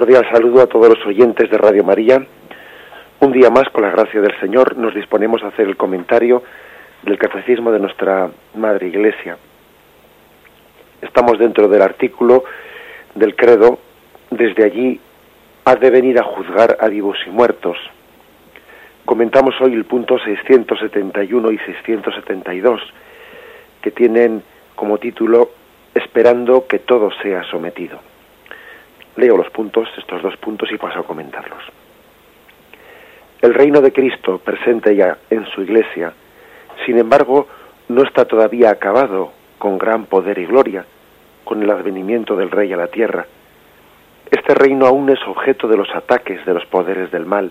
cordial 0.00 0.26
saludo 0.32 0.62
a 0.62 0.66
todos 0.66 0.88
los 0.88 1.06
oyentes 1.06 1.50
de 1.50 1.58
Radio 1.58 1.84
María. 1.84 2.26
Un 3.20 3.32
día 3.32 3.50
más, 3.50 3.68
con 3.68 3.82
la 3.82 3.90
gracia 3.90 4.22
del 4.22 4.32
Señor, 4.40 4.78
nos 4.78 4.94
disponemos 4.94 5.42
a 5.42 5.48
hacer 5.48 5.66
el 5.66 5.76
comentario 5.76 6.42
del 7.02 7.18
catecismo 7.18 7.70
de 7.70 7.80
nuestra 7.80 8.30
Madre 8.54 8.88
Iglesia. 8.88 9.36
Estamos 11.02 11.38
dentro 11.38 11.68
del 11.68 11.82
artículo 11.82 12.44
del 13.14 13.36
credo, 13.36 13.78
desde 14.30 14.64
allí 14.64 14.98
ha 15.66 15.76
de 15.76 15.90
venir 15.90 16.18
a 16.18 16.22
juzgar 16.22 16.78
a 16.80 16.88
vivos 16.88 17.18
y 17.26 17.28
muertos. 17.28 17.76
Comentamos 19.04 19.54
hoy 19.60 19.74
el 19.74 19.84
punto 19.84 20.18
671 20.18 21.52
y 21.52 21.58
672, 21.58 22.80
que 23.82 23.90
tienen 23.90 24.42
como 24.74 24.96
título 24.96 25.50
Esperando 25.94 26.66
que 26.66 26.78
todo 26.78 27.10
sea 27.22 27.42
sometido. 27.50 28.09
Leo 29.16 29.36
los 29.36 29.50
puntos, 29.50 29.88
estos 29.96 30.22
dos 30.22 30.36
puntos, 30.36 30.70
y 30.72 30.76
paso 30.76 31.00
a 31.00 31.04
comentarlos. 31.04 31.62
El 33.42 33.54
reino 33.54 33.80
de 33.80 33.92
Cristo 33.92 34.38
presente 34.38 34.94
ya 34.94 35.18
en 35.30 35.46
su 35.46 35.62
iglesia, 35.62 36.12
sin 36.86 36.98
embargo, 36.98 37.48
no 37.88 38.02
está 38.02 38.24
todavía 38.24 38.70
acabado 38.70 39.32
con 39.58 39.78
gran 39.78 40.06
poder 40.06 40.38
y 40.38 40.46
gloria, 40.46 40.84
con 41.44 41.62
el 41.62 41.70
advenimiento 41.70 42.36
del 42.36 42.50
Rey 42.50 42.72
a 42.72 42.76
la 42.76 42.86
tierra. 42.86 43.26
Este 44.30 44.54
reino 44.54 44.86
aún 44.86 45.10
es 45.10 45.18
objeto 45.26 45.66
de 45.68 45.76
los 45.76 45.88
ataques 45.94 46.44
de 46.46 46.54
los 46.54 46.64
poderes 46.66 47.10
del 47.10 47.26
mal, 47.26 47.50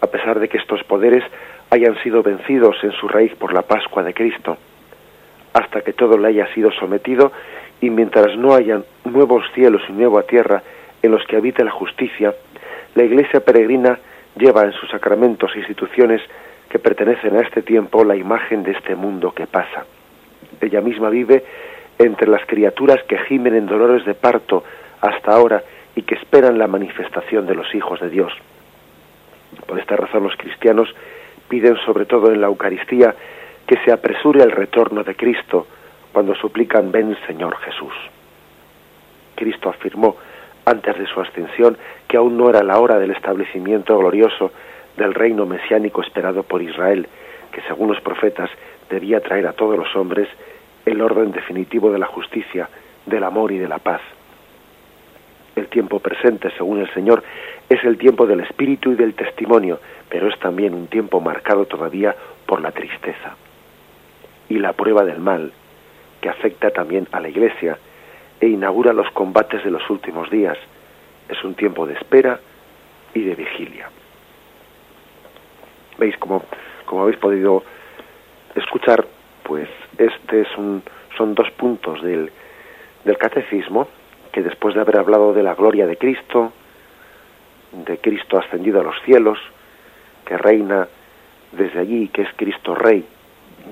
a 0.00 0.06
pesar 0.08 0.40
de 0.40 0.48
que 0.48 0.58
estos 0.58 0.82
poderes 0.84 1.22
hayan 1.70 1.96
sido 2.02 2.22
vencidos 2.22 2.76
en 2.82 2.92
su 2.92 3.08
raíz 3.08 3.34
por 3.36 3.52
la 3.52 3.62
Pascua 3.62 4.02
de 4.02 4.12
Cristo, 4.12 4.56
hasta 5.52 5.82
que 5.82 5.92
todo 5.92 6.18
le 6.18 6.28
haya 6.28 6.52
sido 6.54 6.72
sometido 6.72 7.30
y 7.80 7.90
mientras 7.90 8.36
no 8.36 8.54
hayan 8.54 8.84
nuevos 9.04 9.44
cielos 9.54 9.82
y 9.88 9.92
nueva 9.92 10.22
tierra 10.22 10.62
en 11.02 11.10
los 11.10 11.24
que 11.26 11.36
habite 11.36 11.64
la 11.64 11.70
justicia, 11.70 12.34
la 12.94 13.04
Iglesia 13.04 13.40
peregrina 13.40 13.98
lleva 14.36 14.62
en 14.62 14.72
sus 14.72 14.90
sacramentos 14.90 15.50
e 15.54 15.58
instituciones 15.58 16.22
que 16.68 16.78
pertenecen 16.78 17.36
a 17.36 17.40
este 17.40 17.62
tiempo 17.62 18.04
la 18.04 18.16
imagen 18.16 18.62
de 18.62 18.72
este 18.72 18.96
mundo 18.96 19.32
que 19.32 19.46
pasa. 19.46 19.84
Ella 20.60 20.80
misma 20.80 21.10
vive 21.10 21.44
entre 21.98 22.28
las 22.28 22.44
criaturas 22.46 23.02
que 23.04 23.18
gimen 23.18 23.54
en 23.54 23.66
dolores 23.66 24.04
de 24.04 24.14
parto 24.14 24.64
hasta 25.00 25.32
ahora 25.32 25.62
y 25.94 26.02
que 26.02 26.16
esperan 26.16 26.58
la 26.58 26.66
manifestación 26.66 27.46
de 27.46 27.54
los 27.54 27.72
hijos 27.74 28.00
de 28.00 28.10
Dios. 28.10 28.32
Por 29.66 29.78
esta 29.78 29.96
razón 29.96 30.24
los 30.24 30.36
cristianos 30.36 30.92
piden 31.48 31.76
sobre 31.84 32.06
todo 32.06 32.32
en 32.32 32.40
la 32.40 32.48
Eucaristía 32.48 33.14
que 33.66 33.76
se 33.84 33.92
apresure 33.92 34.42
el 34.42 34.50
retorno 34.50 35.04
de 35.04 35.14
Cristo 35.14 35.66
cuando 36.14 36.36
suplican 36.36 36.92
ven 36.92 37.16
Señor 37.26 37.56
Jesús. 37.56 37.92
Cristo 39.34 39.68
afirmó 39.68 40.16
antes 40.64 40.96
de 40.96 41.06
su 41.06 41.20
ascensión 41.20 41.76
que 42.06 42.16
aún 42.16 42.38
no 42.38 42.48
era 42.48 42.62
la 42.62 42.78
hora 42.78 43.00
del 43.00 43.10
establecimiento 43.10 43.98
glorioso 43.98 44.52
del 44.96 45.12
reino 45.12 45.44
mesiánico 45.44 46.02
esperado 46.02 46.44
por 46.44 46.62
Israel, 46.62 47.08
que 47.50 47.60
según 47.62 47.88
los 47.88 48.00
profetas 48.00 48.48
debía 48.88 49.20
traer 49.20 49.48
a 49.48 49.54
todos 49.54 49.76
los 49.76 49.94
hombres 49.96 50.28
el 50.86 51.00
orden 51.00 51.32
definitivo 51.32 51.90
de 51.90 51.98
la 51.98 52.06
justicia, 52.06 52.68
del 53.06 53.24
amor 53.24 53.50
y 53.50 53.58
de 53.58 53.68
la 53.68 53.80
paz. 53.80 54.00
El 55.56 55.66
tiempo 55.66 55.98
presente, 55.98 56.52
según 56.56 56.78
el 56.78 56.94
Señor, 56.94 57.24
es 57.68 57.82
el 57.82 57.98
tiempo 57.98 58.24
del 58.26 58.40
espíritu 58.40 58.92
y 58.92 58.94
del 58.94 59.14
testimonio, 59.14 59.80
pero 60.08 60.28
es 60.28 60.38
también 60.38 60.74
un 60.74 60.86
tiempo 60.86 61.20
marcado 61.20 61.66
todavía 61.66 62.14
por 62.46 62.60
la 62.60 62.70
tristeza. 62.70 63.34
Y 64.48 64.58
la 64.58 64.74
prueba 64.74 65.04
del 65.04 65.18
mal, 65.18 65.52
que 66.24 66.30
afecta 66.30 66.70
también 66.70 67.06
a 67.12 67.20
la 67.20 67.28
Iglesia 67.28 67.76
e 68.40 68.48
inaugura 68.48 68.94
los 68.94 69.10
combates 69.10 69.62
de 69.62 69.70
los 69.70 69.90
últimos 69.90 70.30
días. 70.30 70.56
Es 71.28 71.44
un 71.44 71.54
tiempo 71.54 71.86
de 71.86 71.92
espera 71.92 72.40
y 73.12 73.20
de 73.20 73.34
vigilia. 73.34 73.90
¿Veis 75.98 76.16
como, 76.16 76.42
habéis 76.98 77.18
podido 77.18 77.62
escuchar? 78.54 79.06
Pues 79.42 79.68
este 79.98 80.40
es 80.40 80.48
un, 80.56 80.82
son 81.14 81.34
dos 81.34 81.50
puntos 81.50 82.02
del, 82.02 82.32
del 83.04 83.18
catecismo 83.18 83.86
que 84.32 84.42
después 84.42 84.74
de 84.74 84.80
haber 84.80 84.96
hablado 84.96 85.34
de 85.34 85.42
la 85.42 85.54
gloria 85.54 85.86
de 85.86 85.98
Cristo, 85.98 86.54
de 87.70 87.98
Cristo 87.98 88.38
ascendido 88.38 88.80
a 88.80 88.84
los 88.84 88.96
cielos, 89.02 89.38
que 90.24 90.38
reina 90.38 90.88
desde 91.52 91.80
allí, 91.80 92.08
que 92.08 92.22
es 92.22 92.30
Cristo 92.34 92.74
Rey, 92.74 93.04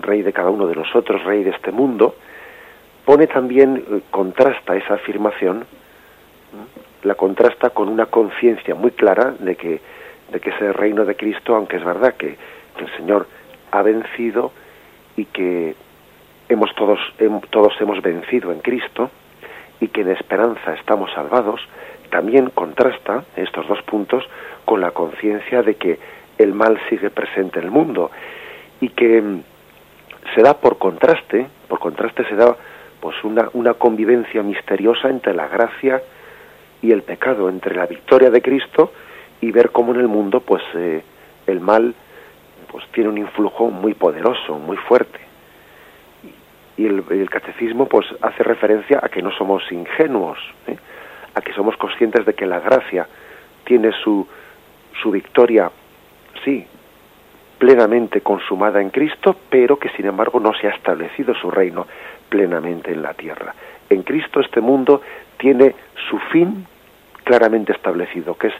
Rey 0.03 0.21
de 0.21 0.35
cada 0.35 0.51
uno 0.51 0.67
de 0.67 0.77
nosotros, 0.77 1.25
Rey 1.25 1.45
de 1.45 1.51
este 1.53 1.73
mundo, 1.73 2.17
pone 3.05 3.27
también, 3.27 3.85
eh, 3.91 4.01
contrasta 4.11 4.77
esa 4.77 4.95
afirmación, 4.95 5.65
la 7.03 7.15
contrasta 7.15 7.71
con 7.71 7.89
una 7.89 8.07
conciencia 8.07 8.75
muy 8.75 8.93
clara 8.93 9.35
de 9.39 9.57
que, 9.57 9.81
de 10.31 10.41
que 10.41 10.51
ese 10.51 10.73
reino 10.73 11.05
de 11.05 11.17
Cristo, 11.17 11.55
aunque 11.57 11.77
es 11.77 11.85
verdad 11.85 12.15
que, 12.15 12.37
el 12.79 12.97
Señor 12.97 13.27
ha 13.71 13.83
vencido 13.83 14.51
y 15.17 15.27
que 15.27 15.77
hemos 16.49 16.75
todos, 16.75 16.99
todos 17.51 17.75
hemos 17.81 18.01
vencido 18.01 18.51
en 18.51 18.61
Cristo 18.61 19.11
y 19.79 19.89
que 19.89 20.01
en 20.01 20.11
esperanza 20.11 20.75
estamos 20.75 21.13
salvados, 21.13 21.61
también 22.11 22.51
contrasta 22.51 23.25
estos 23.37 23.69
dos 23.69 23.83
puntos 23.83 24.25
con 24.65 24.81
la 24.81 24.91
conciencia 24.91 25.63
de 25.63 25.75
que 25.75 25.99
el 26.39 26.55
mal 26.55 26.81
sigue 26.89 27.11
presente 27.11 27.59
en 27.59 27.67
el 27.67 27.71
mundo 27.71 28.11
y 28.81 28.89
que 28.89 29.21
mm, 29.21 29.43
se 30.35 30.43
da 30.43 30.55
por 30.55 30.79
contraste, 30.79 31.47
por 31.69 31.79
contraste 31.79 32.25
se 32.25 32.37
da 32.37 32.57
pues 33.03 33.17
una, 33.25 33.49
una 33.55 33.75
convivencia 33.75 34.45
misteriosa 34.45 35.11
entre 35.11 35.35
la 35.35 35.49
gracia 35.49 36.01
y 36.81 36.93
el 36.93 37.03
pecado, 37.03 37.49
entre 37.49 37.75
la 37.75 37.87
victoria 37.87 38.31
de 38.31 38.41
Cristo 38.41 38.93
y 39.41 39.51
ver 39.51 39.73
cómo 39.73 39.93
en 39.93 39.99
el 39.99 40.07
mundo 40.07 40.39
pues 40.39 40.63
eh, 40.75 41.03
el 41.49 41.59
mal 41.59 41.97
pues 42.71 42.85
tiene 42.93 43.11
un 43.11 43.19
influjo 43.19 43.71
muy 43.71 43.95
poderoso, 43.95 44.57
muy 44.57 44.77
fuerte. 44.77 45.19
Y 46.77 46.87
el, 46.87 47.29
catecismo 47.29 47.87
pues 47.87 48.07
hace 48.21 48.45
referencia 48.45 49.01
a 49.03 49.09
que 49.09 49.21
no 49.21 49.33
somos 49.33 49.65
ingenuos, 49.73 50.39
¿eh? 50.69 50.77
a 51.35 51.41
que 51.41 51.53
somos 51.55 51.77
conscientes 51.77 52.25
de 52.25 52.35
que 52.35 52.47
la 52.47 52.61
gracia 52.61 53.09
tiene 53.65 53.91
su, 54.05 54.25
su 55.03 55.11
victoria, 55.11 55.73
sí, 56.45 56.65
plenamente 57.59 58.21
consumada 58.21 58.81
en 58.81 58.91
Cristo, 58.91 59.35
pero 59.51 59.77
que 59.77 59.89
sin 59.91 60.07
embargo 60.07 60.39
no 60.39 60.55
se 60.55 60.69
ha 60.69 60.71
establecido 60.71 61.35
su 61.35 61.51
reino 61.51 61.87
plenamente 62.33 62.91
en 62.91 63.03
la 63.03 63.13
tierra. 63.13 63.55
En 63.91 64.03
Cristo 64.05 64.41
este 64.41 64.63
mundo 64.63 65.03
tiene 65.37 65.75
su 66.09 66.19
fin 66.33 66.67
claramente 67.25 67.73
establecido, 67.73 68.39
que 68.39 68.47
es 68.47 68.55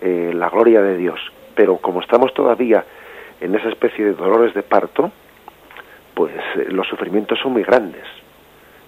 eh, 0.00 0.32
la 0.34 0.48
gloria 0.48 0.80
de 0.80 0.96
Dios. 0.96 1.20
Pero 1.54 1.76
como 1.76 2.00
estamos 2.00 2.32
todavía 2.32 2.82
en 3.38 3.54
esa 3.54 3.68
especie 3.68 4.02
de 4.06 4.14
dolores 4.14 4.54
de 4.54 4.62
parto, 4.62 5.12
pues 6.14 6.32
eh, 6.56 6.68
los 6.70 6.88
sufrimientos 6.88 7.38
son 7.38 7.52
muy 7.52 7.64
grandes. 7.64 8.04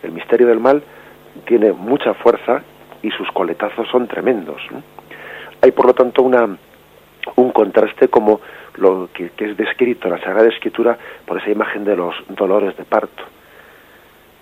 El 0.02 0.12
misterio 0.12 0.46
del 0.46 0.58
mal 0.58 0.82
tiene 1.44 1.72
mucha 1.72 2.14
fuerza 2.14 2.62
y 3.02 3.10
sus 3.10 3.30
coletazos 3.32 3.88
son 3.88 4.08
tremendos. 4.08 4.62
Hay 5.60 5.72
por 5.72 5.84
lo 5.84 5.92
tanto 5.92 6.22
una, 6.22 6.56
un 7.36 7.52
contraste 7.52 8.08
como 8.08 8.40
lo 8.76 9.10
que, 9.12 9.32
que 9.36 9.50
es 9.50 9.56
descrito 9.58 10.08
en 10.08 10.14
la 10.14 10.20
Sagrada 10.20 10.48
Escritura 10.48 10.96
por 11.26 11.36
esa 11.36 11.50
imagen 11.50 11.84
de 11.84 11.94
los 11.94 12.14
dolores 12.30 12.74
de 12.78 12.84
parto 12.84 13.22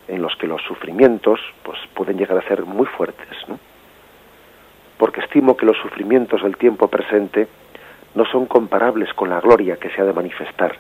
en 0.08 0.22
los 0.22 0.34
que 0.36 0.46
los 0.46 0.62
sufrimientos 0.62 1.40
pues 1.62 1.78
pueden 1.94 2.16
llegar 2.16 2.38
a 2.38 2.48
ser 2.48 2.64
muy 2.64 2.86
fuertes, 2.86 3.36
¿no? 3.46 3.58
Porque 4.96 5.20
estimo 5.20 5.56
que 5.56 5.66
los 5.66 5.76
sufrimientos 5.78 6.42
del 6.42 6.56
tiempo 6.56 6.88
presente 6.88 7.46
no 8.14 8.24
son 8.24 8.46
comparables 8.46 9.12
con 9.14 9.30
la 9.30 9.40
gloria 9.40 9.76
que 9.76 9.90
se 9.90 10.00
ha 10.00 10.04
de 10.04 10.12
manifestar, 10.12 10.76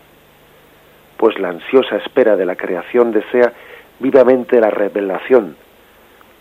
pues 1.16 1.38
la 1.38 1.50
ansiosa 1.50 1.96
espera 1.96 2.36
de 2.36 2.46
la 2.46 2.56
creación 2.56 3.12
desea 3.12 3.52
vivamente 4.00 4.60
la 4.60 4.70
revelación 4.70 5.56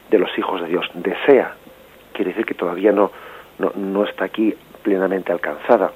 de 0.09 0.19
los 0.19 0.35
hijos 0.37 0.61
de 0.61 0.67
Dios, 0.67 0.89
desea, 0.93 1.55
quiere 2.13 2.31
decir 2.31 2.45
que 2.45 2.53
todavía 2.53 2.91
no, 2.91 3.11
no, 3.59 3.71
no 3.75 4.05
está 4.05 4.25
aquí 4.25 4.55
plenamente 4.81 5.31
alcanzada. 5.31 5.91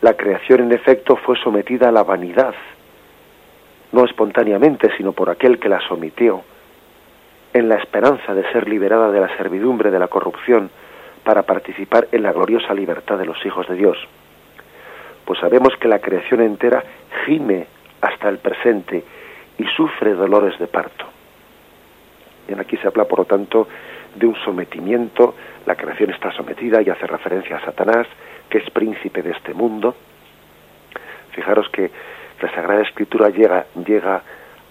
La 0.00 0.14
creación 0.14 0.60
en 0.60 0.72
efecto 0.72 1.16
fue 1.16 1.36
sometida 1.36 1.88
a 1.88 1.92
la 1.92 2.02
vanidad, 2.02 2.54
no 3.94 4.04
espontáneamente, 4.04 4.90
sino 4.96 5.12
por 5.12 5.30
aquel 5.30 5.58
que 5.58 5.68
la 5.68 5.80
sometió, 5.88 6.42
en 7.52 7.68
la 7.68 7.76
esperanza 7.76 8.34
de 8.34 8.50
ser 8.52 8.68
liberada 8.68 9.10
de 9.10 9.20
la 9.20 9.34
servidumbre 9.36 9.90
de 9.90 9.98
la 9.98 10.08
corrupción 10.08 10.70
para 11.22 11.44
participar 11.44 12.08
en 12.12 12.22
la 12.22 12.32
gloriosa 12.32 12.74
libertad 12.74 13.16
de 13.16 13.26
los 13.26 13.44
hijos 13.46 13.66
de 13.68 13.76
Dios. 13.76 13.96
Pues 15.24 15.38
sabemos 15.38 15.72
que 15.80 15.88
la 15.88 16.00
creación 16.00 16.42
entera 16.42 16.82
gime 17.24 17.66
hasta 18.00 18.28
el 18.28 18.38
presente 18.38 19.04
y 19.56 19.64
sufre 19.76 20.14
dolores 20.14 20.58
de 20.58 20.66
parto. 20.66 21.06
Y 22.48 22.58
aquí 22.58 22.76
se 22.76 22.88
habla, 22.88 23.04
por 23.04 23.20
lo 23.20 23.24
tanto, 23.24 23.68
de 24.14 24.26
un 24.26 24.36
sometimiento, 24.44 25.34
la 25.64 25.76
creación 25.76 26.10
está 26.10 26.30
sometida 26.32 26.82
y 26.82 26.90
hace 26.90 27.06
referencia 27.06 27.56
a 27.56 27.64
Satanás, 27.64 28.06
que 28.50 28.58
es 28.58 28.70
príncipe 28.70 29.22
de 29.22 29.30
este 29.30 29.54
mundo. 29.54 29.94
Fijaros 31.32 31.68
que 31.70 31.90
la 32.44 32.54
Sagrada 32.54 32.82
Escritura 32.82 33.30
llega, 33.30 33.64
llega 33.86 34.22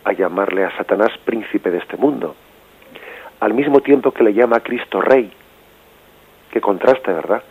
a 0.03 0.13
llamarle 0.13 0.63
a 0.63 0.77
Satanás 0.77 1.09
príncipe 1.25 1.71
de 1.71 1.79
este 1.79 1.97
mundo, 1.97 2.35
al 3.39 3.55
mismo 3.55 3.79
tiempo 3.79 4.11
que 4.11 4.23
le 4.23 4.31
llama 4.31 4.57
a 4.57 4.59
Cristo 4.59 5.01
Rey. 5.01 5.31
Qué 6.51 6.61
contraste, 6.61 7.11
¿verdad? 7.11 7.41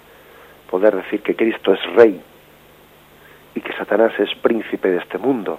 Poder 0.71 0.95
decir 0.95 1.23
que 1.23 1.35
Cristo 1.35 1.75
es 1.75 1.81
rey 1.97 2.23
y 3.57 3.61
que 3.61 3.73
Satanás 3.73 4.13
es 4.21 4.33
príncipe 4.37 4.91
de 4.91 4.99
este 4.99 5.19
mundo. 5.19 5.59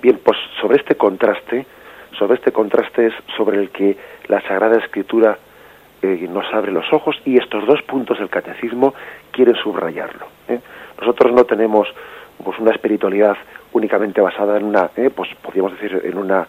Bien, 0.00 0.20
pues 0.22 0.38
sobre 0.60 0.76
este 0.76 0.94
contraste, 0.94 1.66
sobre 2.16 2.34
este 2.34 2.52
contraste 2.52 3.08
es 3.08 3.14
sobre 3.36 3.58
el 3.58 3.70
que 3.70 3.98
la 4.28 4.40
Sagrada 4.42 4.78
Escritura 4.78 5.36
eh, 6.02 6.28
nos 6.30 6.46
abre 6.54 6.70
los 6.70 6.86
ojos 6.92 7.16
y 7.24 7.36
estos 7.36 7.66
dos 7.66 7.82
puntos 7.82 8.20
del 8.20 8.28
catecismo 8.28 8.94
quieren 9.32 9.56
subrayarlo. 9.56 10.26
¿eh? 10.46 10.60
Nosotros 11.00 11.32
no 11.32 11.44
tenemos 11.44 11.88
pues 12.42 12.58
una 12.58 12.72
espiritualidad 12.72 13.36
únicamente 13.72 14.20
basada 14.20 14.56
en 14.56 14.64
una, 14.64 14.90
eh, 14.96 15.10
pues 15.14 15.28
podríamos 15.42 15.72
decir 15.72 16.00
en 16.04 16.18
una 16.18 16.46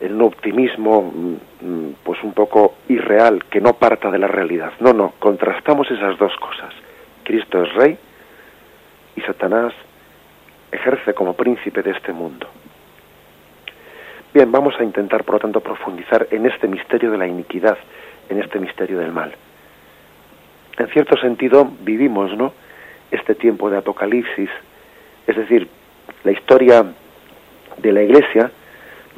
en 0.00 0.14
un 0.14 0.22
optimismo 0.22 1.02
mm, 1.02 1.66
mm, 1.66 1.94
pues 2.04 2.22
un 2.22 2.32
poco 2.32 2.76
irreal 2.88 3.44
que 3.46 3.60
no 3.60 3.74
parta 3.74 4.10
de 4.10 4.18
la 4.18 4.28
realidad. 4.28 4.72
No, 4.80 4.92
no, 4.92 5.14
contrastamos 5.18 5.90
esas 5.90 6.16
dos 6.18 6.34
cosas. 6.36 6.72
Cristo 7.24 7.62
es 7.62 7.74
rey 7.74 7.98
y 9.16 9.20
Satanás 9.22 9.72
ejerce 10.70 11.14
como 11.14 11.34
príncipe 11.34 11.82
de 11.82 11.90
este 11.90 12.12
mundo. 12.12 12.46
Bien, 14.32 14.52
vamos 14.52 14.74
a 14.78 14.84
intentar, 14.84 15.24
por 15.24 15.36
lo 15.36 15.40
tanto, 15.40 15.60
profundizar 15.60 16.28
en 16.30 16.46
este 16.46 16.68
misterio 16.68 17.10
de 17.10 17.18
la 17.18 17.26
iniquidad, 17.26 17.78
en 18.28 18.40
este 18.40 18.60
misterio 18.60 18.98
del 18.98 19.10
mal. 19.10 19.34
En 20.78 20.86
cierto 20.88 21.16
sentido, 21.16 21.68
vivimos, 21.80 22.36
¿no? 22.36 22.52
Este 23.10 23.34
tiempo 23.34 23.70
de 23.70 23.78
apocalipsis, 23.78 24.50
es 25.28 25.36
decir, 25.36 25.68
la 26.24 26.32
historia 26.32 26.84
de 27.76 27.92
la 27.92 28.02
Iglesia 28.02 28.50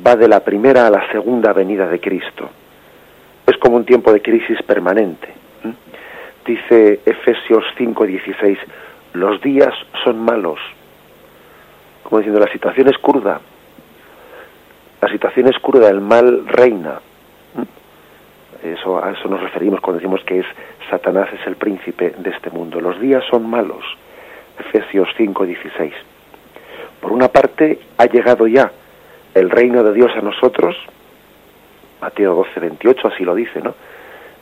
va 0.04 0.16
de 0.16 0.28
la 0.28 0.40
primera 0.40 0.88
a 0.88 0.90
la 0.90 1.10
segunda 1.12 1.52
venida 1.52 1.86
de 1.86 2.00
Cristo. 2.00 2.50
Es 3.46 3.56
como 3.58 3.76
un 3.76 3.84
tiempo 3.84 4.12
de 4.12 4.20
crisis 4.20 4.60
permanente. 4.62 5.28
Dice 6.44 7.00
Efesios 7.06 7.64
5:16, 7.78 8.58
los 9.12 9.40
días 9.40 9.72
son 10.02 10.18
malos. 10.18 10.58
Como 12.02 12.18
diciendo, 12.18 12.40
la 12.40 12.50
situación 12.52 12.88
es 12.88 12.98
cruda. 12.98 13.40
La 15.00 15.08
situación 15.10 15.46
es 15.46 15.58
cruda, 15.60 15.88
el 15.88 16.00
mal 16.00 16.46
reina. 16.48 17.00
Eso, 18.64 19.02
a 19.02 19.12
eso 19.12 19.28
nos 19.28 19.40
referimos 19.40 19.80
cuando 19.80 20.00
decimos 20.00 20.22
que 20.24 20.40
es 20.40 20.46
Satanás 20.90 21.28
es 21.32 21.46
el 21.46 21.54
príncipe 21.54 22.14
de 22.18 22.30
este 22.30 22.50
mundo. 22.50 22.80
Los 22.80 23.00
días 23.00 23.22
son 23.30 23.48
malos. 23.48 23.84
Efesios 24.60 25.08
5:16. 25.16 25.92
Por 27.00 27.12
una 27.12 27.28
parte, 27.28 27.78
ha 27.96 28.06
llegado 28.06 28.46
ya 28.46 28.70
el 29.34 29.50
reino 29.50 29.82
de 29.82 29.92
Dios 29.92 30.12
a 30.16 30.20
nosotros. 30.20 30.76
Mateo 32.00 32.34
12:28 32.34 33.08
así 33.12 33.24
lo 33.24 33.34
dice, 33.34 33.60
¿no? 33.60 33.74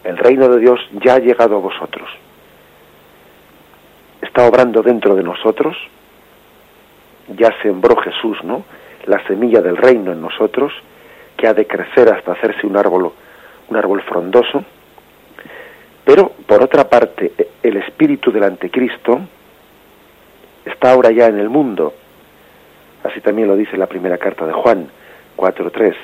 El 0.04 0.16
reino 0.16 0.48
de 0.48 0.60
Dios 0.60 0.80
ya 1.04 1.14
ha 1.14 1.18
llegado 1.18 1.56
a 1.56 1.60
vosotros 1.60 2.08
está 4.38 4.46
obrando 4.46 4.82
dentro 4.82 5.16
de 5.16 5.22
nosotros, 5.22 5.76
ya 7.36 7.52
sembró 7.62 7.96
Jesús, 7.96 8.38
¿no? 8.44 8.64
La 9.06 9.24
semilla 9.26 9.60
del 9.60 9.76
reino 9.76 10.12
en 10.12 10.20
nosotros, 10.20 10.72
que 11.36 11.46
ha 11.46 11.54
de 11.54 11.66
crecer 11.66 12.08
hasta 12.08 12.32
hacerse 12.32 12.66
un 12.66 12.76
árbol, 12.76 13.12
un 13.68 13.76
árbol 13.76 14.02
frondoso. 14.02 14.64
Pero, 16.04 16.32
por 16.46 16.62
otra 16.62 16.88
parte, 16.88 17.32
el 17.62 17.76
espíritu 17.78 18.30
del 18.30 18.44
anticristo 18.44 19.20
está 20.68 20.92
ahora 20.92 21.10
ya 21.10 21.26
en 21.26 21.38
el 21.38 21.48
mundo. 21.48 21.94
Así 23.04 23.20
también 23.20 23.48
lo 23.48 23.56
dice 23.56 23.76
la 23.76 23.86
primera 23.86 24.18
carta 24.18 24.46
de 24.46 24.52
Juan 24.52 24.88
4.3. 25.36 25.94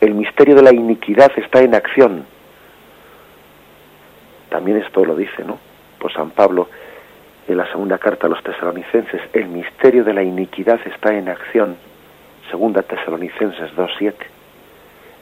El 0.00 0.14
misterio 0.14 0.54
de 0.54 0.62
la 0.62 0.74
iniquidad 0.74 1.32
está 1.36 1.60
en 1.60 1.74
acción. 1.74 2.24
También 4.48 4.78
esto 4.78 5.04
lo 5.04 5.14
dice, 5.14 5.44
¿no? 5.44 5.58
Pues 5.98 6.14
San 6.14 6.30
Pablo 6.30 6.68
en 7.48 7.56
la 7.56 7.66
segunda 7.70 7.96
carta 7.96 8.26
a 8.26 8.30
los 8.30 8.42
tesalonicenses, 8.42 9.22
el 9.32 9.48
misterio 9.48 10.04
de 10.04 10.12
la 10.12 10.22
iniquidad 10.22 10.78
está 10.84 11.14
en 11.14 11.30
acción. 11.30 11.76
Segunda 12.50 12.82
tesalonicenses 12.82 13.74
2.7. 13.74 14.14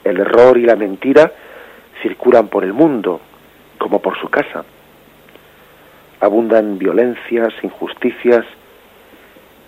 El 0.02 0.18
error 0.18 0.58
y 0.58 0.62
la 0.62 0.74
mentira 0.74 1.32
circulan 2.02 2.48
por 2.48 2.64
el 2.64 2.72
mundo, 2.72 3.20
como 3.78 4.00
por 4.00 4.18
su 4.18 4.28
casa. 4.28 4.64
Abundan 6.20 6.78
violencias, 6.78 7.52
injusticias, 7.62 8.44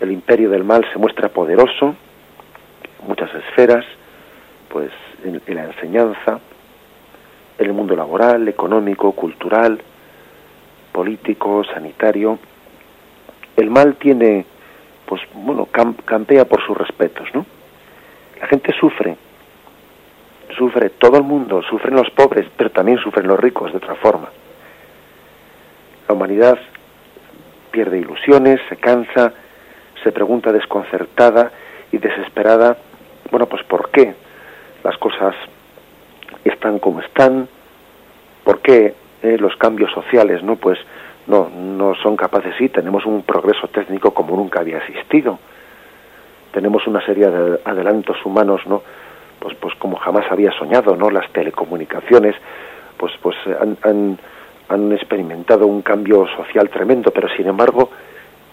el 0.00 0.12
imperio 0.12 0.50
del 0.50 0.65
mal 0.65 0.85
se 0.93 0.99
muestra 0.99 1.29
poderoso, 1.29 1.95
muchas 3.06 3.35
esferas, 3.35 3.85
pues 4.69 4.91
en, 5.25 5.41
en 5.47 5.55
la 5.55 5.65
enseñanza, 5.65 6.41
en 7.59 7.67
el 7.67 7.73
mundo 7.73 7.97
laboral, 7.97 8.47
económico, 8.49 9.12
cultural, 9.12 9.81
político, 10.93 11.65
sanitario, 11.65 12.39
el 13.56 13.71
mal 13.71 13.97
tiene, 13.97 14.47
pues 15.05 15.21
bueno, 15.35 15.67
campea 15.67 16.44
por 16.44 16.65
sus 16.65 16.77
respetos, 16.77 17.29
¿no? 17.35 17.44
La 18.41 18.47
gente 18.47 18.73
sufre, 18.79 19.17
sufre 20.56 20.91
todo 20.91 21.17
el 21.17 21.25
mundo, 21.25 21.61
sufren 21.62 21.97
los 21.97 22.09
pobres, 22.11 22.47
pero 22.56 22.71
también 22.71 22.99
sufren 22.99 23.27
los 23.27 23.39
ricos 23.39 23.73
de 23.73 23.79
otra 23.79 23.97
forma. 23.97 24.29
La 26.08 26.14
humanidad 26.14 26.58
pierde 27.70 27.99
ilusiones, 27.99 28.60
se 28.69 28.76
cansa, 28.76 29.32
se 30.02 30.10
pregunta 30.10 30.52
desconcertada 30.52 31.52
y 31.93 31.99
desesperada, 31.99 32.78
bueno, 33.31 33.46
pues 33.46 33.62
¿por 33.64 33.90
qué 33.90 34.14
las 34.82 34.96
cosas 34.96 35.34
están 36.44 36.78
como 36.78 37.00
están? 37.00 37.46
¿Por 38.43 38.60
qué 38.60 38.94
eh, 39.22 39.37
los 39.38 39.55
cambios 39.56 39.93
sociales, 39.93 40.43
¿no? 40.43 40.56
Pues 40.56 40.78
no, 41.26 41.50
no 41.50 41.94
son 41.96 42.16
capaces, 42.16 42.55
sí, 42.56 42.70
tenemos 42.70 43.05
un 43.05 43.22
progreso 43.22 43.69
técnico 43.69 44.14
como 44.14 44.34
nunca 44.34 44.60
había 44.60 44.78
existido. 44.78 45.38
Tenemos 46.52 46.87
una 46.87 47.05
serie 47.05 47.28
de 47.28 47.60
adelantos 47.64 48.16
humanos, 48.25 48.62
¿no? 48.66 48.82
Pues, 49.38 49.55
pues 49.60 49.75
como 49.75 49.96
jamás 49.96 50.25
había 50.31 50.52
soñado, 50.52 50.96
¿no? 50.96 51.10
Las 51.10 51.31
telecomunicaciones, 51.32 52.34
pues, 52.96 53.12
pues 53.20 53.37
han, 53.60 53.76
han, 53.82 54.19
han 54.69 54.93
experimentado 54.93 55.67
un 55.67 55.82
cambio 55.82 56.26
social 56.37 56.69
tremendo, 56.70 57.11
pero 57.11 57.29
sin 57.37 57.47
embargo 57.47 57.91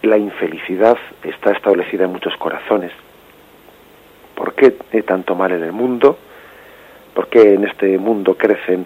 la 0.02 0.18
infelicidad 0.18 0.98
está 1.24 1.52
establecida 1.52 2.06
en 2.06 2.12
muchos 2.12 2.36
corazones. 2.38 2.92
¿Por 4.36 4.54
qué 4.54 4.76
hay 4.94 5.02
tanto 5.02 5.36
mal 5.36 5.52
en 5.52 5.64
el 5.64 5.72
mundo? 5.72 6.18
¿Por 7.14 7.28
qué 7.28 7.54
en 7.54 7.66
este 7.66 7.98
mundo 7.98 8.36
crecen 8.36 8.86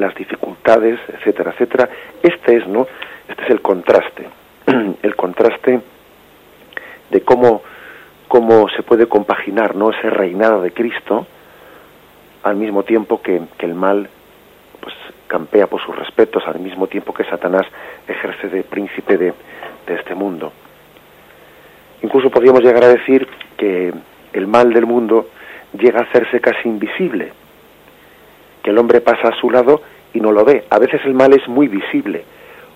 las 0.00 0.14
dificultades, 0.14 0.98
etcétera, 1.08 1.52
etcétera. 1.52 1.88
Este 2.22 2.56
es, 2.56 2.66
¿no? 2.66 2.86
Este 3.28 3.44
es 3.44 3.50
el 3.50 3.60
contraste, 3.60 4.28
el 5.02 5.16
contraste 5.16 5.80
de 7.10 7.20
cómo, 7.20 7.62
cómo 8.28 8.68
se 8.70 8.82
puede 8.82 9.06
compaginar, 9.06 9.76
¿no? 9.76 9.90
Ese 9.90 10.10
reinado 10.10 10.62
de 10.62 10.72
Cristo 10.72 11.26
al 12.42 12.56
mismo 12.56 12.82
tiempo 12.84 13.20
que, 13.20 13.42
el 13.58 13.74
mal 13.74 14.08
campea 15.30 15.68
por 15.68 15.80
sus 15.80 15.94
respetos, 15.94 16.42
al 16.48 16.58
mismo 16.58 16.88
tiempo 16.88 17.14
que 17.14 17.22
Satanás 17.22 17.64
ejerce 18.08 18.48
de 18.48 18.64
príncipe 18.64 19.16
de, 19.16 19.32
este 19.86 20.14
mundo. 20.14 20.52
Incluso 22.02 22.30
podríamos 22.30 22.62
llegar 22.62 22.84
a 22.84 22.88
decir 22.88 23.26
que 23.56 23.92
el 24.32 24.46
mal 24.46 24.72
del 24.72 24.86
mundo 24.86 25.30
llega 25.72 26.00
a 26.00 26.02
hacerse 26.04 26.40
casi 26.40 26.68
invisible, 26.68 27.32
que 28.62 28.70
el 28.70 28.78
hombre 28.78 29.00
pasa 29.00 29.28
a 29.28 29.40
su 29.40 29.50
lado 29.50 29.82
y 30.12 30.20
no 30.20 30.30
lo 30.30 30.44
ve. 30.44 30.64
A 30.70 30.78
veces 30.78 31.00
el 31.04 31.14
mal 31.14 31.32
es 31.32 31.46
muy 31.48 31.66
visible, 31.66 32.24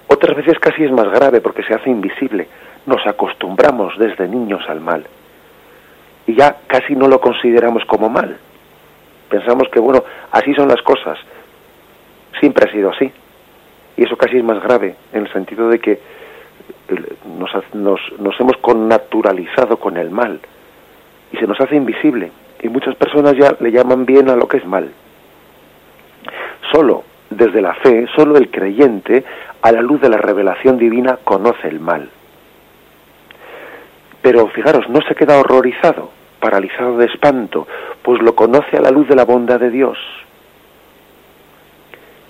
otras 0.09 0.37
veces 0.37 0.59
casi 0.59 0.85
es 0.85 0.91
más 0.91 1.09
grave 1.11 1.41
porque 1.41 1.63
se 1.63 1.75
hace 1.75 1.91
invisible. 1.91 2.49
Nos 2.87 3.07
acostumbramos 3.07 3.97
desde 3.99 4.29
niños 4.29 4.63
al 4.69 4.81
mal 4.81 5.07
y 6.27 6.35
ya 6.35 6.57
casi 6.67 6.95
no 6.95 7.09
lo 7.09 7.21
consideramos 7.21 7.85
como 7.85 8.09
mal. 8.09 8.39
Pensamos 9.29 9.69
que, 9.69 9.81
bueno, 9.81 10.05
así 10.33 10.55
son 10.55 10.69
las 10.69 10.83
cosas. 10.83 11.19
Siempre 12.41 12.69
ha 12.69 12.73
sido 12.73 12.91
así. 12.91 13.11
Y 13.97 14.05
eso 14.05 14.17
casi 14.17 14.39
es 14.39 14.45
más 14.45 14.63
grave, 14.63 14.97
en 15.13 15.23
el 15.23 15.33
sentido 15.33 15.69
de 15.69 15.79
que 15.79 16.01
nos, 17.39 17.51
nos, 17.75 18.01
nos 18.19 18.41
hemos 18.41 18.57
connaturalizado 18.59 19.77
con 19.79 19.97
el 19.97 20.11
mal 20.11 20.41
y 21.33 21.37
se 21.37 21.47
nos 21.47 21.61
hace 21.61 21.77
invisible. 21.77 22.31
Y 22.63 22.69
muchas 22.69 22.95
personas 22.97 23.35
ya 23.37 23.57
le 23.61 23.71
llaman 23.71 24.07
bien 24.07 24.29
a 24.31 24.37
lo 24.37 24.49
que 24.49 24.59
es 24.59 24.67
mal. 24.67 24.91
Solo 26.73 27.05
desde 27.31 27.61
la 27.61 27.75
fe, 27.75 28.07
solo 28.17 28.37
el 28.37 28.51
creyente, 28.51 29.25
a 29.63 29.73
la 29.73 29.83
luz 29.83 30.01
de 30.01 30.09
la 30.09 30.19
revelación 30.19 30.79
divina, 30.79 31.19
conoce 31.25 31.69
el 31.69 31.81
mal. 31.81 32.09
Pero 34.23 34.47
fijaros, 34.49 34.89
no 34.89 35.01
se 35.03 35.15
queda 35.15 35.39
horrorizado, 35.39 36.11
paralizado 36.41 36.97
de 36.97 37.07
espanto, 37.07 37.67
pues 38.03 38.23
lo 38.23 38.35
conoce 38.35 38.77
a 38.77 38.81
la 38.81 38.91
luz 38.91 39.09
de 39.09 39.17
la 39.17 39.25
bondad 39.25 39.61
de 39.61 39.71
Dios. 39.71 39.99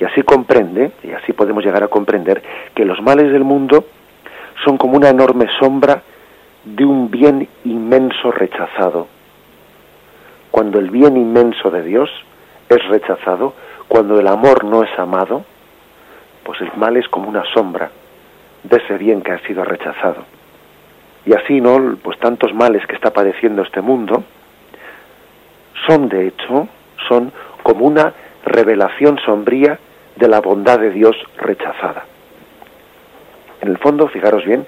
Y 0.01 0.05
así 0.05 0.23
comprende, 0.23 0.93
y 1.03 1.13
así 1.13 1.33
podemos 1.33 1.65
llegar 1.65 1.83
a 1.83 1.89
comprender, 1.89 2.43
que 2.75 2.85
los 2.85 3.01
males 3.01 3.33
del 3.33 3.45
mundo 3.45 3.85
son 4.65 4.77
como 4.77 4.97
una 4.97 5.11
enorme 5.11 5.47
sombra 5.59 6.03
de 6.65 6.85
un 6.85 7.11
bien 7.11 7.49
inmenso 7.65 8.33
rechazado. 8.33 9.07
Cuando 10.51 10.79
el 10.79 10.91
bien 10.91 11.17
inmenso 11.17 11.71
de 11.71 11.83
Dios 11.83 12.11
es 12.69 12.85
rechazado, 12.89 13.55
cuando 13.89 14.19
el 14.19 14.27
amor 14.27 14.65
no 14.65 14.83
es 14.83 14.99
amado, 14.99 15.45
pues 16.43 16.61
el 16.61 16.71
mal 16.77 16.97
es 16.97 17.09
como 17.09 17.29
una 17.29 17.45
sombra 17.53 17.91
de 18.63 18.77
ese 18.77 18.97
bien 18.99 19.23
que 19.23 19.33
ha 19.33 19.39
sido 19.41 19.65
rechazado. 19.65 20.25
Y 21.27 21.35
así, 21.35 21.61
¿no? 21.61 21.97
Pues 22.03 22.19
tantos 22.19 22.53
males 22.55 22.87
que 22.87 22.95
está 22.95 23.11
padeciendo 23.13 23.63
este 23.63 23.81
mundo 23.81 24.25
son, 25.87 26.09
de 26.09 26.29
hecho, 26.29 26.69
son 27.09 27.33
como 27.63 27.87
una 27.87 28.13
revelación 28.45 29.19
sombría 29.25 29.79
de 30.17 30.29
la 30.29 30.41
bondad 30.41 30.79
de 30.79 30.91
Dios 30.91 31.17
rechazada. 31.39 32.05
En 33.61 33.69
el 33.69 33.79
fondo, 33.79 34.09
fijaros 34.09 34.45
bien, 34.45 34.67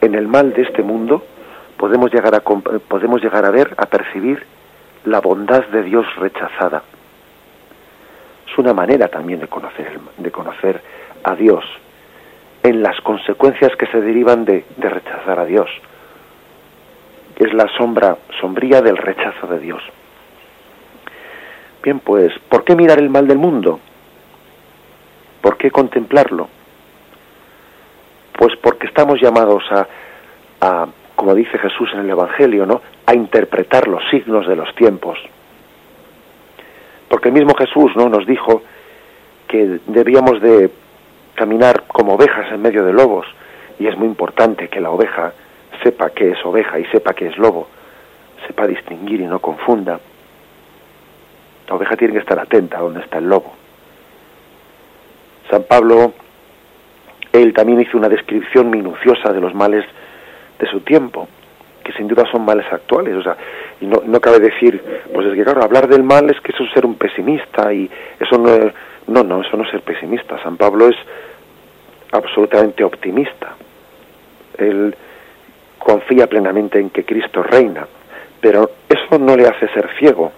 en 0.00 0.14
el 0.14 0.28
mal 0.28 0.52
de 0.52 0.62
este 0.62 0.82
mundo 0.82 1.24
podemos 1.76 2.12
llegar 2.12 2.34
a, 2.34 2.40
podemos 2.40 3.22
llegar 3.22 3.44
a 3.44 3.50
ver, 3.50 3.74
a 3.76 3.86
percibir 3.86 4.44
la 5.04 5.20
bondad 5.20 5.64
de 5.66 5.82
Dios 5.82 6.06
rechazada. 6.16 6.82
Es 8.50 8.58
una 8.58 8.72
manera 8.72 9.08
también 9.08 9.40
de 9.40 9.48
conocer, 9.48 9.98
de 10.16 10.30
conocer 10.30 10.80
a 11.22 11.34
Dios 11.34 11.64
en 12.62 12.82
las 12.82 13.00
consecuencias 13.00 13.76
que 13.76 13.86
se 13.86 14.00
derivan 14.00 14.44
de, 14.44 14.64
de 14.76 14.88
rechazar 14.88 15.38
a 15.38 15.44
Dios. 15.44 15.70
Es 17.36 17.52
la 17.52 17.68
sombra 17.76 18.16
sombría 18.40 18.80
del 18.80 18.96
rechazo 18.96 19.46
de 19.46 19.60
Dios. 19.60 19.82
Bien, 21.86 22.00
pues, 22.00 22.32
¿por 22.48 22.64
qué 22.64 22.74
mirar 22.74 22.98
el 22.98 23.08
mal 23.08 23.28
del 23.28 23.38
mundo? 23.38 23.78
¿Por 25.40 25.56
qué 25.56 25.70
contemplarlo? 25.70 26.48
Pues 28.32 28.56
porque 28.56 28.88
estamos 28.88 29.20
llamados 29.20 29.62
a, 29.70 29.86
a, 30.62 30.88
como 31.14 31.32
dice 31.32 31.56
Jesús 31.58 31.88
en 31.92 32.00
el 32.00 32.10
Evangelio, 32.10 32.66
¿no? 32.66 32.82
A 33.06 33.14
interpretar 33.14 33.86
los 33.86 34.02
signos 34.10 34.48
de 34.48 34.56
los 34.56 34.74
tiempos. 34.74 35.16
Porque 37.08 37.28
el 37.28 37.34
mismo 37.34 37.54
Jesús, 37.54 37.92
¿no? 37.94 38.08
Nos 38.08 38.26
dijo 38.26 38.62
que 39.46 39.78
debíamos 39.86 40.42
de 40.42 40.68
caminar 41.36 41.84
como 41.86 42.14
ovejas 42.14 42.50
en 42.50 42.62
medio 42.62 42.84
de 42.84 42.94
lobos 42.94 43.28
y 43.78 43.86
es 43.86 43.96
muy 43.96 44.08
importante 44.08 44.66
que 44.66 44.80
la 44.80 44.90
oveja 44.90 45.34
sepa 45.84 46.10
que 46.10 46.32
es 46.32 46.44
oveja 46.44 46.80
y 46.80 46.84
sepa 46.86 47.14
que 47.14 47.28
es 47.28 47.38
lobo, 47.38 47.68
sepa 48.44 48.66
distinguir 48.66 49.20
y 49.20 49.26
no 49.26 49.38
confunda. 49.38 50.00
La 51.68 51.74
oveja 51.74 51.96
tiene 51.96 52.14
que 52.14 52.20
estar 52.20 52.38
atenta 52.38 52.78
a 52.78 52.82
donde 52.82 53.00
está 53.00 53.18
el 53.18 53.28
lobo. 53.28 53.54
San 55.50 55.64
Pablo, 55.64 56.12
él 57.32 57.52
también 57.52 57.80
hizo 57.80 57.96
una 57.96 58.08
descripción 58.08 58.70
minuciosa 58.70 59.32
de 59.32 59.40
los 59.40 59.54
males 59.54 59.84
de 60.58 60.66
su 60.68 60.80
tiempo, 60.80 61.28
que 61.84 61.92
sin 61.92 62.08
duda 62.08 62.24
son 62.30 62.44
males 62.44 62.66
actuales. 62.72 63.14
O 63.14 63.22
sea, 63.22 63.36
y 63.80 63.86
no, 63.86 64.20
cabe 64.20 64.40
decir, 64.40 64.82
pues 65.12 65.26
es 65.26 65.34
que 65.34 65.44
claro, 65.44 65.62
hablar 65.62 65.88
del 65.88 66.02
mal 66.02 66.28
es 66.30 66.40
que 66.40 66.52
eso 66.52 66.64
es 66.64 66.72
ser 66.72 66.86
un 66.86 66.96
pesimista 66.96 67.72
y 67.72 67.90
eso 68.18 68.38
no 68.38 68.72
no, 69.08 69.22
no, 69.22 69.40
eso 69.40 69.56
no 69.56 69.64
es 69.64 69.70
ser 69.70 69.82
pesimista. 69.82 70.42
San 70.42 70.56
Pablo 70.56 70.88
es 70.88 70.96
absolutamente 72.12 72.82
optimista. 72.82 73.54
Él 74.58 74.96
confía 75.78 76.26
plenamente 76.26 76.80
en 76.80 76.90
que 76.90 77.04
Cristo 77.04 77.42
reina, 77.42 77.86
pero 78.40 78.70
eso 78.88 79.18
no 79.18 79.36
le 79.36 79.46
hace 79.46 79.68
ser 79.68 79.88
ciego, 79.98 80.32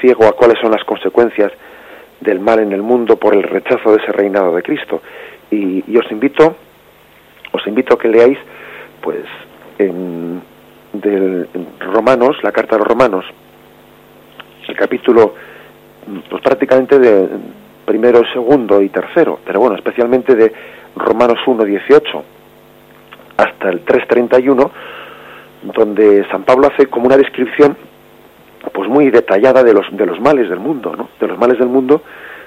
ciego 0.00 0.26
a 0.26 0.32
cuáles 0.32 0.58
son 0.60 0.70
las 0.70 0.84
consecuencias 0.84 1.52
del 2.20 2.40
mal 2.40 2.60
en 2.60 2.72
el 2.72 2.82
mundo 2.82 3.16
por 3.16 3.34
el 3.34 3.42
rechazo 3.42 3.92
de 3.92 4.02
ese 4.02 4.12
reinado 4.12 4.54
de 4.54 4.62
Cristo. 4.62 5.02
Y, 5.50 5.96
os 5.96 6.10
invito, 6.10 6.56
os 7.52 7.66
invito 7.66 7.94
a 7.94 7.98
que 7.98 8.08
leáis, 8.08 8.38
pues, 9.00 9.24
en, 9.78 10.40
del, 10.92 11.48
Romanos, 11.80 12.36
la 12.42 12.52
carta 12.52 12.76
de 12.76 12.78
los 12.80 12.88
Romanos, 12.88 13.24
el 14.68 14.76
capítulo, 14.76 15.34
pues 16.28 16.42
prácticamente 16.42 16.98
de 16.98 17.28
primero, 17.84 18.22
segundo 18.32 18.82
y 18.82 18.88
tercero, 18.88 19.38
pero 19.44 19.60
bueno, 19.60 19.76
especialmente 19.76 20.34
de 20.34 20.52
Romanos 20.96 21.38
1, 21.46 21.64
18 21.64 22.24
hasta 23.36 23.68
el 23.68 23.84
3.31, 23.84 24.70
donde 25.74 26.26
San 26.30 26.42
Pablo 26.42 26.68
hace 26.68 26.86
como 26.86 27.06
una 27.06 27.16
descripción 27.16 27.76
pues 28.72 28.88
muy 28.88 29.10
detallada 29.10 29.62
de 29.62 29.72
los 29.72 29.86
de 29.96 30.06
los 30.06 30.20
males 30.20 30.48
del 30.48 30.58
mundo, 30.58 30.94
¿no? 30.96 31.08
De 31.20 31.26
los 31.26 31.38
males 31.38 31.58
del 31.58 31.68
mundo 31.68 32.02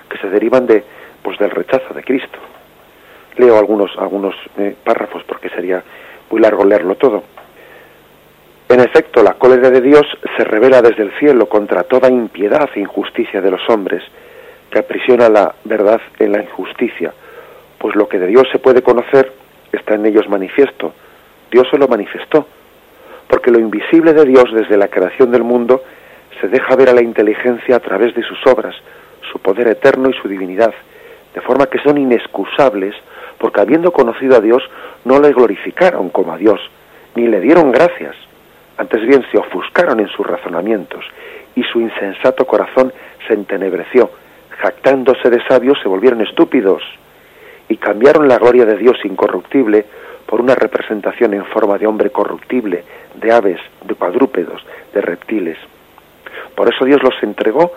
que 0.10 0.18
se 0.18 0.30
derivan 0.30 0.66
de 0.68 0.84
pues 1.22 1.38
del 1.38 1.52
rechazo 1.52 1.94
de 1.94 2.04
Cristo. 2.04 2.40
Leo 3.38 3.58
algunos 3.58 3.92
algunos 3.98 4.36
eh, 4.58 4.76
párrafos 4.84 5.24
porque 5.24 5.50
sería 5.50 5.84
muy 6.30 6.42
largo 6.42 6.66
leerlo 6.66 6.96
todo. 6.96 7.24
En 8.70 8.82
efecto, 8.82 9.24
la 9.24 9.34
cólera 9.34 9.72
de 9.72 9.82
Dios 9.82 10.06
se 10.38 10.44
revela 10.44 10.82
desde 10.84 11.02
el 11.02 11.12
cielo 11.14 11.48
contra 11.50 11.84
toda 11.84 12.08
impiedad 12.08 12.70
e 12.76 12.80
injusticia 12.80 13.42
de 13.42 13.50
los 13.50 13.68
hombres, 13.68 14.04
que 14.70 14.78
aprisiona 14.78 15.28
la 15.28 15.56
verdad 15.64 16.00
en 16.20 16.34
la 16.34 16.44
injusticia, 16.44 17.12
pues 17.80 17.96
lo 17.96 18.08
que 18.08 18.20
de 18.20 18.28
Dios 18.28 18.48
se 18.52 18.60
puede 18.60 18.84
conocer 18.84 19.32
está 19.72 19.96
en 19.96 20.06
ellos 20.06 20.30
manifiesto. 20.30 20.94
Dios 21.50 21.68
se 21.72 21.80
lo 21.80 21.88
manifestó, 21.88 22.46
porque 23.28 23.50
lo 23.50 23.60
invisible 23.60 24.14
de 24.14 24.26
Dios 24.26 24.46
desde 24.54 24.78
la 24.78 24.88
creación 24.88 25.32
del 25.32 25.44
mundo 25.44 25.82
se 26.40 26.48
deja 26.48 26.76
ver 26.76 26.90
a 26.90 26.94
la 26.94 27.02
inteligencia 27.02 27.76
a 27.76 27.80
través 27.80 28.16
de 28.16 28.24
sus 28.24 28.46
obras, 28.48 28.76
su 29.32 29.40
poder 29.40 29.68
eterno 29.68 30.10
y 30.10 30.14
su 30.14 30.28
divinidad, 30.28 30.74
de 31.34 31.42
forma 31.42 31.68
que 31.68 31.80
son 31.80 31.98
inexcusables, 31.98 32.96
porque 33.38 33.62
habiendo 33.62 33.92
conocido 33.92 34.38
a 34.38 34.42
Dios, 34.42 34.64
no 35.06 35.20
le 35.20 35.32
glorificaron 35.32 36.10
como 36.10 36.34
a 36.34 36.38
Dios, 36.38 36.60
ni 37.16 37.28
le 37.28 37.40
dieron 37.40 37.72
gracias, 37.72 38.16
antes 38.78 39.06
bien 39.06 39.24
se 39.32 39.38
ofuscaron 39.38 40.00
en 40.00 40.08
sus 40.08 40.26
razonamientos, 40.26 41.06
y 41.56 41.64
su 41.64 41.82
insensato 41.82 42.46
corazón 42.46 42.94
se 43.28 43.34
entenebreció, 43.34 44.10
jactándose 44.58 45.30
de 45.30 45.44
sabios 45.48 45.78
se 45.82 45.90
volvieron 45.90 46.22
estúpidos, 46.22 46.84
y 47.68 47.78
cambiaron 47.78 48.28
la 48.28 48.38
gloria 48.38 48.66
de 48.66 48.78
Dios 48.78 48.98
incorruptible 49.04 49.86
por 50.26 50.42
una 50.42 50.56
representación 50.56 51.34
en 51.34 51.46
forma 51.46 51.78
de 51.78 51.88
hombre 51.88 52.10
corruptible, 52.10 52.84
de 53.16 53.32
aves, 53.32 53.60
de 53.86 53.96
cuadrúpedos, 53.96 54.66
de 54.94 55.02
reptiles. 55.02 55.58
Por 56.60 56.68
eso 56.68 56.84
Dios 56.84 57.02
los 57.02 57.14
entregó 57.24 57.72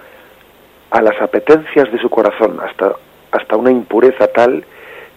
a 0.91 1.01
las 1.01 1.23
apetencias 1.23 1.93
de 1.93 2.01
su 2.01 2.11
corazón, 2.11 2.59
hasta, 2.59 2.97
hasta 3.31 3.57
una 3.57 3.71
impureza 3.71 4.27
tal 4.27 4.65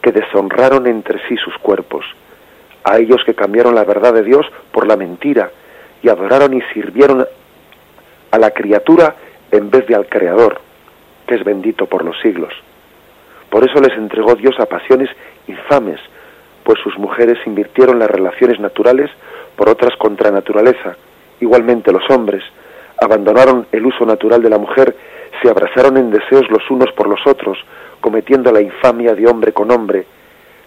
que 0.03 0.12
deshonraron 0.12 0.86
entre 0.86 1.17
sí 1.27 1.36
sus 1.38 1.57
cuerpos. 1.57 2.05
A 2.84 3.00
ellos 3.00 3.24
que 3.25 3.34
cambiaron 3.34 3.74
la 3.74 3.84
verdad 3.84 4.13
de 4.13 4.22
Dios 4.22 4.45
por 4.72 4.86
la 4.86 4.95
mentira 4.95 5.50
y 6.03 6.10
adoraron 6.10 6.53
y 6.53 6.62
sirvieron 6.75 7.25
a 8.29 8.38
la 8.38 8.51
criatura 8.51 9.15
en 9.50 9.72
vez 9.72 9.88
de 9.88 9.95
al 9.95 10.05
Creador, 10.10 10.62
que 11.25 11.34
es 11.34 11.43
bendito 11.43 11.88
por 11.88 12.05
los 12.05 12.19
siglos. 12.22 12.53
Por 13.50 13.67
eso 13.67 13.79
les 13.79 13.98
entregó 13.98 14.36
Dios 14.36 14.60
a 14.60 14.67
pasiones 14.67 15.10
infames, 15.48 16.00
pues 16.63 16.77
sus 16.84 17.00
mujeres 17.00 17.39
invirtieron 17.48 17.98
las 17.98 18.12
relaciones 18.12 18.60
naturales 18.60 19.10
por 19.55 19.69
otras 19.69 19.98
contra 19.98 20.29
naturaleza. 20.29 20.98
Igualmente 21.39 21.91
los 21.91 22.07
hombres, 22.12 22.43
abandonaron 23.01 23.67
el 23.71 23.85
uso 23.85 24.05
natural 24.05 24.41
de 24.41 24.49
la 24.49 24.57
mujer, 24.57 24.95
se 25.41 25.49
abrazaron 25.49 25.97
en 25.97 26.11
deseos 26.11 26.49
los 26.49 26.69
unos 26.69 26.91
por 26.93 27.07
los 27.07 27.25
otros, 27.25 27.57
cometiendo 28.01 28.51
la 28.51 28.61
infamia 28.61 29.15
de 29.15 29.27
hombre 29.27 29.51
con 29.51 29.71
hombre, 29.71 30.05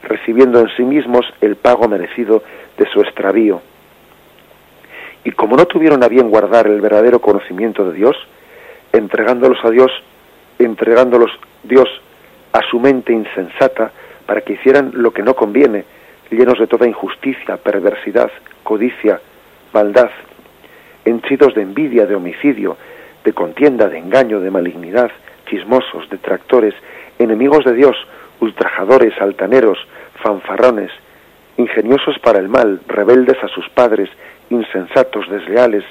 recibiendo 0.02 0.60
en 0.60 0.68
sí 0.76 0.82
mismos 0.82 1.24
el 1.40 1.56
pago 1.56 1.88
merecido 1.88 2.42
de 2.76 2.86
su 2.90 3.00
extravío. 3.00 3.60
Y 5.24 5.32
como 5.32 5.56
no 5.56 5.66
tuvieron 5.66 6.02
a 6.02 6.08
bien 6.08 6.30
guardar 6.30 6.66
el 6.66 6.80
verdadero 6.80 7.20
conocimiento 7.20 7.84
de 7.90 7.96
Dios, 7.96 8.16
entregándolos 8.92 9.64
a 9.64 9.70
Dios, 9.70 9.90
entregándolos 10.58 11.30
Dios 11.62 11.88
a 12.52 12.60
su 12.70 12.80
mente 12.80 13.12
insensata 13.12 13.92
para 14.26 14.40
que 14.40 14.54
hicieran 14.54 14.92
lo 14.94 15.10
que 15.12 15.22
no 15.22 15.34
conviene, 15.34 15.84
llenos 16.30 16.58
de 16.58 16.66
toda 16.66 16.86
injusticia, 16.86 17.56
perversidad, 17.56 18.30
codicia, 18.62 19.20
maldad, 19.72 20.10
henchidos 21.08 21.54
de 21.54 21.62
envidia, 21.62 22.06
de 22.06 22.14
homicidio, 22.14 22.76
de 23.24 23.32
contienda, 23.32 23.88
de 23.88 23.98
engaño, 23.98 24.40
de 24.40 24.50
malignidad, 24.50 25.10
chismosos, 25.46 26.08
detractores, 26.10 26.74
enemigos 27.18 27.64
de 27.64 27.74
Dios, 27.74 27.96
ultrajadores, 28.40 29.20
altaneros, 29.20 29.78
fanfarrones, 30.22 30.90
ingeniosos 31.56 32.18
para 32.20 32.38
el 32.38 32.48
mal, 32.48 32.80
rebeldes 32.86 33.42
a 33.42 33.48
sus 33.48 33.68
padres, 33.70 34.08
insensatos, 34.50 35.28
desleales, 35.28 35.84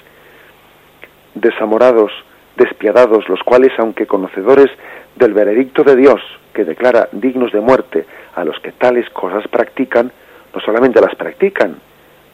desamorados, 1.35 2.11
despiadados, 2.55 3.27
los 3.29 3.41
cuales, 3.43 3.71
aunque 3.77 4.07
conocedores 4.07 4.69
del 5.15 5.33
veredicto 5.33 5.83
de 5.83 5.95
Dios, 5.95 6.21
que 6.53 6.63
declara 6.63 7.09
dignos 7.11 7.51
de 7.51 7.59
muerte 7.59 8.05
a 8.35 8.43
los 8.43 8.59
que 8.59 8.71
tales 8.71 9.09
cosas 9.11 9.47
practican, 9.47 10.11
no 10.53 10.61
solamente 10.61 11.01
las 11.01 11.15
practican, 11.15 11.75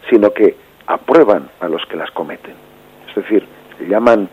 sino 0.10 0.32
que 0.32 0.56
aprueban 0.88 1.50
a 1.60 1.68
los 1.68 1.86
que 1.88 1.98
las 1.98 2.12
cometen. 2.12 2.73
Es 3.15 3.24
decir, 3.24 3.46
llaman 3.88 4.29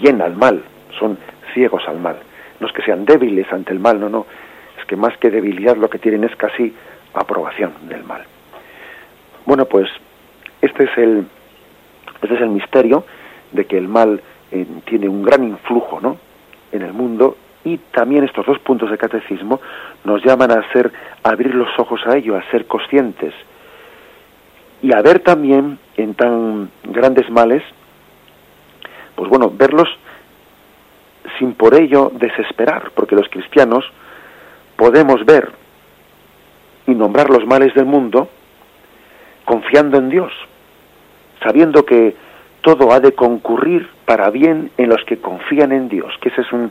bien 0.00 0.22
al 0.22 0.36
mal, 0.36 0.62
son 0.98 1.18
ciegos 1.52 1.82
al 1.86 1.98
mal. 1.98 2.16
No 2.60 2.66
es 2.66 2.72
que 2.72 2.82
sean 2.82 3.04
débiles 3.04 3.52
ante 3.52 3.72
el 3.72 3.78
mal, 3.78 4.00
no, 4.00 4.08
no. 4.08 4.26
Es 4.78 4.84
que 4.86 4.96
más 4.96 5.16
que 5.18 5.30
debilidad 5.30 5.76
lo 5.76 5.90
que 5.90 5.98
tienen 5.98 6.24
es 6.24 6.34
casi 6.36 6.74
aprobación 7.12 7.72
del 7.88 8.04
mal. 8.04 8.24
Bueno, 9.46 9.66
pues 9.66 9.88
este 10.62 10.84
es 10.84 10.98
el, 10.98 11.26
este 12.22 12.34
es 12.34 12.40
el 12.40 12.48
misterio 12.48 13.04
de 13.52 13.66
que 13.66 13.76
el 13.76 13.88
mal 13.88 14.22
eh, 14.50 14.66
tiene 14.86 15.08
un 15.08 15.22
gran 15.22 15.44
influjo, 15.44 16.00
¿no? 16.00 16.18
en 16.74 16.82
el 16.82 16.92
mundo 16.92 17.36
y 17.64 17.78
también 17.78 18.24
estos 18.24 18.44
dos 18.44 18.58
puntos 18.58 18.90
de 18.90 18.98
catecismo 18.98 19.60
nos 20.04 20.22
llaman 20.22 20.50
a 20.50 20.70
ser 20.72 20.92
abrir 21.22 21.54
los 21.54 21.68
ojos 21.78 22.00
a 22.06 22.16
ello, 22.16 22.36
a 22.36 22.42
ser 22.50 22.66
conscientes 22.66 23.32
y 24.84 24.92
a 24.92 25.00
ver 25.00 25.20
también 25.20 25.78
en 25.96 26.12
tan 26.12 26.68
grandes 26.82 27.30
males, 27.30 27.62
pues 29.14 29.30
bueno, 29.30 29.50
verlos 29.50 29.88
sin 31.38 31.54
por 31.54 31.74
ello 31.74 32.12
desesperar, 32.14 32.90
porque 32.94 33.16
los 33.16 33.26
cristianos 33.30 33.90
podemos 34.76 35.24
ver 35.24 35.52
y 36.86 36.90
nombrar 36.90 37.30
los 37.30 37.46
males 37.46 37.72
del 37.72 37.86
mundo 37.86 38.28
confiando 39.46 39.96
en 39.96 40.10
Dios, 40.10 40.30
sabiendo 41.42 41.86
que 41.86 42.14
todo 42.60 42.92
ha 42.92 43.00
de 43.00 43.14
concurrir 43.14 43.88
para 44.04 44.28
bien 44.28 44.70
en 44.76 44.90
los 44.90 45.02
que 45.06 45.18
confían 45.18 45.72
en 45.72 45.88
Dios, 45.88 46.12
que 46.20 46.28
ese 46.28 46.42
es 46.42 46.52
un, 46.52 46.70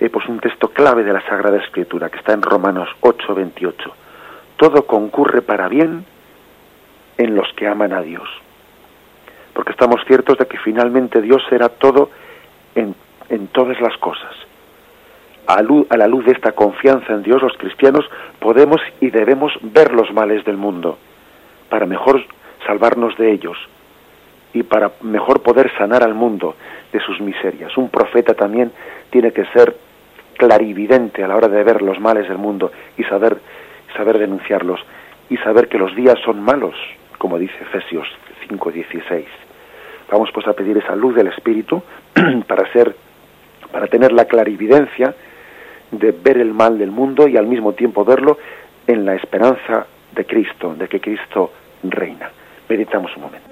eh, 0.00 0.08
pues 0.08 0.26
un 0.28 0.40
texto 0.40 0.70
clave 0.70 1.04
de 1.04 1.12
la 1.12 1.20
Sagrada 1.28 1.58
Escritura, 1.58 2.08
que 2.08 2.20
está 2.20 2.32
en 2.32 2.40
Romanos 2.40 2.88
8, 3.02 3.34
28. 3.34 3.94
Todo 4.56 4.86
concurre 4.86 5.42
para 5.42 5.68
bien 5.68 6.06
en 7.20 7.34
los 7.34 7.52
que 7.52 7.68
aman 7.68 7.92
a 7.92 8.00
Dios. 8.00 8.28
Porque 9.52 9.72
estamos 9.72 10.00
ciertos 10.06 10.38
de 10.38 10.46
que 10.46 10.58
finalmente 10.58 11.20
Dios 11.20 11.42
será 11.50 11.68
todo 11.68 12.10
en, 12.74 12.94
en 13.28 13.48
todas 13.48 13.78
las 13.80 13.96
cosas. 13.98 14.34
A, 15.46 15.62
la 15.62 16.06
luz 16.06 16.24
de 16.24 16.32
esta 16.32 16.52
confianza 16.52 17.12
en 17.12 17.22
Dios, 17.22 17.42
los 17.42 17.56
cristianos 17.58 18.08
podemos 18.38 18.80
y 19.00 19.10
debemos 19.10 19.52
ver 19.60 19.92
los 19.92 20.12
males 20.12 20.44
del 20.44 20.56
mundo 20.56 20.98
para 21.68 21.86
mejor 21.86 22.22
salvarnos 22.66 23.16
de 23.18 23.32
ellos 23.32 23.58
y 24.54 24.62
para 24.62 24.92
mejor 25.02 25.42
poder 25.42 25.70
sanar 25.76 26.02
al 26.02 26.14
mundo 26.14 26.54
de 26.92 27.00
sus 27.00 27.20
miserias. 27.20 27.76
Un 27.76 27.90
profeta 27.90 28.34
también 28.34 28.72
tiene 29.10 29.32
que 29.32 29.44
ser 29.46 29.76
clarividente 30.38 31.22
a 31.22 31.28
la 31.28 31.36
hora 31.36 31.48
de 31.48 31.64
ver 31.64 31.82
los 31.82 32.00
males 32.00 32.28
del 32.28 32.38
mundo 32.38 32.72
y 32.96 33.04
saber, 33.04 33.36
saber 33.96 34.18
denunciarlos 34.18 34.80
y 35.28 35.36
saber 35.38 35.68
que 35.68 35.78
los 35.78 35.94
días 35.94 36.18
son 36.24 36.40
malos, 36.42 36.74
como 37.20 37.38
dice 37.38 37.54
Efesios 37.60 38.08
5:16. 38.48 39.26
Vamos 40.10 40.30
pues 40.32 40.48
a 40.48 40.54
pedir 40.54 40.78
esa 40.78 40.96
luz 40.96 41.14
del 41.14 41.26
Espíritu 41.26 41.82
para 42.48 42.72
ser 42.72 42.96
para 43.70 43.86
tener 43.88 44.10
la 44.10 44.24
clarividencia 44.24 45.14
de 45.90 46.12
ver 46.12 46.38
el 46.38 46.54
mal 46.54 46.78
del 46.78 46.90
mundo 46.90 47.28
y 47.28 47.36
al 47.36 47.46
mismo 47.46 47.74
tiempo 47.74 48.06
verlo 48.06 48.38
en 48.86 49.04
la 49.04 49.14
esperanza 49.14 49.86
de 50.12 50.24
Cristo, 50.24 50.74
de 50.74 50.88
que 50.88 50.98
Cristo 50.98 51.52
reina. 51.82 52.30
Meditamos 52.68 53.14
un 53.16 53.22
momento. 53.22 53.48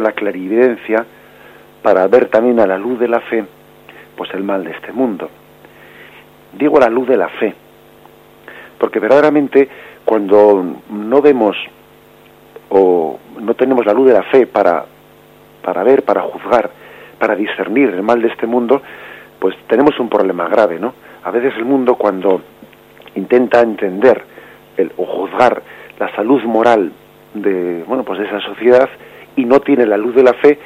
La 0.00 0.12
clarividencia 0.12 1.04
para 1.82 2.06
ver 2.08 2.26
también 2.28 2.60
a 2.60 2.66
la 2.66 2.78
luz 2.78 2.98
de 2.98 3.08
la 3.08 3.20
fe 3.20 3.44
pues 4.16 4.32
el 4.34 4.42
mal 4.42 4.62
de 4.62 4.72
este 4.72 4.92
mundo. 4.92 5.28
Digo 6.52 6.78
la 6.78 6.90
luz 6.90 7.08
de 7.08 7.16
la 7.16 7.28
fe, 7.28 7.54
porque 8.78 8.98
verdaderamente 8.98 9.68
cuando 10.04 10.62
no 10.90 11.22
vemos 11.22 11.56
o 12.68 13.18
no 13.40 13.54
tenemos 13.54 13.86
la 13.86 13.94
luz 13.94 14.08
de 14.08 14.12
la 14.12 14.22
fe 14.24 14.46
para, 14.46 14.84
para 15.62 15.82
ver, 15.82 16.04
para 16.04 16.22
juzgar, 16.22 16.70
para 17.22 17.36
discernir 17.36 17.90
el 17.90 18.02
mal 18.02 18.20
de 18.20 18.26
este 18.26 18.48
mundo, 18.48 18.82
pues 19.38 19.54
tenemos 19.68 19.96
un 20.00 20.08
problema 20.08 20.48
grave, 20.48 20.80
¿no? 20.80 20.92
A 21.22 21.30
veces 21.30 21.54
el 21.56 21.64
mundo 21.64 21.94
cuando 21.94 22.42
intenta 23.14 23.60
entender 23.60 24.24
el, 24.76 24.90
o 24.96 25.06
juzgar 25.06 25.62
la 26.00 26.12
salud 26.16 26.42
moral 26.42 26.90
de, 27.34 27.84
bueno, 27.86 28.02
pues 28.02 28.18
de 28.18 28.26
esa 28.26 28.40
sociedad, 28.40 28.88
y 29.36 29.44
no 29.44 29.60
tiene 29.60 29.86
la 29.86 29.96
luz 29.96 30.16
de 30.16 30.24
la 30.24 30.32
fe, 30.32 30.58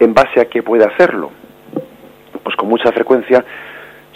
¿en 0.00 0.12
base 0.12 0.40
a 0.40 0.46
qué 0.46 0.64
puede 0.64 0.84
hacerlo? 0.84 1.30
Pues 2.42 2.56
con 2.56 2.68
mucha 2.68 2.90
frecuencia 2.90 3.44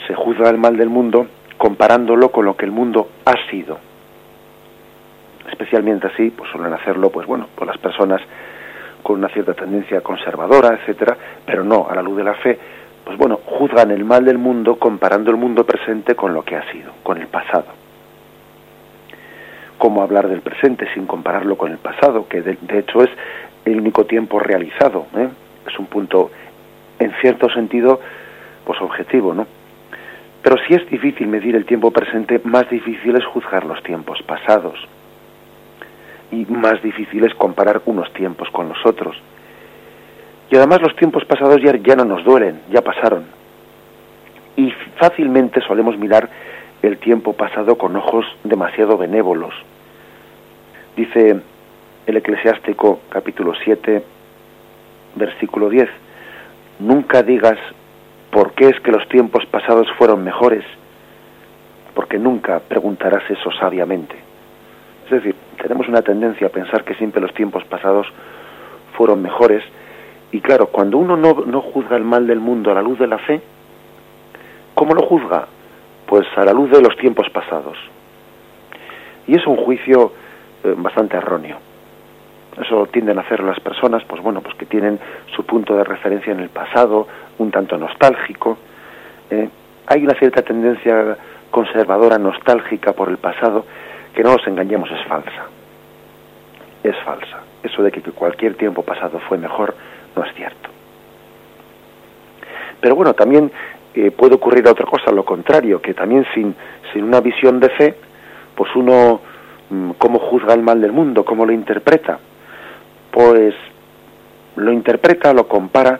se 0.09 0.17
juzga 0.17 0.51
el 0.51 0.59
mal 0.59 0.77
del 0.77 0.89
mundo 0.89 1.29
comparándolo 1.57 2.31
con 2.31 2.45
lo 2.45 2.57
que 2.57 2.65
el 2.65 2.73
mundo 2.73 3.09
ha 3.25 3.37
sido. 3.53 3.79
Especialmente 5.49 6.09
así, 6.09 6.31
pues 6.31 6.51
suelen 6.51 6.73
hacerlo, 6.73 7.11
pues 7.11 7.29
bueno, 7.29 7.47
por 7.55 7.69
las 7.69 7.79
personas 7.79 8.21
con 9.05 9.19
una 9.19 9.29
cierta 9.29 9.53
tendencia 9.55 10.01
conservadora, 10.01 10.79
etcétera, 10.81 11.17
pero 11.45 11.63
no 11.63 11.87
a 11.89 11.95
la 11.95 12.03
luz 12.03 12.17
de 12.17 12.25
la 12.25 12.35
fe, 12.35 12.59
pues 13.05 13.19
bueno, 13.19 13.39
juzgan 13.45 13.91
el 13.91 14.05
mal 14.05 14.25
del 14.25 14.39
mundo 14.39 14.77
comparando 14.77 15.31
el 15.31 15.37
mundo 15.37 15.65
presente 15.65 16.17
con 16.17 16.33
lo 16.33 16.43
que 16.43 16.57
ha 16.57 16.73
sido, 16.73 16.91
con 17.03 17.19
el 17.19 17.27
pasado. 17.27 17.67
¿Cómo 19.77 20.03
hablar 20.03 20.27
del 20.27 20.41
presente 20.41 20.89
sin 20.95 21.07
compararlo 21.07 21.59
con 21.59 21.71
el 21.71 21.79
pasado? 21.79 22.27
Que 22.27 22.41
de, 22.41 22.57
de 22.63 22.79
hecho 22.79 23.03
es 23.03 23.11
el 23.67 23.79
único 23.79 24.07
tiempo 24.07 24.39
realizado. 24.39 25.07
¿eh? 25.17 25.29
Es 25.71 25.79
un 25.79 25.87
punto, 25.87 26.31
en 26.99 27.13
cierto 27.21 27.51
sentido, 27.51 28.01
pues 28.65 28.81
objetivo, 28.81 29.35
¿no? 29.35 29.47
Pero 30.43 30.57
si 30.67 30.75
es 30.75 30.89
difícil 30.89 31.27
medir 31.27 31.57
el 31.57 31.67
tiempo 31.67 31.91
presente, 31.91 32.41
más 32.45 32.69
difícil 32.71 33.17
es 33.17 33.25
juzgar 33.27 33.67
los 33.67 33.83
tiempos 33.83 34.23
pasados. 34.23 34.89
Y 36.35 36.47
más 36.53 36.83
difícil 36.83 37.25
es 37.25 37.35
comparar 37.35 37.83
unos 37.87 38.13
tiempos 38.13 38.49
con 38.51 38.69
los 38.69 38.85
otros. 38.85 39.17
Y 40.51 40.57
además 40.57 40.83
los 40.83 40.97
tiempos 40.97 41.25
pasados 41.25 41.61
ya, 41.63 41.77
ya 41.77 41.95
no 41.97 42.05
nos 42.05 42.25
duelen, 42.25 42.61
ya 42.71 42.83
pasaron. 42.83 43.25
Y 44.57 44.71
fácilmente 44.99 45.61
solemos 45.61 45.97
mirar 45.97 46.29
el 46.83 46.99
tiempo 46.99 47.33
pasado 47.33 47.79
con 47.79 47.97
ojos 47.97 48.27
demasiado 48.43 48.99
benévolos, 48.99 49.55
Dice 50.97 51.41
el 52.07 52.17
eclesiástico 52.17 53.01
capítulo 53.09 53.53
7, 53.65 54.05
versículo 55.17 55.69
10, 55.69 55.89
nunca 56.79 57.23
digas 57.23 57.59
por 58.31 58.53
qué 58.53 58.69
es 58.69 58.79
que 58.81 58.93
los 58.93 59.09
tiempos 59.09 59.45
pasados 59.47 59.89
fueron 59.99 60.23
mejores, 60.23 60.65
porque 61.95 62.19
nunca 62.19 62.61
preguntarás 62.61 63.29
eso 63.29 63.51
sabiamente. 63.59 64.15
Es 65.07 65.11
decir, 65.11 65.35
tenemos 65.65 65.89
una 65.89 66.03
tendencia 66.03 66.49
a 66.49 66.51
pensar 66.51 66.85
que 66.85 66.95
siempre 66.95 67.23
los 67.23 67.33
tiempos 67.33 67.65
pasados 67.65 68.07
fueron 68.99 69.23
mejores, 69.23 69.65
y 70.31 70.43
claro, 70.43 70.67
cuando 70.67 70.99
uno 70.99 71.17
no, 71.17 71.43
no 71.47 71.63
juzga 71.63 71.97
el 71.97 72.05
mal 72.05 72.27
del 72.27 72.39
mundo 72.39 72.71
a 72.71 72.75
la 72.75 72.83
luz 72.83 72.99
de 72.99 73.07
la 73.07 73.17
fe, 73.17 73.41
¿cómo 74.75 74.93
lo 74.95 75.07
juzga? 75.07 75.47
Pues 76.05 76.27
a 76.37 76.45
la 76.45 76.53
luz 76.53 76.71
de 76.71 76.83
los 76.83 76.95
tiempos 76.99 77.31
pasados. 77.31 77.79
Y 79.27 79.37
es 79.37 79.47
un 79.47 79.57
juicio 79.57 80.13
eh, 80.65 80.75
bastante 80.77 81.17
erróneo. 81.17 81.57
Eso 82.61 82.87
tienden 82.93 83.17
a 83.17 83.23
hacer 83.23 83.43
las 83.43 83.59
personas, 83.61 84.05
pues 84.05 84.21
bueno, 84.21 84.43
pues 84.43 84.55
que 84.57 84.67
tienen 84.67 85.01
su 85.35 85.47
punto 85.47 85.75
de 85.75 85.85
referencia 85.85 86.33
en 86.33 86.41
el 86.41 86.51
pasado, 86.51 87.09
un 87.39 87.51
tanto 87.51 87.79
nostálgico. 87.79 88.59
Eh, 89.31 89.49
hay 89.87 90.05
una 90.05 90.15
cierta 90.19 90.43
tendencia 90.43 91.17
conservadora, 91.51 92.19
nostálgica 92.19 92.93
por 92.93 93.09
el 93.09 93.17
pasado, 93.17 93.65
que 94.15 94.23
no 94.23 94.33
nos 94.33 94.47
engañemos, 94.47 94.91
es 94.91 95.03
falsa. 95.07 95.54
Es 96.85 96.97
falsa. 97.05 97.41
Eso 97.63 97.83
de 97.83 97.91
que 97.91 98.01
cualquier 98.03 98.55
tiempo 98.55 98.83
pasado 98.83 99.19
fue 99.29 99.39
mejor 99.39 99.75
no 100.15 100.23
es 100.23 100.33
cierto. 100.35 100.69
Pero 102.81 102.95
bueno, 102.95 103.15
también 103.15 103.51
eh, 103.95 104.11
puede 104.11 104.35
ocurrir 104.35 104.69
otra 104.69 104.85
cosa, 104.85 105.11
lo 105.11 105.25
contrario, 105.25 105.81
que 105.81 105.95
también 105.95 106.27
sin, 106.35 106.55
sin 106.93 107.05
una 107.05 107.21
visión 107.21 107.59
de 107.59 107.71
fe, 107.71 107.95
pues 108.55 108.71
uno, 108.77 109.21
mm, 109.71 109.93
¿cómo 109.93 110.19
juzga 110.19 110.53
el 110.53 110.61
mal 110.61 110.81
del 110.83 110.93
mundo? 110.93 111.25
¿Cómo 111.25 111.47
lo 111.47 111.53
interpreta? 111.53 112.19
Pues 113.11 113.55
lo 114.57 114.71
interpreta, 114.71 115.33
lo 115.33 115.49
compara, 115.49 115.99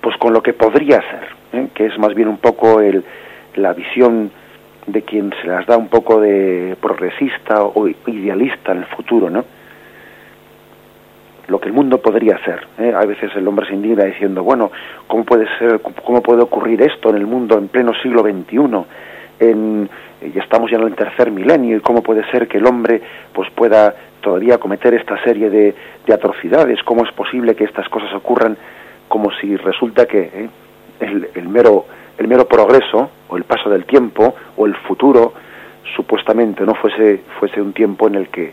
pues 0.00 0.16
con 0.16 0.32
lo 0.32 0.42
que 0.42 0.54
podría 0.54 1.02
ser, 1.02 1.28
¿eh? 1.52 1.68
que 1.74 1.86
es 1.86 1.98
más 1.98 2.14
bien 2.14 2.28
un 2.28 2.38
poco 2.38 2.80
el, 2.80 3.04
la 3.56 3.74
visión 3.74 4.30
de 4.86 5.02
quien 5.02 5.32
se 5.42 5.48
las 5.48 5.66
da 5.66 5.76
un 5.76 5.88
poco 5.88 6.20
de 6.20 6.76
progresista 6.80 7.62
o 7.62 7.86
idealista 8.06 8.72
en 8.72 8.78
el 8.78 8.86
futuro, 8.86 9.28
¿no? 9.28 9.44
Lo 11.50 11.58
que 11.60 11.66
el 11.66 11.74
mundo 11.74 11.98
podría 11.98 12.38
ser. 12.44 12.64
¿eh? 12.78 12.92
A 12.94 13.04
veces 13.04 13.32
el 13.34 13.46
hombre 13.48 13.66
se 13.66 13.74
indigna 13.74 14.04
diciendo, 14.04 14.44
bueno, 14.44 14.70
¿cómo 15.08 15.24
puede 15.24 15.46
ser, 15.58 15.80
cómo 15.80 16.22
puede 16.22 16.42
ocurrir 16.42 16.80
esto 16.80 17.10
en 17.10 17.16
el 17.16 17.26
mundo 17.26 17.58
en 17.58 17.66
pleno 17.66 17.92
siglo 17.94 18.22
XXI? 18.22 18.84
En, 19.40 19.90
ya 20.32 20.42
estamos 20.42 20.70
ya 20.70 20.76
en 20.76 20.84
el 20.84 20.94
tercer 20.94 21.32
milenio 21.32 21.76
y 21.76 21.80
cómo 21.80 22.04
puede 22.04 22.24
ser 22.30 22.46
que 22.46 22.58
el 22.58 22.66
hombre 22.66 23.02
pues 23.32 23.50
pueda 23.50 23.92
todavía 24.20 24.58
cometer 24.58 24.94
esta 24.94 25.20
serie 25.24 25.50
de, 25.50 25.74
de 26.06 26.14
atrocidades, 26.14 26.84
cómo 26.84 27.04
es 27.04 27.12
posible 27.12 27.56
que 27.56 27.64
estas 27.64 27.88
cosas 27.88 28.14
ocurran 28.14 28.56
como 29.08 29.32
si 29.32 29.56
resulta 29.56 30.06
que 30.06 30.20
¿eh? 30.20 30.48
el, 31.00 31.30
el, 31.34 31.48
mero 31.48 31.86
el 32.16 32.28
mero 32.28 32.46
progreso 32.46 33.10
o 33.28 33.36
el 33.36 33.42
paso 33.42 33.68
del 33.70 33.86
tiempo 33.86 34.36
o 34.56 34.66
el 34.66 34.76
futuro 34.76 35.32
supuestamente 35.96 36.64
no 36.64 36.74
fuese 36.74 37.22
fuese 37.40 37.60
un 37.60 37.72
tiempo 37.72 38.06
en 38.06 38.14
el 38.14 38.28
que 38.28 38.52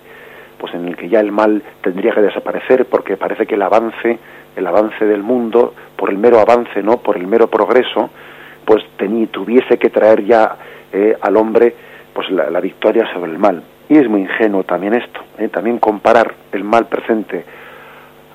pues 0.57 0.73
en 0.73 0.87
el 0.87 0.95
que 0.95 1.09
ya 1.09 1.19
el 1.19 1.31
mal 1.31 1.61
tendría 1.81 2.13
que 2.13 2.21
desaparecer 2.21 2.85
porque 2.85 3.17
parece 3.17 3.45
que 3.45 3.55
el 3.55 3.61
avance 3.61 4.19
el 4.55 4.67
avance 4.67 5.05
del 5.05 5.21
mundo 5.21 5.73
por 5.95 6.09
el 6.09 6.17
mero 6.17 6.39
avance 6.39 6.81
no 6.81 6.97
por 6.97 7.17
el 7.17 7.27
mero 7.27 7.47
progreso 7.47 8.09
pues 8.65 8.83
tenía, 8.97 9.27
tuviese 9.27 9.77
que 9.77 9.89
traer 9.89 10.25
ya 10.25 10.57
eh, 10.91 11.15
al 11.21 11.37
hombre 11.37 11.73
pues 12.13 12.29
la, 12.31 12.49
la, 12.49 12.59
victoria 12.59 13.07
sobre 13.13 13.31
el 13.31 13.37
mal. 13.37 13.63
Y 13.87 13.97
es 13.97 14.09
muy 14.09 14.21
ingenuo 14.21 14.63
también 14.63 14.95
esto 14.95 15.21
eh, 15.37 15.47
también 15.49 15.77
comparar 15.77 16.33
el 16.51 16.63
mal 16.63 16.87
presente 16.87 17.45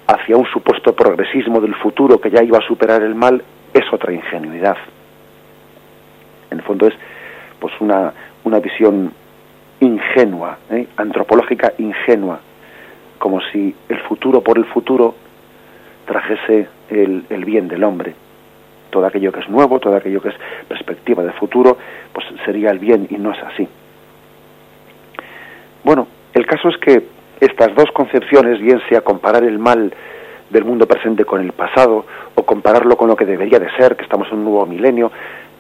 hacia 0.07 0.37
un 0.37 0.47
supuesto 0.47 0.95
progresismo 0.95 1.61
del 1.61 1.75
futuro 1.75 2.21
que 2.21 2.31
ya 2.31 2.43
iba 2.43 2.59
a 2.59 2.67
superar 2.67 3.03
el 3.03 3.15
mal 3.15 3.43
es 3.73 3.85
otra 3.93 4.13
ingenuidad. 4.13 4.77
En 6.51 6.59
el 6.59 6.65
fondo 6.65 6.87
es 6.87 6.95
pues 7.59 7.73
una, 7.81 8.13
una 8.45 8.59
visión 8.59 9.13
ingenua, 9.83 10.59
¿eh? 10.71 10.87
antropológica 10.97 11.73
ingenua, 11.79 12.41
como 13.19 13.41
si 13.53 13.75
el 13.89 13.99
futuro 14.01 14.41
por 14.41 14.59
el 14.59 14.65
futuro 14.67 15.15
trajese 16.07 16.69
el, 16.89 17.25
el, 17.29 17.45
bien 17.45 17.69
del 17.69 17.85
hombre. 17.85 18.15
Todo 18.91 19.07
aquello 19.07 19.33
que 19.33 19.41
es 19.41 19.49
nuevo, 19.49 19.81
todo 19.81 19.97
aquello 19.97 20.21
que 20.21 20.29
es 20.29 20.35
perspectiva 20.69 21.23
de 21.23 21.33
futuro, 21.33 21.79
pues 22.13 22.27
sería 22.45 22.71
el 22.71 22.79
bien 22.79 23.07
y 23.11 23.17
no 23.17 23.33
es 23.33 23.43
así. 23.43 23.67
Bueno, 25.83 26.07
el 26.35 26.47
caso 26.47 26.69
es 26.69 26.77
que 26.79 27.03
estas 27.41 27.75
dos 27.75 27.91
concepciones, 27.93 28.61
bien 28.61 28.81
sea 28.89 29.01
comparar 29.01 29.43
el 29.43 29.59
mal 29.59 29.93
del 30.51 30.65
mundo 30.65 30.87
presente 30.87 31.25
con 31.25 31.41
el 31.41 31.53
pasado 31.53 32.05
o 32.37 32.43
compararlo 32.45 32.97
con 32.97 33.09
lo 33.09 33.17
que 33.17 33.25
debería 33.25 33.59
de 33.59 33.71
ser, 33.77 33.97
que 33.97 34.05
estamos 34.05 34.29
en 34.31 34.39
un 34.39 34.45
nuevo 34.45 34.67
milenio, 34.67 35.11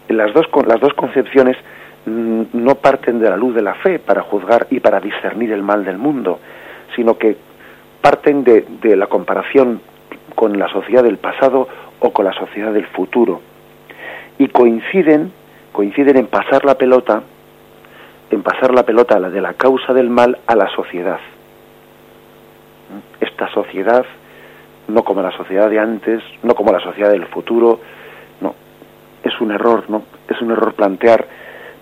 las 0.08 0.32
dos, 0.32 0.46
las 0.66 0.80
dos 0.80 0.92
concepciones 0.94 1.56
no 2.06 2.74
parten 2.76 3.20
de 3.20 3.30
la 3.30 3.36
luz 3.36 3.54
de 3.54 3.62
la 3.62 3.74
fe 3.74 3.98
para 3.98 4.22
juzgar 4.22 4.66
y 4.70 4.80
para 4.80 5.00
discernir 5.00 5.52
el 5.52 5.62
mal 5.62 5.84
del 5.84 5.98
mundo, 5.98 6.40
sino 6.96 7.16
que 7.16 7.36
parten 8.00 8.44
de, 8.44 8.66
de 8.82 8.96
la 8.96 9.06
comparación 9.06 9.80
con 10.34 10.58
la 10.58 10.68
sociedad 10.68 11.04
del 11.04 11.18
pasado 11.18 11.68
o 12.00 12.12
con 12.12 12.24
la 12.24 12.32
sociedad 12.32 12.72
del 12.72 12.86
futuro. 12.86 13.40
Y 14.38 14.48
coinciden, 14.48 15.32
coinciden 15.72 16.16
en 16.16 16.26
pasar 16.26 16.64
la 16.64 16.76
pelota, 16.76 17.22
en 18.30 18.42
pasar 18.42 18.74
la 18.74 18.82
pelota 18.82 19.20
la 19.20 19.30
de 19.30 19.40
la 19.40 19.54
causa 19.54 19.92
del 19.92 20.10
mal 20.10 20.38
a 20.46 20.56
la 20.56 20.68
sociedad. 20.74 21.20
Esta 23.20 23.48
sociedad, 23.52 24.04
no 24.88 25.04
como 25.04 25.22
la 25.22 25.30
sociedad 25.36 25.70
de 25.70 25.78
antes, 25.78 26.22
no 26.42 26.54
como 26.54 26.72
la 26.72 26.80
sociedad 26.80 27.10
del 27.10 27.26
futuro, 27.26 27.80
es 29.22 29.40
un 29.40 29.52
error, 29.52 29.84
¿no? 29.88 30.02
Es 30.28 30.40
un 30.40 30.50
error 30.50 30.74
plantear 30.74 31.26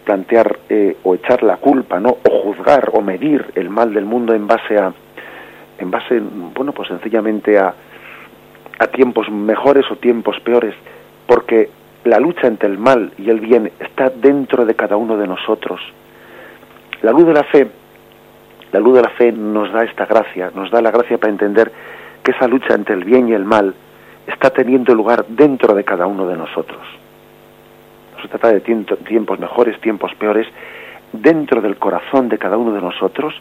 plantear 0.05 0.59
eh, 0.69 0.97
o 1.05 1.15
echar 1.15 1.43
la 1.43 1.57
culpa, 1.57 2.01
¿no? 2.01 2.19
O 2.29 2.43
juzgar 2.43 2.91
o 2.93 3.01
medir 3.01 3.53
el 3.55 3.71
mal 3.71 3.93
del 3.93 4.05
mundo 4.05 4.35
en 4.35 4.47
base 4.47 4.79
a 4.79 4.93
en 5.79 5.91
base 5.91 6.21
bueno, 6.55 6.73
pues 6.73 6.89
sencillamente 6.89 7.59
a 7.59 7.75
a 8.81 8.87
tiempos 8.87 9.31
mejores 9.31 9.85
o 9.91 9.97
tiempos 9.97 10.41
peores, 10.41 10.75
porque 11.27 11.69
la 12.05 12.19
lucha 12.19 12.47
entre 12.47 12.69
el 12.69 12.79
mal 12.79 13.13
y 13.19 13.29
el 13.29 13.39
bien 13.39 13.71
está 13.79 14.09
dentro 14.09 14.65
de 14.65 14.75
cada 14.75 14.97
uno 14.97 15.19
de 15.19 15.27
nosotros. 15.27 15.81
La 17.03 17.13
luz 17.13 17.27
de 17.27 17.35
la 17.35 17.45
fe, 17.45 17.71
la 18.73 18.81
luz 18.81 18.97
de 18.97 19.03
la 19.03 19.11
fe 19.11 19.33
nos 19.33 19.71
da 19.71 19.85
esta 19.85 20.07
gracia, 20.07 20.51
nos 20.55 20.71
da 20.71 20.81
la 20.81 20.91
gracia 20.91 21.19
para 21.19 21.31
entender 21.31 21.71
que 22.23 22.31
esa 22.31 22.49
lucha 22.49 22.75
entre 22.75 22.95
el 22.95 23.05
bien 23.05 23.29
y 23.29 23.33
el 23.33 23.45
mal 23.45 23.75
está 24.27 24.49
teniendo 24.49 24.95
lugar 24.95 25.27
dentro 25.29 25.75
de 25.75 25.85
cada 25.85 26.07
uno 26.07 26.27
de 26.27 26.37
nosotros 26.39 26.81
se 28.21 28.29
trata 28.29 28.53
de 28.53 28.61
tiempos 28.61 29.39
mejores, 29.39 29.81
tiempos 29.81 30.15
peores, 30.15 30.47
dentro 31.13 31.61
del 31.61 31.77
corazón 31.77 32.29
de 32.29 32.39
cada 32.39 32.57
uno 32.57 32.73
de 32.73 32.81
nosotros 32.81 33.35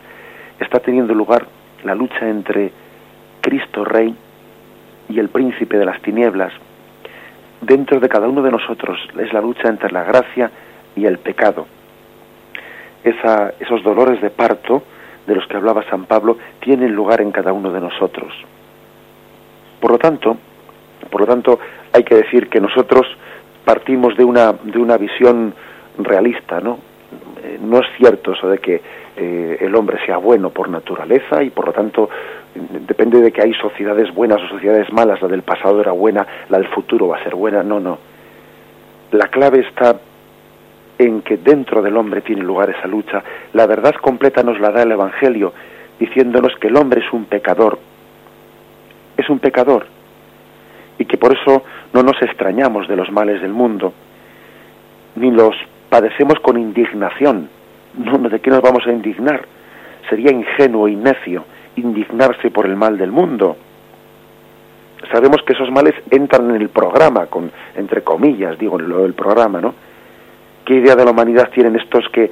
está 0.60 0.80
teniendo 0.80 1.13
lugar 1.13 1.46
la 1.84 1.96
lucha 1.96 2.28
entre 2.28 2.72
Cristo 3.42 3.86
Rey 3.86 4.15
y 5.08 5.20
el 5.20 5.30
príncipe 5.30 5.78
de 5.78 5.86
las 5.86 6.02
tinieblas. 6.02 6.54
Dentro 7.62 8.00
de 8.00 8.10
cada 8.10 8.28
uno 8.28 8.42
de 8.42 8.52
nosotros 8.52 9.00
es 9.20 9.34
la 9.34 9.42
lucha 9.42 9.68
entre 9.68 9.92
la 9.92 10.04
gracia 10.04 10.52
y 10.96 11.06
el 11.06 11.18
pecado. 11.18 11.68
Esos 13.04 13.84
dolores 13.84 14.22
de 14.22 14.30
parto 14.30 14.84
de 15.26 15.36
los 15.36 15.46
que 15.48 15.58
hablaba 15.58 15.84
San 15.89 16.06
Pablo 16.06 16.38
tienen 16.60 16.94
lugar 16.94 17.22
en 17.22 17.32
cada 17.32 17.54
uno 17.54 17.72
de 17.72 17.80
nosotros. 17.80 18.34
Por 19.80 19.92
lo 19.92 19.98
tanto, 19.98 20.38
por 21.10 21.22
lo 21.22 21.28
tanto, 21.28 21.60
hay 21.94 22.04
que 22.04 22.15
decir 22.15 22.50
que 22.50 22.60
nosotros 22.60 23.08
partimos 23.69 24.17
de 24.17 24.23
una, 24.23 24.51
de 24.63 24.79
una 24.79 24.97
visión 24.97 25.53
realista, 25.99 26.60
¿no? 26.60 26.79
Eh, 27.43 27.60
no 27.62 27.77
es 27.77 27.86
cierto 27.97 28.32
eso 28.32 28.49
de 28.49 28.58
que 28.58 28.82
eh, 29.15 29.58
el 29.62 29.75
hombre 29.75 30.03
sea 30.08 30.17
bueno 30.17 30.49
por 30.49 30.69
naturaleza 30.69 31.43
y 31.43 31.51
por 31.51 31.67
lo 31.67 31.71
tanto 31.71 32.10
depende 32.55 33.21
de 33.21 33.32
que 33.32 33.43
hay 33.43 33.53
sociedades 33.53 34.12
buenas 34.12 34.41
o 34.41 34.47
sociedades 34.47 34.91
malas, 34.91 35.21
la 35.21 35.27
del 35.27 35.43
pasado 35.43 35.82
era 35.82 35.91
buena, 35.91 36.25
la 36.49 36.58
del 36.58 36.67
futuro 36.69 37.10
va 37.10 37.17
a 37.17 37.23
ser 37.23 37.36
buena, 37.36 37.62
no, 37.62 37.79
no. 37.79 37.99
La 39.12 39.27
clave 39.27 39.60
está 39.60 39.99
en 40.97 41.21
que 41.21 41.38
dentro 41.38 41.84
del 41.84 41.95
hombre 41.95 42.21
tiene 42.21 42.41
lugar 42.41 42.71
esa 42.71 42.88
lucha. 42.88 43.23
La 43.53 43.67
verdad 43.67 43.93
completa 44.01 44.41
nos 44.41 44.60
la 44.60 44.71
da 44.71 44.82
el 44.82 44.93
Evangelio, 44.93 45.53
diciéndonos 45.99 46.55
que 46.60 46.69
el 46.69 46.75
hombre 46.75 47.01
es 47.05 47.13
un 47.13 47.25
pecador. 47.25 47.77
Es 49.15 49.29
un 49.29 49.38
pecador. 49.38 49.99
Y 51.00 51.06
que 51.06 51.18
por 51.18 51.34
eso 51.34 51.64
no 51.94 52.04
nos 52.04 52.22
extrañamos 52.22 52.88
de 52.88 52.96
los 52.96 53.12
males 53.12 53.42
del 53.42 53.54
mundo, 53.54 53.94
ni 55.16 55.32
los 55.32 55.56
padecemos 55.90 56.40
con 56.42 56.58
indignación. 56.58 57.50
No, 57.98 58.18
¿De 58.30 58.40
qué 58.40 58.52
nos 58.52 58.62
vamos 58.62 58.86
a 58.86 58.92
indignar? 58.92 59.46
Sería 60.10 60.32
ingenuo 60.32 60.88
y 60.88 60.96
necio 60.96 61.44
indignarse 61.76 62.52
por 62.52 62.66
el 62.66 62.76
mal 62.76 62.98
del 62.98 63.12
mundo. 63.12 63.58
Sabemos 65.12 65.42
que 65.46 65.54
esos 65.54 65.72
males 65.72 65.96
entran 66.12 66.50
en 66.50 66.62
el 66.62 66.70
programa, 66.70 67.28
con, 67.28 67.52
entre 67.76 68.02
comillas, 68.02 68.60
digo, 68.60 68.80
en 68.80 68.90
lo 68.90 69.04
del 69.04 69.14
programa, 69.14 69.62
¿no? 69.62 69.74
¿Qué 70.66 70.76
idea 70.76 70.96
de 70.96 71.06
la 71.06 71.12
humanidad 71.12 71.50
tienen 71.50 71.78
estos 71.78 72.08
que 72.10 72.30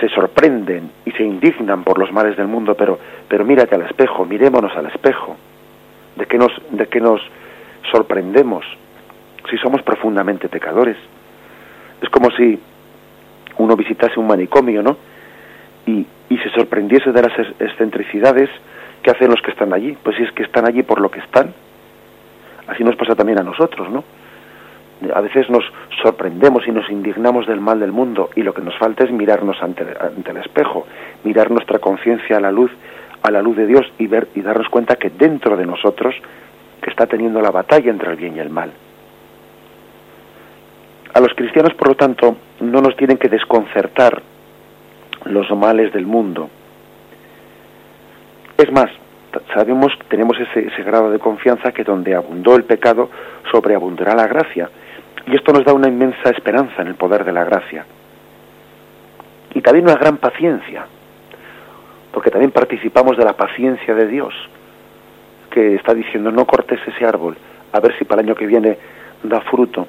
se 0.00 0.08
sorprenden 0.08 0.90
y 1.04 1.10
se 1.12 1.22
indignan 1.22 1.84
por 1.84 1.98
los 1.98 2.12
males 2.12 2.36
del 2.36 2.48
mundo, 2.48 2.74
pero, 2.74 2.98
pero 3.28 3.44
mírate 3.44 3.74
al 3.74 3.82
espejo, 3.82 4.24
mirémonos 4.24 4.74
al 4.76 4.86
espejo. 4.86 5.36
¿De 6.16 6.26
qué 6.26 6.38
nos, 6.38 6.52
de 6.70 6.86
qué 6.86 7.00
nos 7.00 7.20
sorprendemos 7.90 8.64
si 9.50 9.56
somos 9.58 9.82
profundamente 9.82 10.48
pecadores? 10.48 10.96
Es 12.00 12.08
como 12.10 12.30
si 12.30 12.58
uno 13.58 13.76
visitase 13.76 14.18
un 14.18 14.26
manicomio, 14.26 14.82
¿no? 14.82 14.96
Y, 15.86 16.06
y 16.28 16.38
se 16.38 16.50
sorprendiese 16.50 17.12
de 17.12 17.22
las 17.22 17.38
excentricidades 17.60 18.48
que 19.02 19.10
hacen 19.10 19.30
los 19.30 19.40
que 19.42 19.50
están 19.50 19.72
allí. 19.72 19.96
Pues 20.02 20.16
si 20.16 20.22
es 20.22 20.32
que 20.32 20.44
están 20.44 20.66
allí 20.66 20.82
por 20.82 21.00
lo 21.00 21.10
que 21.10 21.20
están. 21.20 21.52
Así 22.68 22.84
nos 22.84 22.96
pasa 22.96 23.14
también 23.14 23.40
a 23.40 23.42
nosotros, 23.42 23.90
¿no? 23.90 24.04
A 25.14 25.20
veces 25.20 25.50
nos 25.50 25.64
sorprendemos 26.00 26.66
y 26.68 26.70
nos 26.70 26.88
indignamos 26.88 27.46
del 27.46 27.60
mal 27.60 27.80
del 27.80 27.90
mundo 27.90 28.30
y 28.36 28.42
lo 28.42 28.54
que 28.54 28.62
nos 28.62 28.76
falta 28.78 29.04
es 29.04 29.10
mirarnos 29.10 29.60
ante, 29.60 29.84
ante 30.00 30.30
el 30.30 30.36
espejo, 30.36 30.86
mirar 31.24 31.50
nuestra 31.50 31.80
conciencia 31.80 32.36
a 32.36 32.40
la 32.40 32.52
luz, 32.52 32.70
a 33.22 33.30
la 33.32 33.42
luz 33.42 33.56
de 33.56 33.66
Dios 33.66 33.84
y 33.98 34.06
ver 34.06 34.28
y 34.36 34.42
darnos 34.42 34.68
cuenta 34.68 34.94
que 34.94 35.10
dentro 35.10 35.56
de 35.56 35.66
nosotros 35.66 36.14
que 36.82 36.90
está 36.90 37.06
teniendo 37.06 37.40
la 37.40 37.50
batalla 37.50 37.90
entre 37.90 38.10
el 38.10 38.16
bien 38.16 38.36
y 38.36 38.40
el 38.40 38.50
mal. 38.50 38.72
A 41.14 41.20
los 41.20 41.32
cristianos, 41.34 41.74
por 41.74 41.88
lo 41.88 41.94
tanto, 41.94 42.36
no 42.60 42.80
nos 42.80 42.96
tienen 42.96 43.18
que 43.18 43.28
desconcertar 43.28 44.22
los 45.24 45.50
males 45.56 45.92
del 45.92 46.06
mundo. 46.06 46.50
Es 48.56 48.70
más, 48.72 48.90
sabemos, 49.54 49.92
tenemos 50.08 50.36
ese, 50.38 50.82
grado 50.82 51.10
de 51.10 51.18
confianza 51.18 51.72
que 51.72 51.84
donde 51.84 52.14
abundó 52.14 52.56
el 52.56 52.64
pecado, 52.64 53.10
sobreabundará 53.50 54.14
la 54.14 54.26
gracia. 54.26 54.70
Y 55.26 55.36
esto 55.36 55.52
nos 55.52 55.64
da 55.64 55.72
una 55.72 55.88
inmensa 55.88 56.30
esperanza 56.30 56.82
en 56.82 56.88
el 56.88 56.94
poder 56.96 57.24
de 57.24 57.32
la 57.32 57.44
gracia. 57.44 57.86
Y 59.54 59.60
también 59.60 59.84
una 59.84 59.96
gran 59.96 60.16
paciencia, 60.16 60.86
porque 62.10 62.30
también 62.30 62.50
participamos 62.50 63.16
de 63.16 63.24
la 63.24 63.34
paciencia 63.34 63.94
de 63.94 64.06
Dios, 64.06 64.34
que 65.52 65.74
está 65.74 65.94
diciendo 65.94 66.32
no 66.32 66.46
cortes 66.46 66.80
ese 66.86 67.04
árbol, 67.04 67.36
a 67.72 67.80
ver 67.80 67.96
si 67.98 68.04
para 68.04 68.22
el 68.22 68.28
año 68.28 68.34
que 68.34 68.46
viene 68.46 68.78
da 69.22 69.40
fruto. 69.42 69.86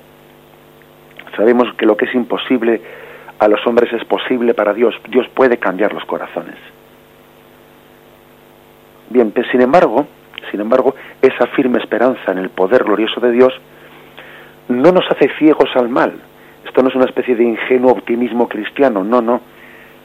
Sabemos 1.35 1.73
que 1.75 1.85
lo 1.85 1.97
que 1.97 2.05
es 2.05 2.13
imposible 2.13 2.81
a 3.39 3.47
los 3.47 3.65
hombres 3.65 3.91
es 3.93 4.05
posible 4.05 4.53
para 4.53 4.73
Dios. 4.73 4.95
Dios 5.09 5.27
puede 5.33 5.57
cambiar 5.57 5.93
los 5.93 6.05
corazones. 6.05 6.55
Bien, 9.09 9.31
pues 9.31 9.47
sin 9.51 9.61
embargo, 9.61 10.05
sin 10.51 10.61
embargo, 10.61 10.95
esa 11.21 11.47
firme 11.47 11.79
esperanza 11.79 12.31
en 12.31 12.37
el 12.37 12.49
poder 12.49 12.83
glorioso 12.83 13.19
de 13.19 13.31
Dios 13.31 13.53
no 14.69 14.91
nos 14.91 15.09
hace 15.09 15.29
ciegos 15.39 15.69
al 15.75 15.89
mal. 15.89 16.13
Esto 16.65 16.81
no 16.83 16.89
es 16.89 16.95
una 16.95 17.05
especie 17.05 17.35
de 17.35 17.43
ingenuo 17.43 17.91
optimismo 17.91 18.47
cristiano, 18.47 19.03
no, 19.03 19.21
no. 19.21 19.41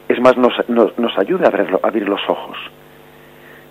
Es 0.09 0.21
más, 0.21 0.37
nos, 0.37 0.53
nos, 0.69 0.99
nos 0.99 1.19
ayuda 1.19 1.49
a, 1.49 1.87
a 1.87 1.89
abrir 1.89 2.09
los 2.09 2.21
ojos 2.29 2.57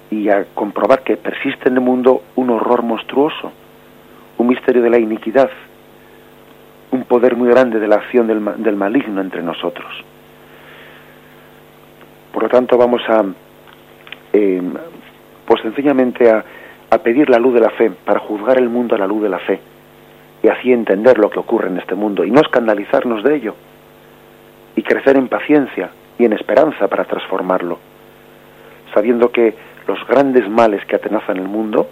y 0.10 0.30
a 0.30 0.46
comprobar 0.54 1.04
que 1.04 1.18
persiste 1.18 1.70
en 1.70 1.76
el 1.76 1.82
mundo 1.82 2.24
un 2.36 2.50
horror 2.50 2.82
monstruoso, 2.84 3.52
un 4.38 4.48
misterio 4.48 4.82
de 4.82 4.90
la 4.90 5.00
iniquidad, 5.00 5.50
un 6.92 7.04
poder 7.04 7.36
muy 7.36 7.50
grande 7.50 7.80
de 7.80 7.88
la 7.88 7.96
acción 7.96 8.28
del, 8.28 8.44
del 8.64 8.76
maligno 8.76 9.22
entre 9.22 9.44
nosotros. 9.44 9.92
Por 12.32 12.44
lo 12.44 12.50
tanto, 12.50 12.78
vamos 12.78 13.02
a, 13.10 13.26
eh, 14.32 14.62
pues 15.46 15.62
sencillamente 15.62 16.30
a, 16.30 16.46
a 16.90 16.98
pedir 17.00 17.30
la 17.30 17.40
luz 17.40 17.56
de 17.56 17.60
la 17.62 17.72
fe, 17.72 17.92
para 18.06 18.20
juzgar 18.20 18.58
el 18.58 18.70
mundo 18.70 18.96
a 18.96 19.00
la 19.00 19.08
luz 19.08 19.24
de 19.24 19.30
la 19.30 19.40
fe, 19.40 19.60
y 20.42 20.48
así 20.48 20.72
entender 20.72 21.18
lo 21.18 21.30
que 21.30 21.40
ocurre 21.40 21.68
en 21.68 21.78
este 21.78 21.96
mundo, 21.96 22.24
y 22.24 22.32
no 22.32 22.40
escandalizarnos 22.40 23.24
de 23.24 23.36
ello, 23.36 23.56
y 24.76 24.84
crecer 24.84 25.18
en 25.18 25.28
paciencia 25.28 25.90
y 26.18 26.26
en 26.26 26.34
esperanza 26.34 26.88
para 26.88 27.06
transformarlo, 27.06 27.80
sabiendo 28.94 29.32
que 29.32 29.56
los 29.88 30.06
grandes 30.08 30.50
males 30.50 30.86
que 30.86 30.96
atenazan 30.96 31.38
el 31.38 31.48
mundo, 31.48 31.88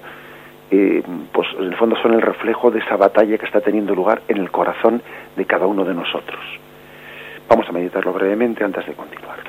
eh, 0.72 1.04
pues 1.32 1.48
en 1.58 1.66
el 1.66 1.76
fondo 1.76 1.96
son 2.02 2.14
el 2.14 2.22
reflejo 2.22 2.72
de 2.72 2.80
esa 2.80 2.98
batalla 2.98 3.38
que 3.38 3.46
está 3.46 3.62
teniendo 3.62 3.96
lugar 3.96 4.22
en 4.28 4.38
el 4.38 4.52
corazón 4.52 5.02
de 5.36 5.46
cada 5.46 5.66
uno 5.68 5.86
de 5.86 5.94
nosotros. 5.94 6.40
Vamos 7.48 7.68
a 7.70 7.72
meditarlo 7.72 8.12
brevemente 8.14 8.64
antes 8.64 8.86
de 8.86 8.94
continuar. 8.94 9.40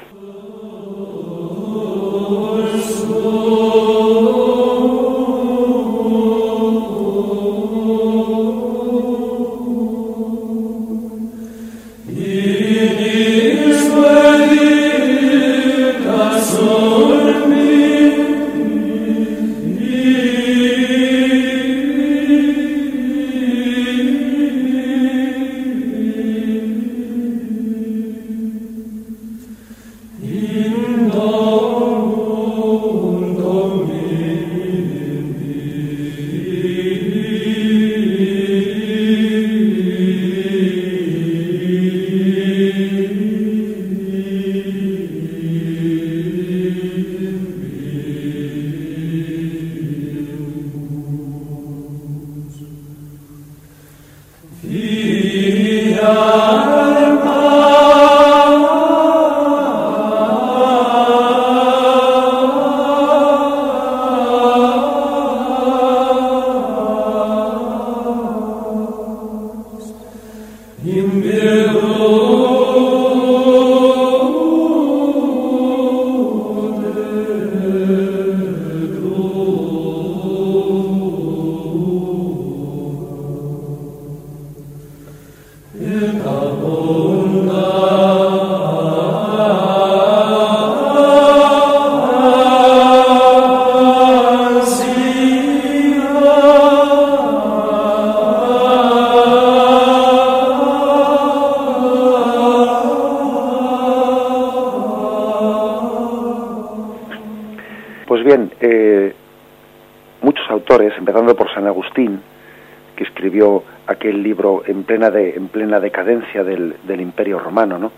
Plena, 114.86 115.10
de, 115.10 115.30
en 115.30 115.48
plena 115.48 115.80
decadencia 115.80 116.42
del, 116.44 116.76
Imperio 116.88 117.38
Romano, 117.38 117.78
¿no? 117.78 117.92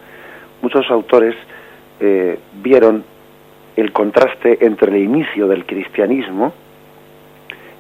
muchos 0.63 0.91
autores 0.91 1.35
eh, 2.01 2.39
vieron 2.63 3.05
el 3.77 3.93
contraste 3.93 4.59
entre 4.65 4.91
el 4.91 5.05
inicio 5.05 5.47
del 5.47 5.65
cristianismo 5.65 6.53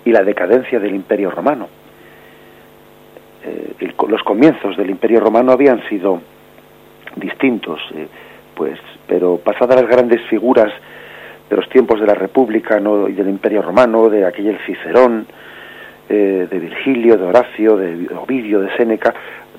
y 0.04 0.12
la 0.12 0.22
decadencia 0.22 0.78
del 0.78 0.94
Imperio 0.94 1.30
Romano. 1.30 1.68
Eh, 3.44 3.92
los 4.08 4.22
comienzos 4.22 4.76
del 4.76 4.90
Imperio 4.90 5.20
Romano 5.20 5.52
habían 5.52 5.82
sido 5.88 6.20
distintos, 7.16 7.80
eh, 7.94 8.06
pues, 8.54 8.78
pero 9.06 9.38
pasadas 9.38 9.82
las 9.82 9.90
grandes 9.90 10.22
figuras 10.28 10.72
de 11.48 11.56
los 11.56 11.68
tiempos 11.68 12.00
de 12.00 12.06
la 12.06 12.14
República 12.14 12.78
¿no? 12.78 13.08
y 13.08 13.12
del 13.12 13.28
Imperio 13.28 13.62
Romano, 13.62 14.08
de 14.08 14.24
aquel 14.24 14.58
Cicerón, 14.66 15.26
eh, 16.08 16.48
de 16.50 16.58
Virgilio, 16.58 17.16
de 17.16 17.24
Horacio, 17.24 17.76
de 17.76 18.08
Ovidio, 18.14 18.60
de 18.60 18.74
Séneca, 18.76 19.14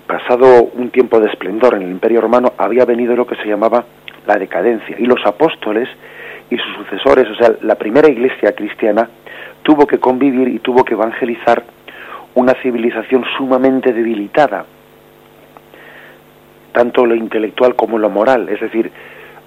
pasado 0.08 0.64
un 0.74 0.90
tiempo 0.90 1.20
de 1.20 1.28
esplendor 1.28 1.76
en 1.76 1.84
el 1.84 1.92
Imperio 1.92 2.22
Romano, 2.22 2.54
había 2.58 2.86
venido 2.86 3.16
lo 3.16 3.28
que 3.28 3.36
se 3.36 3.48
llamaba 3.48 3.86
la 4.26 4.36
decadencia. 4.36 4.96
Y 4.98 5.06
los 5.06 5.24
apóstoles 5.26 5.88
y 6.50 6.58
sus 6.58 6.76
sucesores, 6.78 7.28
o 7.30 7.36
sea, 7.36 7.54
la 7.62 7.76
primera 7.76 8.10
iglesia 8.10 8.54
cristiana, 8.54 9.08
tuvo 9.62 9.86
que 9.86 10.00
convivir 10.00 10.48
y 10.48 10.60
tuvo 10.60 10.84
que 10.84 10.96
evangelizar 10.96 11.64
una 12.34 12.54
civilización 12.62 13.24
sumamente 13.38 13.94
debilitada, 13.94 14.66
tanto 16.72 17.06
lo 17.06 17.14
intelectual 17.16 17.76
como 17.76 18.00
lo 18.00 18.10
moral. 18.10 18.50
Es 18.50 18.60
decir, 18.60 18.92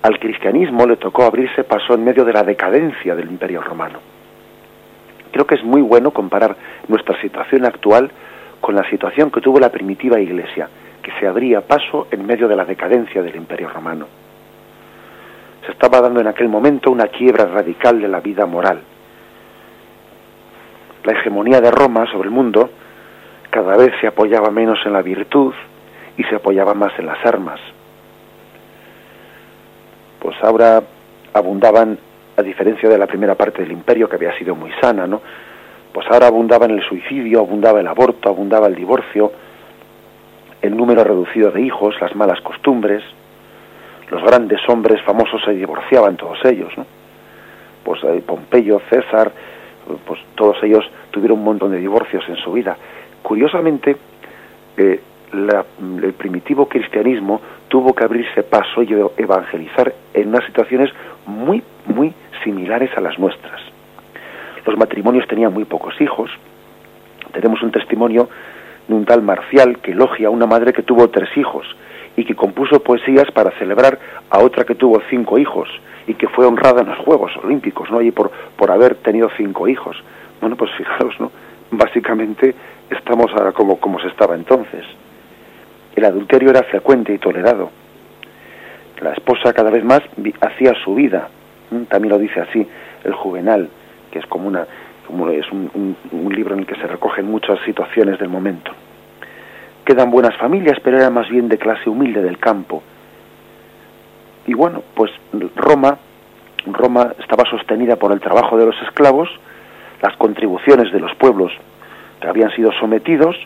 al 0.03 0.19
cristianismo 0.19 0.87
le 0.87 0.97
tocó 0.97 1.25
abrirse 1.25 1.65
paso 1.65 1.95
en 1.95 2.05
medio 2.05 2.25
de 2.25 2.33
la 2.33 2.43
decadencia 2.43 3.15
del 3.15 3.31
imperio 3.31 3.63
romano. 3.63 4.12
Creo 5.33 5.47
que 5.47 5.57
es 5.57 5.65
muy 5.65 5.83
bueno 5.83 6.13
comparar 6.13 6.57
nuestra 6.89 7.21
situación 7.21 7.65
actual 7.65 8.11
con 8.61 8.75
la 8.75 8.89
situación 8.89 9.31
que 9.31 9.41
tuvo 9.41 9.59
la 9.59 9.71
primitiva 9.71 10.21
iglesia, 10.21 10.69
que 11.03 11.11
se 11.19 11.27
abría 11.27 11.63
paso 11.63 12.07
en 12.11 12.25
medio 12.25 12.47
de 12.47 12.55
la 12.55 12.65
decadencia 12.65 13.23
del 13.23 13.35
imperio 13.35 13.69
romano. 13.69 14.07
Se 15.67 15.73
estaba 15.73 16.01
dando 16.01 16.21
en 16.21 16.27
aquel 16.27 16.49
momento 16.49 16.91
una 16.91 17.07
quiebra 17.07 17.47
radical 17.47 18.01
de 18.01 18.09
la 18.09 18.21
vida 18.21 18.47
moral. 18.47 18.81
La 21.05 21.13
hegemonía 21.13 21.61
de 21.61 21.71
Roma 21.71 22.07
sobre 22.13 22.29
el 22.29 22.35
mundo 22.35 22.71
cada 23.51 23.77
vez 23.77 23.93
se 24.01 24.07
apoyaba 24.07 24.51
menos 24.51 24.79
en 24.87 24.93
la 24.93 25.03
virtud 25.03 25.53
y 26.17 26.25
se 26.25 26.37
apoyaba 26.37 26.75
más 26.75 26.93
en 26.99 27.07
las 27.07 27.25
armas. 27.27 27.61
Pues 30.21 30.37
ahora 30.43 30.83
abundaban, 31.35 31.99
a 32.37 32.43
diferencia 32.43 32.89
de 32.89 32.99
la 32.99 33.07
primera 33.07 33.35
parte 33.35 33.63
del 33.63 33.73
imperio 33.73 34.09
que 34.09 34.17
había 34.17 34.37
sido 34.39 34.55
muy 34.55 34.71
sana, 34.81 35.07
¿no? 35.07 35.21
Pues 35.93 36.07
ahora 36.11 36.29
abundaba 36.29 36.65
en 36.67 36.73
el 36.73 36.83
suicidio, 36.83 37.41
abundaba 37.41 37.81
el 37.81 37.87
aborto, 37.87 38.29
abundaba 38.29 38.67
el 38.67 38.75
divorcio, 38.75 39.33
el 40.63 40.77
número 40.77 41.05
reducido 41.05 41.51
de 41.51 41.61
hijos, 41.61 41.95
las 42.01 42.15
malas 42.15 42.41
costumbres, 42.41 43.03
los 44.11 44.23
grandes 44.23 44.61
hombres 44.69 45.03
famosos 45.03 45.43
se 45.45 45.53
divorciaban 45.53 46.17
todos 46.17 46.39
ellos, 46.45 46.73
¿no? 46.77 46.87
Pues 47.85 48.03
eh, 48.05 48.23
Pompeyo, 48.25 48.81
César, 48.89 49.33
pues 50.07 50.21
todos 50.35 50.63
ellos 50.63 50.85
tuvieron 51.11 51.39
un 51.39 51.45
montón 51.45 51.73
de 51.73 51.79
divorcios 51.79 52.25
en 52.29 52.37
su 52.37 52.53
vida. 52.53 52.77
Curiosamente, 53.23 53.97
eh, 54.77 55.01
el 55.33 56.13
primitivo 56.13 56.69
cristianismo 56.69 57.41
tuvo 57.69 57.95
que 57.95 58.05
abrirse 58.05 58.43
paso 58.43 58.83
y 58.83 58.93
evangelizar 59.17 59.93
en 60.13 60.29
unas 60.29 60.45
situaciones 60.45 60.91
muy, 61.27 61.63
muy 61.87 62.13
similares 62.45 62.91
a 62.97 63.01
las 63.01 63.19
nuestras. 63.19 63.61
Los 64.65 64.77
matrimonios 64.77 65.27
tenían 65.27 65.53
muy 65.53 65.65
pocos 65.65 66.01
hijos. 66.01 66.31
Tenemos 67.33 67.63
un 67.63 67.73
testimonio 67.73 68.29
de 68.87 68.95
un 68.95 69.05
tal 69.05 69.23
Marcial 69.23 69.79
que 69.79 69.93
elogia 69.93 70.29
a 70.29 70.31
una 70.31 70.47
madre 70.47 70.73
que 70.73 70.83
tuvo 70.83 71.09
tres 71.09 71.37
hijos 71.37 71.67
y 72.17 72.25
que 72.25 72.35
compuso 72.35 72.83
poesías 72.83 73.31
para 73.33 73.51
celebrar 73.53 73.99
a 74.31 74.39
otra 74.39 74.65
que 74.65 74.75
tuvo 74.75 75.01
cinco 75.09 75.39
hijos 75.39 75.69
y 76.07 76.15
que 76.15 76.29
fue 76.29 76.47
honrada 76.47 76.83
en 76.83 76.89
los 76.89 76.99
Juegos 76.99 77.33
Olímpicos, 77.43 77.91
¿no? 77.91 78.03
Y 78.03 78.11
por, 78.11 78.31
por 78.57 78.71
haber 78.71 78.97
tenido 78.97 79.31
cinco 79.37 79.69
hijos. 79.69 79.97
Bueno, 80.41 80.57
pues 80.57 80.71
fijaros, 80.73 81.19
¿no? 81.21 81.31
Básicamente 81.71 82.55
estamos 82.91 83.33
ahora 83.33 83.53
como, 83.53 83.79
como 83.79 83.99
se 84.01 84.09
estaba 84.09 84.35
entonces. 84.35 84.85
El 85.95 86.05
adulterio 86.05 86.51
era 86.51 86.63
frecuente 86.65 87.15
y 87.15 87.19
tolerado. 87.19 87.71
La 89.03 89.13
esposa 89.13 89.53
cada 89.53 89.71
vez 89.71 89.85
más 89.85 90.01
hacía 90.41 90.75
su 90.85 90.95
vida. 90.95 91.29
También 91.89 92.13
lo 92.13 92.19
dice 92.19 92.41
así 92.41 92.67
el 93.05 93.15
Juvenal, 93.15 93.69
que 94.11 94.19
es 94.19 94.27
como 94.27 94.49
una 94.49 94.67
como 95.07 95.29
es 95.29 95.45
un, 95.51 95.97
libro 96.31 96.55
en 96.55 96.61
el 96.61 96.67
que 96.67 96.77
se 96.77 96.87
recogen 96.87 97.31
muchas 97.31 97.59
situaciones 97.67 98.19
del 98.19 98.29
momento. 98.29 98.73
Quedan 99.85 100.11
buenas 100.11 100.35
familias, 100.37 100.79
pero 100.83 100.97
era 100.97 101.11
más 101.11 101.29
bien 101.29 101.49
de 101.49 101.59
clase 101.59 101.91
humilde 101.91 102.23
del 102.23 102.39
campo. 102.39 102.83
Y 104.47 104.55
bueno, 104.55 104.83
pues 104.95 105.11
Roma, 105.57 105.99
Roma 106.65 107.13
estaba 107.19 107.45
sostenida 107.51 107.97
por 107.97 108.13
el 108.13 108.21
trabajo 108.21 108.57
de 108.57 108.67
los 108.67 108.81
esclavos, 108.83 109.29
las 110.01 110.17
contribuciones 110.17 110.91
de 110.93 111.01
los 111.01 111.15
pueblos 111.17 111.53
que 112.21 112.29
habían 112.29 112.51
sido 112.53 112.73
sometidos 112.81 113.37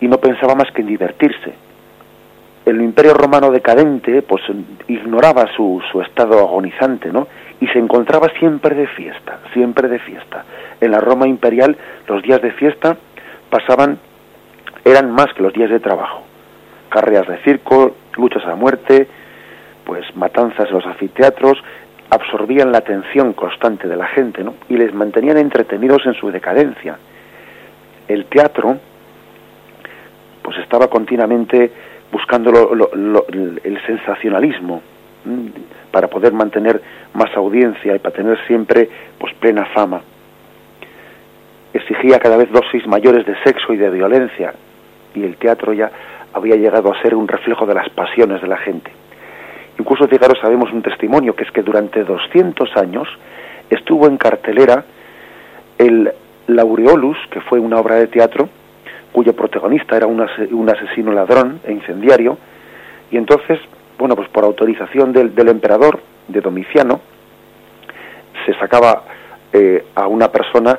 y 0.00 0.08
no 0.08 0.18
pensaba 0.18 0.54
más 0.54 0.72
que 0.72 0.80
en 0.80 0.88
divertirse. 0.88 1.54
El 2.64 2.80
imperio 2.80 3.14
romano 3.14 3.50
decadente 3.50 4.22
pues 4.22 4.42
ignoraba 4.88 5.46
su, 5.54 5.82
su 5.90 6.00
estado 6.00 6.38
agonizante, 6.38 7.12
¿no? 7.12 7.28
Y 7.60 7.66
se 7.68 7.78
encontraba 7.78 8.28
siempre 8.38 8.74
de 8.74 8.86
fiesta, 8.86 9.38
siempre 9.52 9.88
de 9.88 9.98
fiesta. 9.98 10.44
En 10.80 10.90
la 10.90 11.00
Roma 11.00 11.28
imperial 11.28 11.76
los 12.06 12.22
días 12.22 12.40
de 12.40 12.52
fiesta 12.52 12.96
pasaban, 13.50 13.98
eran 14.84 15.10
más 15.10 15.32
que 15.34 15.42
los 15.42 15.52
días 15.52 15.70
de 15.70 15.80
trabajo. 15.80 16.22
Carreras 16.88 17.28
de 17.28 17.38
circo, 17.38 17.96
luchas 18.16 18.44
a 18.46 18.54
muerte, 18.54 19.08
pues 19.84 20.04
matanzas 20.16 20.68
en 20.68 20.74
los 20.74 20.86
anfiteatros, 20.86 21.62
absorbían 22.10 22.72
la 22.72 22.78
atención 22.78 23.32
constante 23.32 23.88
de 23.88 23.96
la 23.96 24.06
gente, 24.06 24.42
¿no? 24.42 24.54
Y 24.68 24.76
les 24.76 24.94
mantenían 24.94 25.36
entretenidos 25.36 26.06
en 26.06 26.14
su 26.14 26.30
decadencia 26.30 26.98
el 28.08 28.26
teatro 28.26 28.78
pues 30.42 30.58
estaba 30.58 30.88
continuamente 30.88 31.72
buscando 32.14 32.52
el 33.64 33.86
sensacionalismo 33.86 34.80
para 35.90 36.06
poder 36.06 36.32
mantener 36.32 36.80
más 37.12 37.36
audiencia 37.36 37.96
y 37.96 37.98
para 37.98 38.14
tener 38.14 38.38
siempre 38.46 38.88
pues 39.18 39.34
plena 39.34 39.64
fama. 39.74 40.00
Exigía 41.72 42.20
cada 42.20 42.36
vez 42.36 42.52
dosis 42.52 42.86
mayores 42.86 43.26
de 43.26 43.34
sexo 43.42 43.72
y 43.72 43.78
de 43.78 43.90
violencia 43.90 44.54
y 45.12 45.24
el 45.24 45.36
teatro 45.38 45.72
ya 45.72 45.90
había 46.32 46.54
llegado 46.54 46.92
a 46.92 47.02
ser 47.02 47.16
un 47.16 47.26
reflejo 47.26 47.66
de 47.66 47.74
las 47.74 47.88
pasiones 47.90 48.40
de 48.40 48.46
la 48.46 48.58
gente. 48.58 48.92
Incluso 49.76 50.06
fijaros 50.06 50.38
sabemos 50.40 50.72
un 50.72 50.82
testimonio 50.82 51.34
que 51.34 51.42
es 51.42 51.50
que 51.50 51.62
durante 51.62 52.04
200 52.04 52.76
años 52.76 53.08
estuvo 53.70 54.06
en 54.06 54.18
cartelera 54.18 54.84
el 55.78 56.12
Laureolus, 56.46 57.18
que 57.32 57.40
fue 57.40 57.58
una 57.58 57.78
obra 57.78 57.96
de 57.96 58.06
teatro 58.06 58.48
cuyo 59.14 59.32
protagonista 59.32 59.96
era 59.96 60.08
un, 60.08 60.20
asesino 60.68 61.12
ladrón 61.12 61.60
e 61.62 61.70
incendiario, 61.70 62.36
y 63.12 63.16
entonces, 63.16 63.60
bueno, 63.96 64.16
pues 64.16 64.28
por 64.28 64.42
autorización 64.42 65.12
del, 65.12 65.48
emperador, 65.48 66.00
de 66.26 66.40
Domiciano, 66.40 67.00
se 68.44 68.54
sacaba 68.54 69.04
eh, 69.52 69.84
a 69.94 70.08
una 70.08 70.32
persona 70.32 70.76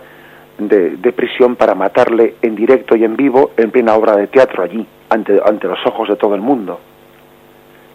de, 0.58 1.14
prisión 1.14 1.56
para 1.56 1.76
matarle 1.76 2.36
en 2.42 2.56
directo 2.56 2.98
y 2.98 3.06
en 3.06 3.16
vivo 3.16 3.52
en 3.56 3.72
plena 3.72 3.94
obra 3.96 4.18
de 4.18 4.28
teatro 4.28 4.64
allí, 4.64 4.86
ante, 5.10 5.40
ante 5.46 5.68
los 5.68 5.80
ojos 5.86 6.10
de 6.10 6.18
todo 6.18 6.36
el 6.36 6.42
mundo. 6.42 6.78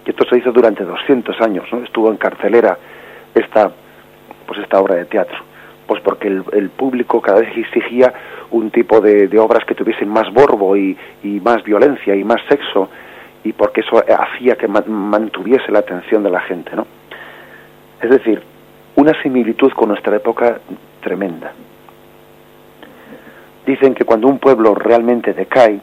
Y 0.07 0.11
esto 0.11 0.25
se 0.25 0.39
hizo 0.39 0.53
durante 0.53 0.85
200 0.85 1.39
años, 1.43 1.67
¿no? 1.71 1.85
Estuvo 1.85 2.11
en 2.11 2.17
carcelera 2.17 2.79
esta, 3.35 3.71
pues 4.47 4.59
esta 4.61 4.81
obra 4.81 4.95
de 4.95 5.05
teatro 5.05 5.50
pues 5.91 6.01
porque 6.03 6.29
el, 6.29 6.71
público 6.71 7.21
cada 7.21 7.41
vez 7.41 7.51
exigía 7.57 8.15
un 8.53 8.71
tipo 8.71 9.01
de, 9.01 9.29
obras 9.41 9.65
que 9.65 9.75
tuviesen 9.75 10.09
más 10.09 10.33
borbo 10.33 10.77
y, 10.77 10.97
más 11.43 11.65
violencia 11.65 12.15
y 12.15 12.23
más 12.23 12.41
sexo 12.49 12.89
y 13.43 13.53
porque 13.53 13.81
eso 13.81 13.97
hacía 13.99 14.55
que 14.55 14.69
mantuviese 14.69 15.73
la 15.73 15.81
atención 15.81 16.23
de 16.23 16.31
la 16.31 16.43
gente, 16.43 16.77
¿no? 16.77 16.87
Es 18.01 18.09
decir, 18.09 18.41
una 18.95 19.21
similitud 19.21 19.73
con 19.73 19.89
nuestra 19.89 20.15
época 20.15 20.61
tremenda. 21.01 21.55
Dicen 23.67 23.93
que 23.93 24.05
cuando 24.05 24.29
un 24.29 24.39
pueblo 24.39 24.77
realmente 24.77 25.33
decae, 25.33 25.81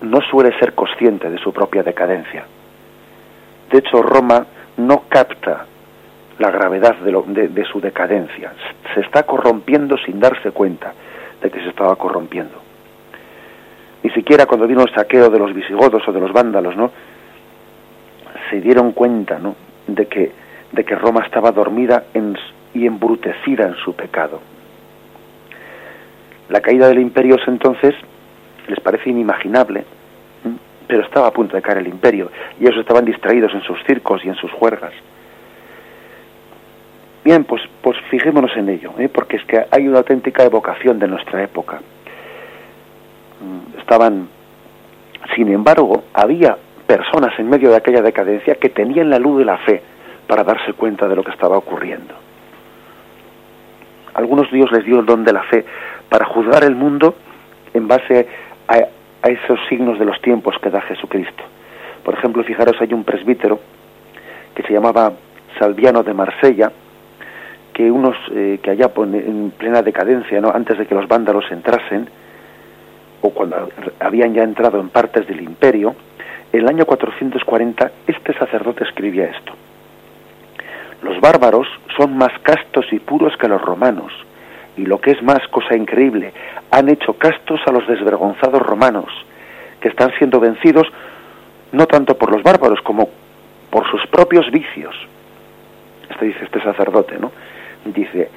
no 0.00 0.22
suele 0.22 0.58
ser 0.58 0.72
consciente 0.72 1.28
de 1.28 1.36
su 1.36 1.52
propia 1.52 1.82
decadencia. 1.82 2.46
De 3.70 3.76
hecho, 3.76 4.00
Roma 4.00 4.46
no 4.78 5.02
capta 5.06 5.66
la 6.38 6.50
gravedad 6.50 6.96
de, 6.96 7.64
su 7.64 7.80
decadencia. 7.80 8.52
Se 8.94 9.00
está 9.00 9.24
corrompiendo 9.24 9.96
sin 9.98 10.20
darse 10.20 10.50
cuenta 10.50 10.92
de 11.40 11.50
que 11.50 11.60
se 11.60 11.68
estaba 11.68 11.96
corrompiendo. 11.96 12.62
Ni 14.02 14.10
siquiera 14.10 14.46
cuando 14.46 14.66
vino 14.66 14.82
el 14.82 14.94
saqueo 14.94 15.30
de 15.30 15.38
los 15.38 15.54
visigodos 15.54 16.06
o 16.06 16.12
de 16.12 16.20
los 16.20 16.32
vándalos, 16.32 16.76
¿no? 16.76 16.90
Se 18.50 18.60
dieron 18.60 18.92
cuenta, 18.92 19.38
¿no? 19.38 19.54
De 19.86 20.06
que, 20.06 20.32
de 20.72 20.84
que 20.84 20.94
Roma 20.96 21.22
estaba 21.24 21.52
dormida 21.52 22.04
y 22.74 22.86
embrutecida 22.86 23.66
en 23.66 23.76
su 23.76 23.94
pecado. 23.94 24.40
La 26.48 26.60
caída 26.60 26.88
del 26.88 26.98
imperio 26.98 27.36
entonces 27.46 27.94
les 28.68 28.80
parece 28.80 29.10
inimaginable, 29.10 29.84
pero 30.86 31.02
estaba 31.02 31.28
a 31.28 31.32
punto 31.32 31.56
de 31.56 31.62
caer 31.62 31.78
el 31.78 31.88
imperio 31.88 32.30
y 32.60 32.64
ellos 32.64 32.80
estaban 32.80 33.04
distraídos 33.04 33.54
en 33.54 33.62
sus 33.62 33.82
circos 33.84 34.22
y 34.24 34.28
en 34.28 34.34
sus 34.34 34.50
juergas. 34.52 34.92
Bien, 37.24 37.44
pues, 37.44 37.62
pues 37.80 37.96
fijémonos 38.10 38.54
en 38.54 38.68
ello, 38.68 38.92
¿eh? 38.98 39.08
porque 39.08 39.36
es 39.36 39.44
que 39.46 39.64
hay 39.70 39.88
una 39.88 39.98
auténtica 39.98 40.44
evocación 40.44 40.98
de 40.98 41.08
nuestra 41.08 41.42
época. 41.42 41.80
Mm, 43.40 43.78
estaban, 43.78 44.28
sin 45.34 45.48
embargo, 45.48 46.04
había 46.12 46.58
personas 46.86 47.32
en 47.38 47.48
medio 47.48 47.70
de 47.70 47.76
aquella 47.76 48.02
decadencia 48.02 48.56
que 48.56 48.68
tenían 48.68 49.08
la 49.08 49.18
luz 49.18 49.38
de 49.38 49.46
la 49.46 49.56
fe 49.56 49.82
para 50.26 50.44
darse 50.44 50.74
cuenta 50.74 51.08
de 51.08 51.16
lo 51.16 51.24
que 51.24 51.30
estaba 51.30 51.56
ocurriendo. 51.56 52.14
algunos 54.12 54.50
Dios 54.52 54.70
les 54.70 54.84
dio 54.84 55.00
el 55.00 55.06
don 55.06 55.24
de 55.24 55.32
la 55.32 55.42
fe 55.44 55.64
para 56.08 56.26
juzgar 56.26 56.62
el 56.62 56.76
mundo 56.76 57.16
en 57.72 57.88
base 57.88 58.28
a, 58.68 58.74
a 58.74 59.28
esos 59.28 59.58
signos 59.68 59.98
de 59.98 60.04
los 60.04 60.20
tiempos 60.20 60.56
que 60.62 60.70
da 60.70 60.82
Jesucristo. 60.82 61.42
Por 62.04 62.14
ejemplo, 62.14 62.44
fijaros, 62.44 62.76
hay 62.80 62.92
un 62.92 63.02
presbítero 63.02 63.58
que 64.54 64.62
se 64.62 64.74
llamaba 64.74 65.12
Salviano 65.58 66.02
de 66.02 66.14
Marsella, 66.14 66.70
que 67.74 67.90
unos 67.90 68.16
eh, 68.30 68.60
que 68.62 68.70
allá 68.70 68.90
en 68.96 69.52
plena 69.58 69.82
decadencia, 69.82 70.40
¿no? 70.40 70.50
antes 70.50 70.78
de 70.78 70.86
que 70.86 70.94
los 70.94 71.08
vándalos 71.08 71.44
entrasen, 71.50 72.08
o 73.20 73.30
cuando 73.30 73.68
habían 74.00 74.32
ya 74.32 74.44
entrado 74.44 74.80
en 74.80 74.88
partes 74.88 75.26
del 75.26 75.42
imperio, 75.42 75.94
en 76.52 76.60
el 76.60 76.68
año 76.68 76.86
440 76.86 77.90
este 78.06 78.32
sacerdote 78.34 78.84
escribía 78.84 79.26
esto. 79.26 79.52
los 81.02 81.20
bárbaros 81.20 81.66
son 81.96 82.16
más 82.16 82.32
castos 82.42 82.86
y 82.92 82.98
puros 83.00 83.36
que 83.36 83.48
los 83.48 83.60
romanos, 83.60 84.12
y 84.76 84.86
lo 84.86 85.00
que 85.00 85.10
es 85.10 85.22
más 85.22 85.46
cosa 85.48 85.76
increíble, 85.76 86.32
han 86.70 86.88
hecho 86.88 87.14
castos 87.14 87.60
a 87.66 87.72
los 87.72 87.86
desvergonzados 87.86 88.62
romanos, 88.62 89.10
que 89.80 89.88
están 89.88 90.12
siendo 90.18 90.40
vencidos 90.40 90.86
no 91.72 91.86
tanto 91.86 92.16
por 92.16 92.30
los 92.30 92.42
bárbaros 92.42 92.80
como 92.82 93.08
por 93.70 93.90
sus 93.90 94.06
propios 94.06 94.50
vicios. 94.50 94.94
Esto 96.08 96.24
dice 96.24 96.44
este 96.44 96.62
sacerdote, 96.62 97.18
¿no? 97.18 97.32
Dice, 97.84 98.30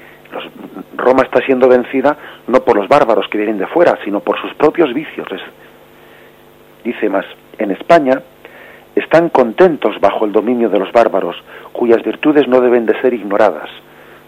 Roma 0.96 1.22
está 1.22 1.40
siendo 1.40 1.68
vencida 1.68 2.16
no 2.46 2.60
por 2.60 2.76
los 2.76 2.88
bárbaros 2.88 3.28
que 3.28 3.38
vienen 3.38 3.58
de 3.58 3.66
fuera, 3.66 3.98
sino 4.04 4.20
por 4.20 4.40
sus 4.40 4.54
propios 4.54 4.92
vicios. 4.92 5.28
dice 6.84 7.08
más, 7.08 7.24
en 7.58 7.70
España 7.70 8.20
están 8.94 9.28
contentos 9.28 9.98
bajo 10.00 10.24
el 10.24 10.32
dominio 10.32 10.68
de 10.68 10.78
los 10.78 10.92
bárbaros, 10.92 11.36
cuyas 11.72 12.02
virtudes 12.02 12.48
no 12.48 12.60
deben 12.60 12.84
de 12.86 13.00
ser 13.00 13.14
ignoradas, 13.14 13.70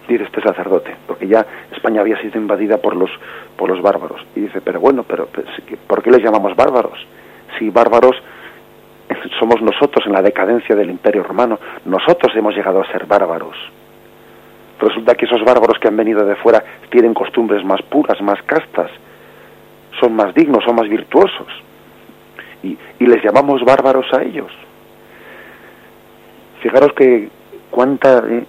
dice 0.09 0.25
este 0.25 0.41
sacerdote, 0.41 0.95
porque 1.07 1.27
ya 1.27 1.45
España 1.73 2.01
había 2.01 2.21
sido 2.21 2.39
invadida 2.39 2.79
por 2.79 2.97
los, 2.97 3.11
por 3.57 3.69
los 3.69 3.83
bárbaros. 3.83 4.25
Y 4.37 4.41
dice, 4.41 4.61
pero 4.61 4.81
bueno, 4.81 5.05
pero, 5.05 5.29
¿por 5.87 6.03
qué 6.03 6.11
les 6.11 6.23
llamamos 6.23 6.55
bárbaros? 6.57 6.99
Si 7.59 7.69
bárbaros 7.71 8.17
somos 9.39 9.61
nosotros 9.61 10.07
en 10.07 10.13
la 10.13 10.23
decadencia 10.23 10.75
del 10.77 10.91
imperio 10.91 11.23
romano, 11.23 11.59
nosotros 11.85 12.35
hemos 12.37 12.55
llegado 12.55 12.81
a 12.81 12.93
ser 12.93 13.07
bárbaros. 13.07 13.57
Resulta 14.81 15.15
que 15.15 15.27
esos 15.27 15.45
bárbaros 15.45 15.79
que 15.79 15.89
han 15.89 15.97
venido 15.97 16.25
de 16.25 16.37
fuera 16.37 16.65
tienen 16.89 17.13
costumbres 17.13 17.63
más 17.65 17.83
puras, 17.83 18.21
más 18.23 18.43
castas, 18.45 18.91
son 20.01 20.15
más 20.15 20.35
dignos, 20.35 20.65
son 20.65 20.77
más 20.77 20.89
virtuosos. 20.89 21.49
Y, 22.63 22.79
les 22.99 23.23
llamamos 23.23 23.63
bárbaros 23.63 24.07
a 24.15 24.23
ellos. 24.23 24.51
Fijaros 26.63 26.93
que 26.95 27.29
cuánta, 27.71 28.23
eh, 28.29 28.47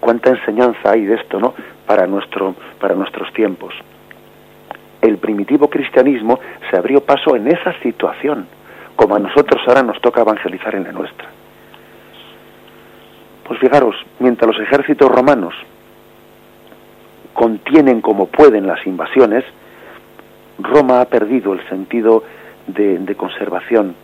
cuánta 0.00 0.30
enseñanza 0.30 0.90
hay 0.90 1.04
de 1.04 1.14
esto, 1.14 1.40
¿no? 1.40 1.54
Para, 1.86 2.06
nuestro, 2.06 2.54
para 2.80 2.94
nuestros 2.94 3.32
tiempos. 3.32 3.74
El 5.00 5.18
primitivo 5.18 5.68
cristianismo 5.68 6.38
se 6.70 6.76
abrió 6.76 7.00
paso 7.00 7.34
en 7.34 7.48
esa 7.48 7.72
situación, 7.80 8.46
como 8.94 9.16
a 9.16 9.18
nosotros 9.18 9.62
ahora 9.66 9.82
nos 9.82 10.00
toca 10.00 10.20
evangelizar 10.20 10.74
en 10.74 10.84
la 10.84 10.92
nuestra. 10.92 11.28
Pues 13.44 13.58
fijaros, 13.58 13.96
mientras 14.18 14.54
los 14.54 14.60
ejércitos 14.60 15.10
romanos 15.10 15.54
contienen 17.32 18.00
como 18.00 18.26
pueden 18.26 18.66
las 18.66 18.86
invasiones, 18.86 19.44
Roma 20.58 21.00
ha 21.00 21.04
perdido 21.06 21.52
el 21.52 21.66
sentido 21.68 22.24
de, 22.66 23.14
conservación 23.16 23.94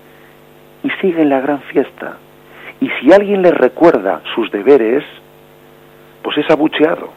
y 0.83 0.91
sigue 1.01 1.23
en 1.23 1.31
la 1.31 1.41
gran 1.41 1.61
fiesta. 1.63 2.17
Y 2.81 2.89
si 3.01 3.13
alguien 3.13 3.43
le 3.43 3.51
recuerda 3.51 4.23
sus 4.35 4.51
deberes, 4.51 5.05
pues 6.23 6.39
es 6.39 6.51
abucheado. 6.51 7.11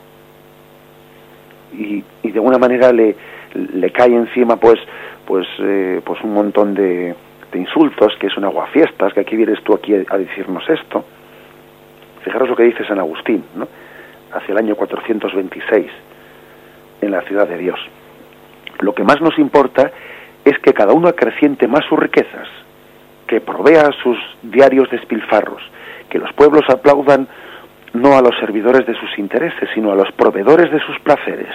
Y, 1.74 2.04
de 2.24 2.38
alguna 2.38 2.58
manera 2.58 2.92
le, 2.92 3.16
le 3.54 3.92
cae 3.92 4.16
encima 4.16 4.56
pues 4.56 4.80
pues 5.26 5.48
eh, 5.60 6.02
pues 6.04 6.22
un 6.24 6.34
montón 6.34 6.74
de, 6.74 7.14
de, 7.52 7.60
insultos 7.60 8.14
que 8.20 8.28
es 8.28 8.38
un 8.38 8.46
aguafiestas 8.46 9.14
que 9.14 9.20
aquí 9.20 9.36
vienes 9.36 9.62
tú 9.64 9.74
aquí 9.74 9.94
a 9.94 10.18
decirnos 10.18 10.64
esto 10.70 11.04
fijaros 12.24 12.50
lo 12.50 12.56
que 12.56 12.64
dice 12.64 12.86
San 12.86 13.00
Agustín 13.00 13.44
¿no? 13.56 13.68
El 14.52 14.58
año 14.58 14.76
426 14.76 15.88
en 17.02 17.12
la 17.12 17.22
ciudad 17.22 17.48
de 17.48 17.58
Dios. 17.58 17.80
Lo 18.80 18.94
que 18.94 19.04
más 19.04 19.22
nos 19.22 19.38
importa 19.40 19.92
es 20.46 20.58
que 20.60 20.74
cada 20.74 20.94
uno 20.94 21.08
acreciente 21.08 21.68
más 21.68 21.86
sus 21.86 22.00
riquezas, 22.00 22.48
que 23.28 23.42
provea 23.42 23.90
sus 24.04 24.18
diarios 24.42 24.90
despilfarros, 24.90 25.62
que 26.10 26.20
los 26.20 26.32
pueblos 26.34 26.64
aplaudan 26.70 27.28
no 27.94 28.18
a 28.18 28.22
los 28.22 28.38
servidores 28.40 28.86
de 28.88 28.96
sus 28.96 29.18
intereses, 29.18 29.70
sino 29.74 29.92
a 29.92 29.96
los 29.96 30.12
proveedores 30.14 30.72
de 30.72 30.80
sus 30.80 31.00
placeres, 31.00 31.54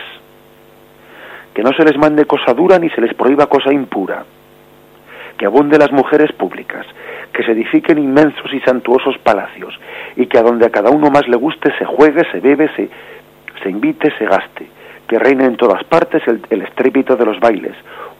que 1.54 1.62
no 1.62 1.72
se 1.72 1.84
les 1.84 1.96
mande 1.96 2.26
cosa 2.26 2.52
dura 2.52 2.78
ni 2.78 2.90
se 2.90 3.00
les 3.00 3.14
prohíba 3.14 3.46
cosa 3.46 3.72
impura, 3.72 4.24
que 5.36 5.46
abunde 5.46 5.78
las 5.78 5.92
mujeres 5.92 6.32
públicas, 6.32 6.86
que 7.32 7.42
se 7.44 7.52
edifiquen 7.52 7.98
inmensos 7.98 8.52
y 8.52 8.60
santuosos 8.60 9.18
palacios, 9.18 9.78
y 10.16 10.26
que 10.26 10.38
a 10.38 10.42
donde 10.42 10.66
a 10.66 10.70
cada 10.70 10.90
uno 10.90 11.10
más 11.10 11.28
le 11.28 11.36
guste 11.36 11.72
se 11.78 11.84
juegue, 11.84 12.22
se 12.32 12.40
bebe, 12.40 12.68
se, 12.74 12.88
se 13.62 13.70
invite, 13.70 14.10
se 14.18 14.24
gaste, 14.24 14.66
que 15.06 15.18
reine 15.18 15.44
en 15.44 15.56
todas 15.56 15.84
partes 15.84 16.22
el, 16.26 16.62
estrépito 16.62 17.16
de 17.16 17.24
los 17.24 17.38
bailes, 17.38 17.74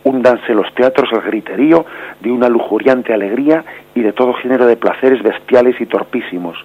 húndanse 0.04 0.54
los 0.54 0.72
teatros 0.74 1.10
el 1.12 1.20
griterío 1.22 1.84
de 2.20 2.30
una 2.30 2.48
lujuriante 2.48 3.12
alegría 3.12 3.64
y 3.94 4.02
de 4.02 4.12
todo 4.12 4.34
género 4.34 4.66
de 4.66 4.76
placeres 4.76 5.22
bestiales 5.22 5.80
y 5.80 5.86
torpísimos. 5.86 6.56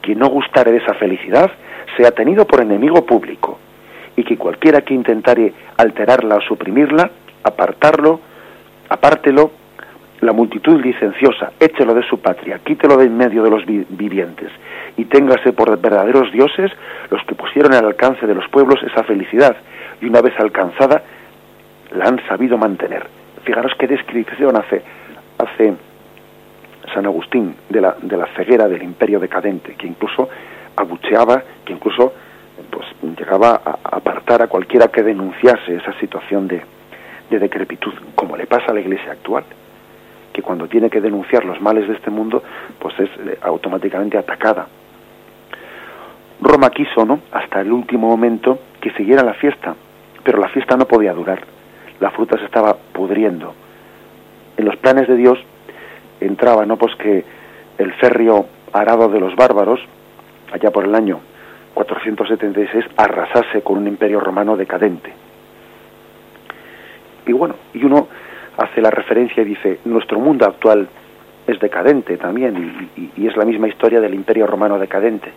Quien 0.00 0.18
no 0.18 0.28
gustare 0.28 0.72
de 0.72 0.78
esa 0.78 0.94
felicidad 0.94 1.50
sea 1.96 2.10
tenido 2.12 2.46
por 2.46 2.60
enemigo 2.60 3.04
público, 3.04 3.58
y 4.16 4.24
que 4.24 4.36
cualquiera 4.36 4.80
que 4.80 4.94
intentare 4.94 5.52
alterarla 5.76 6.36
o 6.36 6.40
suprimirla, 6.40 7.10
apartarlo, 7.44 8.20
apártelo 8.88 9.50
la 10.20 10.32
multitud 10.32 10.80
licenciosa, 10.80 11.52
échelo 11.60 11.94
de 11.94 12.02
su 12.02 12.20
patria, 12.20 12.58
quítelo 12.64 12.96
de 12.96 13.06
en 13.06 13.16
medio 13.16 13.42
de 13.42 13.50
los 13.50 13.64
vivientes, 13.66 14.50
y 14.96 15.04
téngase 15.04 15.52
por 15.52 15.78
verdaderos 15.78 16.32
dioses 16.32 16.72
los 17.10 17.22
que 17.24 17.34
pusieron 17.34 17.72
al 17.74 17.86
alcance 17.86 18.26
de 18.26 18.34
los 18.34 18.48
pueblos 18.48 18.82
esa 18.82 19.04
felicidad, 19.04 19.56
y 20.00 20.06
una 20.06 20.20
vez 20.20 20.38
alcanzada, 20.38 21.02
la 21.92 22.06
han 22.06 22.20
sabido 22.26 22.58
mantener. 22.58 23.06
Fijaros 23.44 23.72
qué 23.78 23.86
descripción 23.86 24.56
hace, 24.56 24.82
hace 25.38 25.74
San 26.92 27.06
Agustín 27.06 27.54
de 27.68 27.80
la, 27.80 27.96
de 28.02 28.16
la 28.16 28.26
ceguera 28.36 28.68
del 28.68 28.82
imperio 28.82 29.20
decadente, 29.20 29.74
que 29.74 29.86
incluso 29.86 30.28
abucheaba, 30.76 31.42
que 31.64 31.72
incluso 31.72 32.12
pues, 32.70 32.86
llegaba 33.16 33.60
a 33.64 33.96
apartar 33.96 34.42
a 34.42 34.48
cualquiera 34.48 34.88
que 34.88 35.02
denunciase 35.02 35.76
esa 35.76 35.92
situación 36.00 36.48
de, 36.48 36.60
de 37.30 37.38
decrepitud, 37.38 37.92
como 38.14 38.36
le 38.36 38.46
pasa 38.46 38.66
a 38.68 38.74
la 38.74 38.80
iglesia 38.80 39.12
actual 39.12 39.44
que 40.38 40.42
cuando 40.42 40.68
tiene 40.68 40.88
que 40.88 41.00
denunciar 41.00 41.44
los 41.44 41.60
males 41.60 41.88
de 41.88 41.94
este 41.94 42.10
mundo, 42.10 42.44
pues 42.78 42.94
es 43.00 43.10
eh, 43.26 43.38
automáticamente 43.42 44.16
atacada. 44.16 44.68
Roma 46.40 46.70
quiso, 46.70 47.04
¿no? 47.04 47.18
Hasta 47.32 47.60
el 47.60 47.72
último 47.72 48.06
momento 48.06 48.56
que 48.80 48.92
siguiera 48.92 49.24
la 49.24 49.34
fiesta, 49.34 49.74
pero 50.22 50.38
la 50.38 50.48
fiesta 50.48 50.76
no 50.76 50.86
podía 50.86 51.12
durar. 51.12 51.40
La 51.98 52.12
fruta 52.12 52.38
se 52.38 52.44
estaba 52.44 52.76
pudriendo. 52.92 53.52
En 54.56 54.64
los 54.64 54.76
planes 54.76 55.08
de 55.08 55.16
Dios 55.16 55.40
entraba, 56.20 56.64
¿no? 56.64 56.76
Pues 56.76 56.94
que 56.94 57.24
el 57.78 57.92
férreo 57.94 58.46
arado 58.72 59.08
de 59.08 59.18
los 59.18 59.34
bárbaros, 59.34 59.80
allá 60.52 60.70
por 60.70 60.84
el 60.84 60.94
año 60.94 61.18
476, 61.74 62.84
arrasase 62.96 63.62
con 63.62 63.78
un 63.78 63.88
imperio 63.88 64.20
romano 64.20 64.56
decadente. 64.56 65.12
Y 67.28 67.32
bueno, 67.32 67.54
y 67.74 67.84
uno 67.84 68.08
hace 68.56 68.80
la 68.80 68.90
referencia 68.90 69.42
y 69.42 69.46
dice, 69.46 69.78
nuestro 69.84 70.18
mundo 70.18 70.46
actual 70.46 70.88
es 71.46 71.60
decadente 71.60 72.16
también 72.16 72.90
y, 72.96 73.26
es 73.26 73.36
la 73.36 73.44
misma 73.44 73.68
historia 73.68 74.00
del 74.00 74.14
imperio 74.14 74.46
romano 74.46 74.78
decadente. 74.78 75.30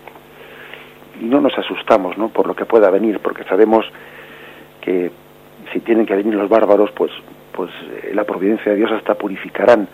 Y 1.21 1.25
no 1.25 1.39
nos 1.39 1.57
asustamos 1.57 2.17
¿no? 2.17 2.29
por 2.29 2.47
lo 2.47 2.55
que 2.55 2.65
pueda 2.65 2.89
venir, 2.89 3.19
porque 3.19 3.43
sabemos 3.43 3.85
que 4.79 5.11
si 5.71 5.81
tienen 5.81 6.05
que 6.05 6.15
venir 6.15 6.33
los 6.33 6.49
bárbaros, 6.49 6.91
pues, 6.91 7.11
pues 7.51 7.69
eh, 8.03 8.11
la 8.13 8.23
providencia 8.23 8.71
de 8.71 8.77
Dios 8.77 8.91
hasta 8.91 9.15
purificarán 9.15 9.87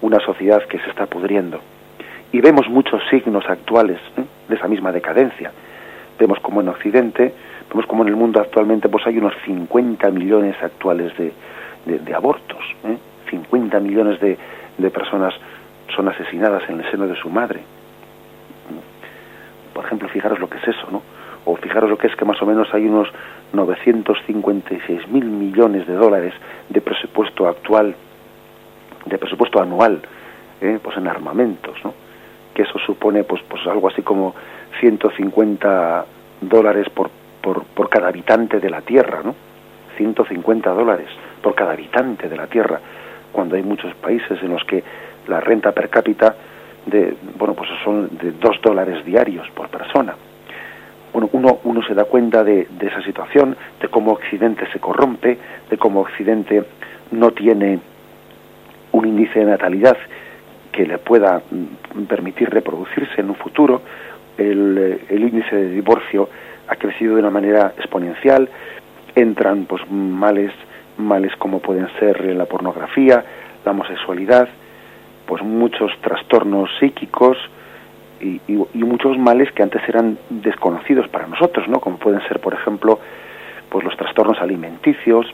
una 0.00 0.18
sociedad 0.20 0.62
que 0.64 0.78
se 0.78 0.88
está 0.88 1.06
pudriendo. 1.06 1.60
Y 2.32 2.40
vemos 2.40 2.68
muchos 2.68 3.02
signos 3.10 3.44
actuales 3.48 3.98
¿eh? 4.16 4.24
de 4.48 4.54
esa 4.54 4.68
misma 4.68 4.92
decadencia. 4.92 5.52
Vemos 6.18 6.38
como 6.40 6.60
en 6.60 6.68
Occidente, 6.68 7.34
vemos 7.70 7.86
como 7.86 8.02
en 8.02 8.08
el 8.08 8.16
mundo 8.16 8.40
actualmente 8.40 8.88
pues 8.88 9.06
hay 9.06 9.18
unos 9.18 9.34
50 9.44 10.10
millones 10.10 10.56
actuales 10.62 11.16
de, 11.16 11.32
de, 11.86 12.14
abortos. 12.14 12.62
¿eh? 12.84 12.98
50 13.30 13.78
millones 13.80 14.20
de, 14.20 14.36
de, 14.76 14.90
personas 14.90 15.34
son 15.94 16.08
asesinadas 16.08 16.68
en 16.68 16.80
el 16.80 16.90
seno 16.90 17.06
de 17.06 17.16
su 17.16 17.30
madre. 17.30 17.60
Por 19.72 19.84
ejemplo, 19.84 20.08
fijaros 20.08 20.38
lo 20.40 20.48
que 20.48 20.58
es 20.58 20.68
eso, 20.68 20.88
¿no? 20.90 21.02
O 21.44 21.56
fijaros 21.56 21.88
lo 21.88 21.96
que 21.96 22.08
es 22.08 22.16
que 22.16 22.24
más 22.24 22.40
o 22.42 22.46
menos 22.46 22.68
hay 22.74 22.86
unos 22.86 23.08
956 23.52 25.08
mil 25.08 25.24
millones 25.24 25.86
de 25.86 25.94
dólares 25.94 26.34
de 26.68 26.80
presupuesto 26.80 27.48
actual, 27.48 27.94
de 29.06 29.18
presupuesto 29.18 29.60
anual, 29.60 30.02
¿eh? 30.60 30.78
pues 30.82 30.96
en 30.96 31.08
armamentos, 31.08 31.76
¿no? 31.84 31.94
Que 32.52 32.62
eso 32.62 32.78
supone, 32.80 33.24
pues, 33.24 33.42
pues 33.48 33.66
algo 33.66 33.88
así 33.88 34.02
como 34.02 34.34
150 34.80 36.04
dólares 36.42 36.88
por, 36.90 37.10
por, 37.42 37.64
por 37.64 37.88
cada 37.88 38.08
habitante 38.08 38.60
de 38.60 38.70
la 38.70 38.82
Tierra, 38.82 39.20
¿no? 39.24 39.34
150 39.96 40.70
dólares 40.70 41.08
por 41.42 41.54
cada 41.54 41.72
habitante 41.72 42.28
de 42.28 42.36
la 42.36 42.46
Tierra, 42.46 42.80
cuando 43.32 43.56
hay 43.56 43.62
muchos 43.62 43.94
países 43.94 44.42
en 44.42 44.50
los 44.50 44.64
que 44.64 44.82
la 45.28 45.40
renta 45.40 45.72
per 45.72 45.88
cápita 45.88 46.34
de, 46.86 47.14
bueno, 47.38 47.54
pues 47.54 47.68
son 47.84 48.08
de 48.18 48.32
dos 48.32 48.60
dólares 48.62 49.04
diarios 49.04 49.48
por 49.50 49.68
persona. 49.68 50.14
Bueno, 51.12 51.28
uno, 51.32 51.58
uno 51.64 51.82
se 51.82 51.94
da 51.94 52.04
cuenta 52.04 52.44
de, 52.44 52.68
de 52.70 52.86
esa 52.86 53.02
situación, 53.02 53.56
de 53.80 53.88
cómo 53.88 54.12
Occidente 54.12 54.66
se 54.72 54.78
corrompe, 54.78 55.38
de 55.68 55.76
cómo 55.76 56.00
Occidente 56.00 56.64
no 57.10 57.32
tiene 57.32 57.80
un 58.92 59.06
índice 59.06 59.40
de 59.40 59.46
natalidad 59.46 59.96
que 60.72 60.86
le 60.86 60.98
pueda 60.98 61.42
mm, 61.50 62.04
permitir 62.04 62.50
reproducirse 62.50 63.20
en 63.20 63.30
un 63.30 63.36
futuro, 63.36 63.82
el, 64.38 65.00
el, 65.08 65.22
índice 65.22 65.54
de 65.54 65.70
divorcio 65.70 66.28
ha 66.70 66.76
crecido 66.76 67.16
de 67.16 67.20
una 67.20 67.30
manera 67.30 67.74
exponencial, 67.76 68.48
entran 69.16 69.66
pues 69.66 69.82
males, 69.90 70.52
males 70.96 71.34
como 71.36 71.58
pueden 71.58 71.88
ser 71.98 72.24
la 72.36 72.46
pornografía, 72.46 73.24
la 73.64 73.72
homosexualidad, 73.72 74.48
pues 75.26 75.42
muchos 75.42 75.90
trastornos 76.00 76.70
psíquicos 76.78 77.36
y, 78.20 78.40
muchos 78.74 79.18
males 79.18 79.50
que 79.52 79.62
antes 79.62 79.82
eran 79.88 80.18
desconocidos 80.28 81.08
para 81.08 81.26
nosotros, 81.26 81.66
¿no? 81.68 81.80
Como 81.80 81.96
pueden 81.96 82.20
ser, 82.28 82.38
por 82.40 82.54
ejemplo, 82.54 83.00
pues 83.68 83.84
los 83.84 83.96
trastornos 83.96 84.40
alimenticios. 84.40 85.26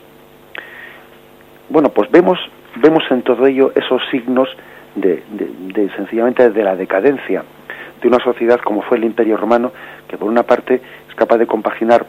Bueno, 1.69 1.89
pues 1.89 2.09
vemos 2.11 2.39
vemos 2.75 3.03
en 3.09 3.23
todo 3.23 3.45
ello 3.47 3.71
esos 3.75 4.01
signos 4.11 4.49
de, 4.95 5.23
de, 5.29 5.89
sencillamente 5.95 6.49
de 6.49 6.63
la 6.63 6.75
decadencia 6.75 7.43
de 8.01 8.07
una 8.07 8.19
sociedad 8.19 8.59
como 8.59 8.81
fue 8.81 8.97
el 8.97 9.03
Imperio 9.03 9.37
Romano, 9.37 9.71
que 10.07 10.17
por 10.17 10.29
una 10.29 10.43
parte 10.43 10.81
es 11.07 11.15
capaz 11.15 11.37
de 11.37 11.47
compaginar 11.47 12.05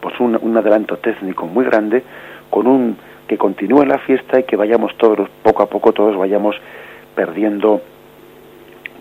pues 0.00 0.18
un, 0.20 0.38
un 0.40 0.56
adelanto 0.56 0.96
técnico 0.96 1.46
muy 1.46 1.64
grande 1.64 2.02
con 2.48 2.66
un 2.66 2.96
que 3.28 3.38
continúe 3.38 3.84
la 3.84 3.98
fiesta 3.98 4.40
y 4.40 4.44
que 4.44 4.56
vayamos 4.56 4.96
todos 4.96 5.28
poco 5.42 5.62
a 5.62 5.66
poco 5.66 5.92
todos 5.92 6.16
vayamos 6.16 6.56
perdiendo 7.14 7.80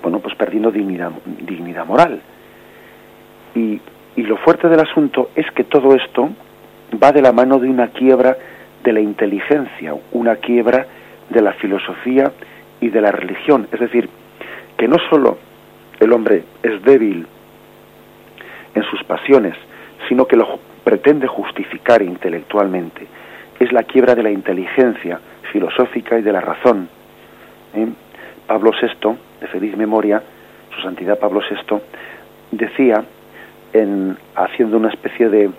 bueno 0.03 0.19
pues 0.19 0.35
perdiendo 0.35 0.71
dignidad 0.71 1.11
dignidad 1.25 1.85
moral 1.85 2.21
y, 3.55 3.79
y 4.15 4.23
lo 4.23 4.37
fuerte 4.37 4.67
del 4.67 4.81
asunto 4.81 5.29
es 5.35 5.49
que 5.51 5.63
todo 5.63 5.95
esto 5.95 6.29
va 7.01 7.11
de 7.11 7.21
la 7.21 7.31
mano 7.31 7.59
de 7.59 7.69
una 7.69 7.87
quiebra 7.87 8.37
de 8.83 8.93
la 8.93 8.99
inteligencia 8.99 9.95
una 10.11 10.35
quiebra 10.35 10.85
de 11.29 11.41
la 11.41 11.53
filosofía 11.53 12.31
y 12.81 12.89
de 12.89 13.01
la 13.01 13.11
religión. 13.11 13.67
Es 13.71 13.79
decir, 13.79 14.09
que 14.77 14.87
no 14.87 14.97
solo 15.09 15.37
el 15.99 16.13
hombre 16.13 16.43
es 16.63 16.81
débil 16.83 17.27
en 18.73 18.83
sus 18.83 19.03
pasiones, 19.03 19.55
sino 20.07 20.25
que 20.25 20.35
lo 20.35 20.59
pretende 20.83 21.27
justificar 21.27 22.01
intelectualmente. 22.01 23.05
Es 23.59 23.71
la 23.71 23.83
quiebra 23.83 24.15
de 24.15 24.23
la 24.23 24.31
inteligencia 24.31 25.19
filosófica 25.51 26.17
y 26.17 26.21
de 26.21 26.31
la 26.31 26.41
razón. 26.41 26.87
¿eh? 27.75 27.87
Pablo 28.47 28.71
VI, 28.71 29.15
de 29.41 29.47
feliz 29.47 29.75
memoria, 29.75 30.23
su 30.73 30.81
santidad 30.81 31.19
Pablo 31.19 31.41
VI, 31.47 31.77
decía, 32.51 33.03
en, 33.73 34.17
haciendo 34.35 34.77
una 34.77 34.89
especie 34.89 35.29
de, 35.29 35.49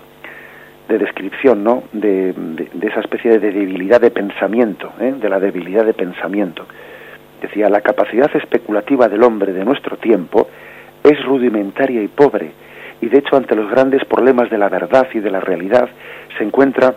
de 0.89 0.97
descripción 0.97 1.63
¿no? 1.63 1.83
de, 1.93 2.33
esa 2.81 2.99
especie 2.99 3.31
de 3.31 3.51
debilidad 3.51 4.01
de 4.01 4.11
pensamiento, 4.11 4.91
¿eh? 4.99 5.13
de 5.17 5.29
la 5.29 5.39
debilidad 5.39 5.85
de 5.85 5.93
pensamiento. 5.93 6.65
Decía, 7.41 7.69
la 7.69 7.81
capacidad 7.81 8.29
especulativa 8.35 9.07
del 9.07 9.23
hombre 9.23 9.51
de 9.51 9.65
nuestro 9.65 9.97
tiempo 9.97 10.47
es 11.03 11.23
rudimentaria 11.25 12.01
y 12.01 12.07
pobre, 12.07 12.51
y 13.01 13.07
de 13.07 13.17
hecho 13.17 13.35
ante 13.35 13.55
los 13.55 13.69
grandes 13.69 14.05
problemas 14.05 14.49
de 14.49 14.57
la 14.57 14.69
verdad 14.69 15.07
y 15.13 15.19
de 15.19 15.31
la 15.31 15.39
realidad 15.39 15.89
se 16.37 16.43
encuentra 16.43 16.95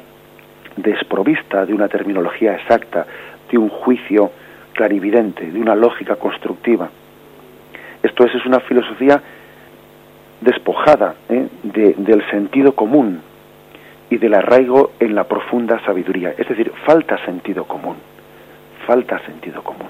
desprovista 0.76 1.64
de 1.64 1.72
una 1.72 1.88
terminología 1.88 2.54
exacta, 2.54 3.06
de 3.50 3.56
un 3.56 3.70
juicio 3.70 4.30
clarividente, 4.74 5.50
de 5.50 5.58
una 5.58 5.74
lógica 5.74 6.16
constructiva. 6.16 6.90
Esto 8.02 8.26
es, 8.26 8.34
es 8.34 8.44
una 8.44 8.60
filosofía 8.60 9.22
despojada 10.42 11.14
¿eh? 11.30 11.48
del 11.62 12.30
sentido 12.30 12.74
común, 12.74 13.22
y 14.10 14.18
del 14.18 14.34
arraigo 14.34 14.92
en 15.00 15.14
la 15.14 15.24
profunda 15.24 15.80
sabiduría. 15.84 16.34
Es 16.36 16.48
decir, 16.48 16.70
falta 16.86 17.18
sentido 17.24 17.64
común, 17.64 17.96
falta 18.86 19.18
sentido 19.26 19.62
común. 19.62 19.88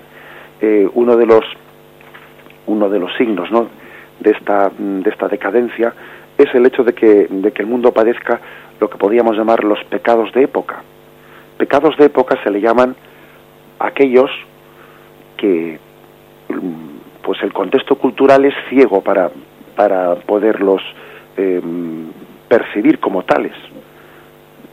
Eh, 0.66 0.88
uno 0.94 1.14
de 1.18 1.26
los 1.26 1.44
uno 2.66 2.88
de 2.88 2.98
los 2.98 3.14
signos 3.18 3.50
¿no? 3.50 3.68
de 4.18 4.30
esta 4.30 4.70
de 4.78 5.10
esta 5.10 5.28
decadencia 5.28 5.92
es 6.38 6.54
el 6.54 6.64
hecho 6.64 6.82
de 6.82 6.94
que, 6.94 7.26
de 7.28 7.52
que 7.52 7.60
el 7.60 7.68
mundo 7.68 7.92
padezca 7.92 8.40
lo 8.80 8.88
que 8.88 8.96
podríamos 8.96 9.36
llamar 9.36 9.62
los 9.62 9.84
pecados 9.84 10.32
de 10.32 10.44
época. 10.44 10.82
Pecados 11.58 11.98
de 11.98 12.06
época 12.06 12.42
se 12.42 12.50
le 12.50 12.62
llaman 12.62 12.96
aquellos 13.78 14.30
que 15.36 15.78
pues 17.22 17.42
el 17.42 17.52
contexto 17.52 17.96
cultural 17.96 18.46
es 18.46 18.54
ciego 18.70 19.02
para, 19.02 19.30
para 19.76 20.14
poderlos 20.14 20.80
eh, 21.36 21.60
percibir 22.48 23.00
como 23.00 23.22
tales 23.22 23.52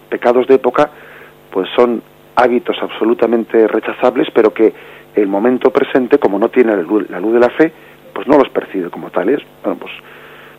pecados 0.10 0.48
de 0.48 0.56
época 0.56 0.90
pues 1.52 1.68
son 1.76 2.02
hábitos 2.36 2.78
absolutamente 2.82 3.68
rechazables, 3.68 4.30
pero 4.34 4.54
que 4.54 4.74
el 5.16 5.28
momento 5.28 5.72
presente, 5.72 6.18
como 6.18 6.40
no 6.40 6.50
tiene 6.50 6.76
la 6.76 6.82
luz, 6.84 7.08
de 7.34 7.40
la 7.40 7.50
fe, 7.50 7.72
pues 8.14 8.28
no 8.28 8.38
los 8.38 8.50
percibe 8.50 8.90
como 8.90 9.10
tales. 9.10 9.42
Bueno, 9.64 9.80
pues, 9.80 9.92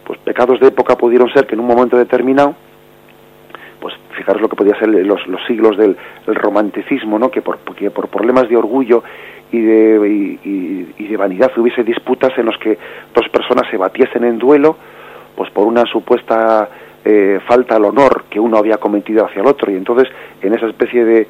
pues 0.05 0.19
pecados 0.21 0.61
de 0.61 0.69
época 0.69 0.97
pudieron 0.97 1.33
ser 1.33 1.47
que 1.47 1.55
en 1.55 1.61
un 1.61 1.67
momento 1.67 1.97
determinado, 1.97 2.55
pues 3.81 3.95
fijaros 4.17 4.41
lo 4.41 4.49
que 4.49 4.57
podía 4.57 4.79
ser 4.79 4.89
los, 4.89 5.27
los 5.27 5.45
siglos 5.47 5.77
del 5.77 5.97
romanticismo, 6.27 7.19
¿no? 7.19 7.31
Que 7.31 7.43
por, 7.43 7.59
por 7.59 8.09
problemas 8.09 8.49
de 8.49 8.57
orgullo 8.57 9.03
y 9.51 9.61
de, 9.61 10.39
y 10.99 11.07
de 11.07 11.17
vanidad 11.17 11.51
hubiese 11.57 11.85
disputas 11.85 12.33
en 12.39 12.47
los 12.47 12.57
que 12.59 12.79
dos 13.15 13.29
personas 13.29 13.69
se 13.71 13.77
batiesen 13.77 14.25
en 14.25 14.39
duelo, 14.39 14.77
pues 15.37 15.51
por 15.51 15.67
una 15.67 15.85
supuesta 15.87 16.69
eh, 17.05 17.41
falta 17.49 17.77
el 17.77 17.85
honor 17.85 18.25
que 18.31 18.39
uno 18.39 18.57
había 18.59 18.77
cometido 18.77 19.25
hacia 19.25 19.41
el 19.41 19.49
otro 19.49 19.73
y 19.73 19.75
entonces 19.75 20.09
en 20.41 20.55
esa 20.55 20.67
especie 20.67 21.05
de, 21.05 21.27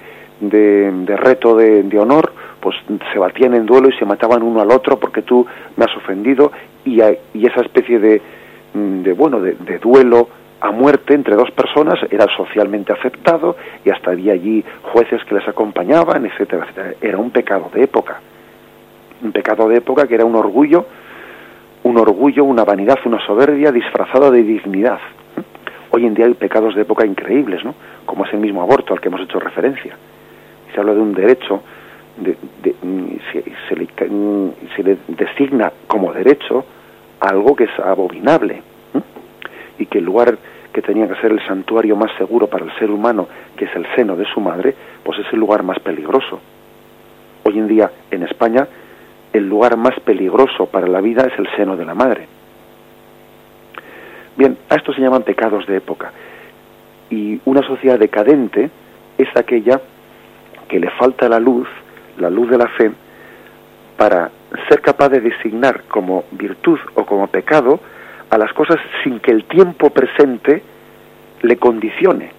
de, 0.49 1.16
reto 1.16 1.57
de, 1.57 1.99
honor 1.99 2.32
pues 2.61 2.76
se 3.12 3.18
batían 3.18 3.55
en 3.55 3.66
duelo 3.66 3.88
y 3.88 3.99
se 3.99 4.05
mataban 4.05 4.43
uno 4.43 4.61
al 4.61 4.70
otro 4.70 4.99
porque 4.99 5.22
tú 5.22 5.47
me 5.76 5.84
has 5.84 5.97
ofendido 5.97 6.53
y, 6.84 7.01
y 7.03 7.47
esa 7.47 7.61
especie 7.61 7.99
de, 7.99 8.22
de 8.74 9.12
bueno 9.12 9.40
de, 9.40 9.78
duelo 9.78 10.28
a 10.61 10.70
muerte 10.70 11.14
entre 11.14 11.34
dos 11.34 11.51
personas 11.51 11.99
era 12.11 12.26
socialmente 12.36 12.93
aceptado 12.93 13.57
y 13.84 13.90
hasta 13.90 14.12
había 14.12 14.32
allí 14.34 14.64
jueces 14.82 15.24
que 15.24 15.34
les 15.34 15.49
acompañaban, 15.49 16.24
etcétera, 16.24 16.64
etcétera. 16.64 16.95
Era 17.01 17.18
un 17.18 17.30
pecado 17.30 17.68
de 17.74 17.82
época. 17.82 18.20
Un 19.22 19.32
pecado 19.32 19.68
de 19.68 19.78
época 19.78 20.07
que 20.07 20.14
era 20.14 20.24
un 20.24 20.36
orgullo, 20.36 20.86
un 21.82 21.99
orgullo, 21.99 22.45
una 22.45 22.64
vanidad, 22.64 22.99
una 23.05 23.24
soberbia 23.26 23.72
disfrazada 23.72 24.30
de 24.30 24.45
dignidad. 24.45 25.01
Hoy 25.90 26.07
en 26.07 26.14
día 26.14 26.26
hay 26.26 26.34
pecados 26.34 26.76
de 26.76 26.82
época 26.82 27.05
increíbles, 27.05 27.64
¿no? 27.64 27.74
Como 28.07 28.24
es 28.24 28.32
el 28.32 28.38
mismo 28.38 28.62
aborto 28.62 28.95
al 28.95 29.01
que 29.01 29.09
hemos 29.09 29.20
hecho 29.20 29.40
referencia. 29.40 29.97
Se 30.74 30.80
habla 30.80 30.94
de 30.94 31.00
un 31.00 31.12
derecho, 31.12 31.62
de, 32.18 32.36
se, 33.32 33.76
le, 33.76 33.88
se, 34.76 34.82
le, 34.82 34.96
designa 35.08 35.72
como 35.86 36.12
derecho 36.12 36.64
algo 37.20 37.54
que 37.54 37.64
es 37.64 37.78
abominable 37.78 38.62
y 39.78 39.86
que 39.86 39.98
el 39.98 40.04
lugar 40.04 40.36
que 40.72 40.82
tenía 40.82 41.06
que 41.06 41.20
ser 41.20 41.32
el 41.32 41.46
santuario 41.46 41.96
más 41.96 42.10
seguro 42.16 42.46
para 42.46 42.64
el 42.64 42.72
ser 42.78 42.90
humano, 42.90 43.28
que 43.56 43.66
es 43.66 43.76
el 43.76 43.86
seno 43.94 44.16
de 44.16 44.24
su 44.26 44.40
madre, 44.40 44.74
pues 45.02 45.18
es 45.18 45.26
el 45.32 45.38
lugar 45.38 45.62
más 45.62 45.78
peligroso. 45.80 46.40
Hoy 47.44 47.58
en 47.58 47.68
día 47.68 47.90
en 48.10 48.22
España 48.22 48.66
el 49.32 49.48
lugar 49.48 49.76
más 49.76 49.98
peligroso 50.00 50.66
para 50.66 50.86
la 50.86 51.00
vida 51.00 51.26
es 51.26 51.38
el 51.38 51.48
seno 51.56 51.76
de 51.76 51.84
la 51.84 51.94
madre. 51.94 52.26
Bien, 54.36 54.56
a 54.68 54.76
esto 54.76 54.92
se 54.92 55.00
llaman 55.00 55.22
pecados 55.22 55.66
de 55.66 55.76
época. 55.76 56.12
Y 57.10 57.40
una 57.44 57.62
sociedad 57.62 57.98
decadente 57.98 58.70
es 59.18 59.28
aquella 59.36 59.80
que 60.72 60.80
le 60.80 60.88
falta 60.92 61.28
la 61.28 61.38
luz, 61.38 61.68
la 62.16 62.30
luz 62.30 62.48
de 62.48 62.56
la 62.56 62.66
fe, 62.66 62.90
para 63.98 64.30
ser 64.70 64.80
capaz 64.80 65.10
de 65.10 65.20
designar 65.20 65.82
como 65.82 66.24
virtud 66.30 66.78
o 66.94 67.04
como 67.04 67.26
pecado 67.26 67.78
a 68.30 68.38
las 68.38 68.50
cosas 68.54 68.78
sin 69.04 69.20
que 69.20 69.32
el 69.32 69.44
tiempo 69.44 69.90
presente 69.90 70.62
le 71.42 71.58
condicione. 71.58 72.30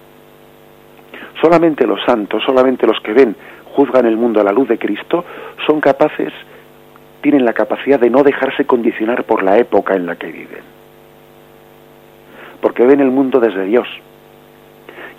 Solamente 1.40 1.86
los 1.86 2.02
santos, 2.04 2.42
solamente 2.44 2.88
los 2.88 2.98
que 2.98 3.12
ven, 3.12 3.36
juzgan 3.76 4.04
el 4.06 4.16
mundo 4.16 4.40
a 4.40 4.44
la 4.44 4.50
luz 4.50 4.66
de 4.66 4.78
Cristo, 4.78 5.24
son 5.64 5.80
capaces, 5.80 6.32
tienen 7.20 7.44
la 7.44 7.52
capacidad 7.52 8.00
de 8.00 8.10
no 8.10 8.24
dejarse 8.24 8.64
condicionar 8.64 9.22
por 9.22 9.44
la 9.44 9.58
época 9.58 9.94
en 9.94 10.06
la 10.06 10.16
que 10.16 10.32
viven 10.32 10.74
porque 12.64 12.86
ven 12.86 13.00
el 13.00 13.10
mundo 13.10 13.40
desde 13.40 13.66
Dios. 13.66 13.86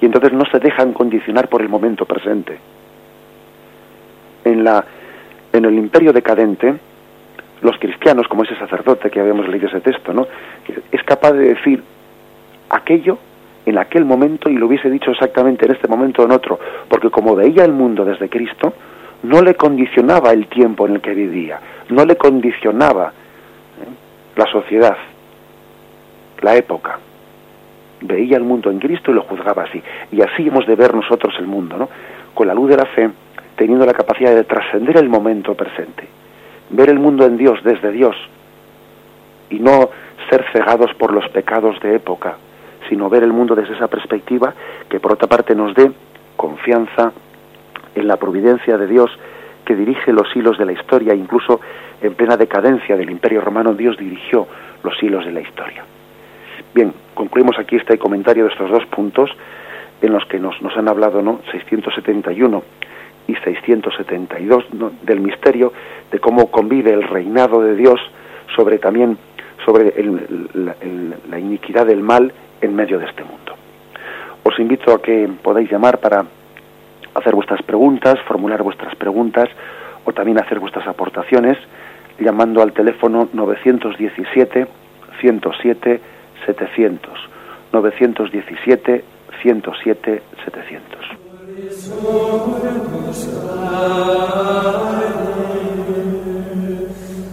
Y 0.02 0.06
entonces 0.08 0.34
no 0.34 0.46
se 0.52 0.58
dejan 0.58 0.94
condicionar 0.94 1.48
por 1.48 1.62
el 1.62 1.70
momento 1.70 2.04
presente. 2.04 2.58
En, 4.46 4.64
la, 4.64 4.86
en 5.52 5.66
el 5.66 5.74
imperio 5.74 6.14
decadente, 6.14 6.76
los 7.62 7.78
cristianos, 7.80 8.28
como 8.28 8.44
ese 8.44 8.56
sacerdote 8.56 9.10
que 9.10 9.20
habíamos 9.20 9.48
leído 9.48 9.68
ese 9.68 9.82
texto, 9.82 10.14
¿no? 10.14 10.28
es 10.92 11.04
capaz 11.04 11.34
de 11.34 11.54
decir 11.56 11.84
aquello 12.70 13.18
en 13.66 13.78
aquel 13.78 14.06
momento 14.06 14.50
y 14.50 14.56
lo 14.56 14.68
hubiese 14.68 14.90
dicho 14.90 15.12
exactamente 15.12 15.66
en 15.66 15.72
este 15.72 15.88
momento 15.88 16.22
o 16.22 16.26
en 16.26 16.32
otro, 16.32 16.60
porque 16.88 17.10
como 17.10 17.36
veía 17.36 17.66
el 17.66 17.74
mundo 17.74 18.06
desde 18.06 18.30
Cristo, 18.30 18.74
no 19.24 19.42
le 19.42 19.56
condicionaba 19.56 20.32
el 20.32 20.48
tiempo 20.48 20.86
en 20.86 20.96
el 20.96 21.02
que 21.02 21.14
vivía, 21.14 21.60
no 21.90 22.06
le 22.06 22.16
condicionaba 22.16 23.08
¿eh? 23.08 24.36
la 24.36 24.46
sociedad, 24.46 24.98
la 26.42 26.56
época 26.56 27.00
veía 28.02 28.38
el 28.38 28.44
mundo 28.44 28.70
en 28.70 28.80
Cristo 28.80 29.12
y 29.12 29.16
lo 29.16 29.24
juzgaba 29.24 29.64
así. 29.64 29.82
Y 30.12 30.22
así 30.22 30.48
hemos 30.48 30.66
de 30.66 30.76
ver 30.76 30.94
nosotros 30.94 31.34
el 31.40 31.48
mundo, 31.48 31.78
¿no? 31.78 31.90
Con 32.34 32.48
la 32.48 32.54
luz 32.54 32.70
de 32.70 32.78
la 32.78 32.86
fe, 32.86 33.10
teniendo 33.56 33.86
la 33.86 33.94
capacidad 33.94 34.34
de 34.36 34.44
trascender 34.44 34.98
el 34.98 35.10
momento 35.10 35.54
presente, 35.56 36.08
ver 36.70 36.90
el 36.90 37.00
mundo 37.00 37.26
en 37.26 37.38
Dios, 37.38 37.60
desde 37.64 37.92
Dios, 37.92 38.16
y 39.50 39.60
no 39.60 39.90
ser 40.30 40.46
cegados 40.52 40.94
por 40.96 41.14
los 41.14 41.28
pecados 41.30 41.80
de 41.82 41.96
época, 41.96 42.38
sino 42.90 43.10
ver 43.10 43.24
el 43.24 43.34
mundo 43.34 43.56
desde 43.56 43.76
esa 43.76 43.88
perspectiva 43.88 44.54
que 44.90 45.00
por 45.00 45.14
otra 45.14 45.28
parte 45.28 45.56
nos 45.56 45.74
dé 45.76 45.92
confianza 46.36 47.12
en 47.96 48.08
la 48.08 48.18
providencia 48.18 48.78
de 48.78 48.88
Dios 48.88 49.10
que 49.66 49.76
dirige 49.76 50.14
los 50.14 50.34
hilos 50.36 50.58
de 50.58 50.66
la 50.66 50.74
historia, 50.74 51.16
incluso 51.16 51.60
en 52.02 52.14
plena 52.14 52.38
decadencia 52.38 52.96
del 52.96 53.10
Imperio 53.10 53.42
Romano, 53.42 53.74
Dios 53.74 53.98
dirigió 53.98 54.48
los 54.84 55.02
hilos 55.02 55.26
de 55.26 55.32
la 55.32 55.42
historia. 55.42 55.84
Bien, 56.74 56.94
concluimos 57.14 57.58
aquí 57.58 57.78
este 57.78 57.98
comentario 57.98 58.44
de 58.46 58.52
estos 58.52 58.70
dos 58.70 58.86
puntos 58.88 59.32
en 60.02 60.12
los 60.12 60.26
que 60.26 60.40
nos, 60.40 60.62
nos 60.62 60.76
han 60.78 60.88
hablado, 60.88 61.22
¿no? 61.22 61.40
671 61.52 62.64
y 63.28 63.36
672 63.36 64.66
del 65.04 65.20
misterio 65.20 65.74
de 66.12 66.20
cómo 66.20 66.52
convive 66.52 66.94
el 66.94 67.04
reinado 67.04 67.62
de 67.62 67.76
Dios 67.76 68.00
sobre 68.56 68.78
también 68.78 69.18
sobre 69.66 69.94
la 71.30 71.40
iniquidad 71.40 71.86
del 71.86 72.02
mal 72.02 72.32
en 72.62 72.76
medio 72.76 73.00
de 73.00 73.06
este 73.06 73.24
mundo. 73.24 73.56
Os 74.44 74.60
invito 74.60 74.94
a 74.94 75.02
que 75.02 75.28
podáis 75.42 75.72
llamar 75.72 76.00
para 76.00 76.24
hacer 77.16 77.34
vuestras 77.34 77.62
preguntas, 77.64 78.20
formular 78.28 78.62
vuestras 78.62 78.96
preguntas 78.96 79.50
o 80.04 80.14
también 80.14 80.40
hacer 80.40 80.60
vuestras 80.60 80.88
aportaciones 80.88 81.58
llamando 82.20 82.62
al 82.62 82.74
teléfono 82.74 83.28
917 83.34 84.68
107 85.20 86.02
700 86.46 87.30
917 87.74 89.04
107 89.42 90.22
700. 90.46 91.25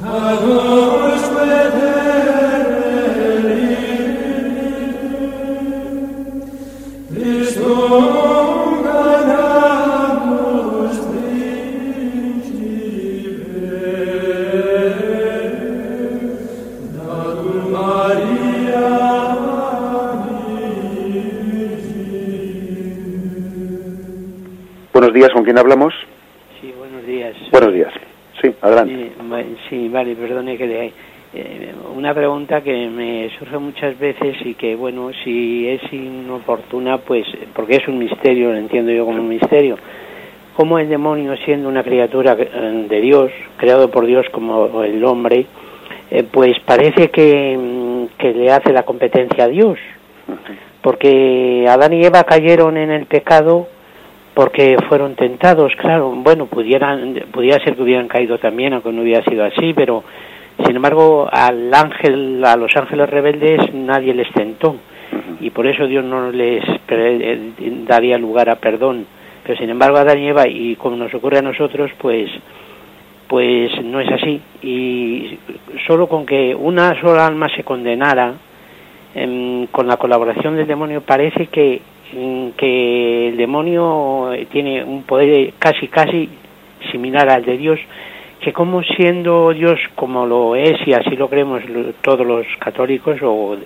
Agur 0.05 0.82
hablamos? 25.63 25.95
Sí, 26.61 26.75
buenos 26.77 27.07
días. 27.07 27.35
Buenos 27.53 27.73
días. 27.73 27.93
Sí, 28.41 28.53
adelante. 28.61 29.13
Sí, 29.69 29.89
vale, 29.89 30.15
perdone 30.17 30.59
que 30.59 30.67
le... 30.67 30.93
Eh, 31.35 31.73
una 31.97 32.13
pregunta 32.13 32.61
que 32.61 32.89
me 32.89 33.31
surge 33.39 33.57
muchas 33.57 33.99
veces 33.99 34.37
y 34.45 34.55
que, 34.55 34.77
bueno, 34.77 35.11
si 35.25 35.67
es 35.67 35.81
inoportuna, 35.91 36.99
pues, 36.99 37.27
porque 37.55 37.77
es 37.77 37.89
un 37.89 37.99
misterio, 37.99 38.51
lo 38.51 38.59
entiendo 38.59 38.93
yo 38.93 39.07
como 39.07 39.19
un 39.19 39.29
misterio. 39.29 39.79
¿Cómo 40.55 40.79
el 40.79 40.91
demonio, 40.91 41.35
siendo 41.39 41.69
una 41.69 41.83
criatura 41.83 42.37
eh, 42.39 42.87
de 42.89 43.01
Dios, 43.01 43.31
creado 43.57 43.91
por 43.91 44.05
Dios 44.05 44.27
como 44.31 44.83
el 44.83 45.03
hombre, 45.05 45.47
eh, 46.11 46.25
pues 46.31 46.59
parece 46.67 47.11
que, 47.11 47.57
mm, 47.57 48.19
que 48.19 48.35
le 48.35 48.51
hace 48.51 48.73
la 48.73 48.83
competencia 48.83 49.45
a 49.45 49.49
Dios? 49.49 49.79
Porque 50.83 51.65
Adán 51.69 51.95
y 51.95 52.05
Eva 52.05 52.25
cayeron 52.25 52.77
en 52.77 52.91
el 52.91 53.07
pecado 53.07 53.69
porque 54.35 54.77
fueron 54.89 55.15
tentados, 55.15 55.73
claro, 55.77 56.11
bueno, 56.11 56.47
pudieran, 56.47 57.15
pudiera 57.31 57.63
ser 57.63 57.77
que 57.77 57.83
hubieran 57.83 58.09
caído 58.09 58.39
también, 58.39 58.73
aunque 58.73 58.93
no 58.93 59.03
hubiera 59.03 59.25
sido 59.25 59.45
así, 59.45 59.75
pero 59.75 60.03
sin 60.65 60.77
embargo 60.77 61.29
al 61.31 61.73
ángel, 61.73 62.43
a 62.45 62.57
los 62.57 62.75
ángeles 62.77 63.11
rebeldes 63.11 63.73
nadie 63.75 64.15
les 64.15 64.33
tentó. 64.33 64.77
Y 65.41 65.51
por 65.51 65.67
eso 65.67 65.87
Dios 65.87 66.05
no 66.05 66.31
les 66.31 66.65
daría 67.87 68.17
lugar 68.17 68.49
a 68.49 68.57
perdón, 68.57 69.07
pero 69.45 69.59
sin 69.59 69.69
embargo 69.69 69.99
a 69.99 70.03
Adán 70.03 70.19
y 70.19 70.29
Eva 70.29 70.49
y 70.49 70.77
como 70.77 70.97
nos 70.97 71.13
ocurre 71.13 71.39
a 71.39 71.43
nosotros, 71.43 71.91
pues 71.99 72.31
pues 73.29 73.71
no 73.83 73.99
es 74.01 74.11
así. 74.13 74.41
Y 74.63 75.39
solo 75.87 76.07
con 76.07 76.27
que 76.27 76.55
una 76.55 77.01
sola 77.01 77.27
alma 77.27 77.49
se 77.57 77.65
condenara 77.65 78.35
con 79.71 79.87
la 79.87 79.97
colaboración 79.97 80.57
del 80.57 80.67
demonio 80.67 81.03
parece 81.03 81.47
que 81.47 81.81
que 82.57 83.29
el 83.29 83.37
demonio 83.39 84.31
tiene 84.51 84.85
un 84.85 85.03
poder 85.05 85.55
casi 85.59 85.89
casi 85.89 86.29
similar 86.91 87.31
al 87.31 87.45
de 87.45 87.57
Dios, 87.57 87.81
que 88.41 88.53
como 88.53 88.83
siendo 88.83 89.53
Dios 89.53 89.81
como 89.95 90.27
lo 90.27 90.55
es 90.57 90.87
y 90.87 90.93
así 90.93 91.17
lo 91.17 91.29
creemos 91.29 91.63
todos 92.03 92.27
los 92.27 92.47
católicos 92.59 93.19
o 93.23 93.57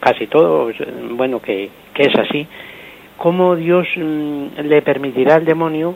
casi 0.00 0.26
todos, 0.26 0.74
bueno 1.10 1.40
que, 1.40 1.70
que 1.94 2.02
es 2.04 2.18
así, 2.18 2.46
cómo 3.16 3.54
Dios 3.54 3.86
mm, 3.96 4.60
le 4.64 4.82
permitirá 4.82 5.36
al 5.36 5.44
demonio 5.44 5.94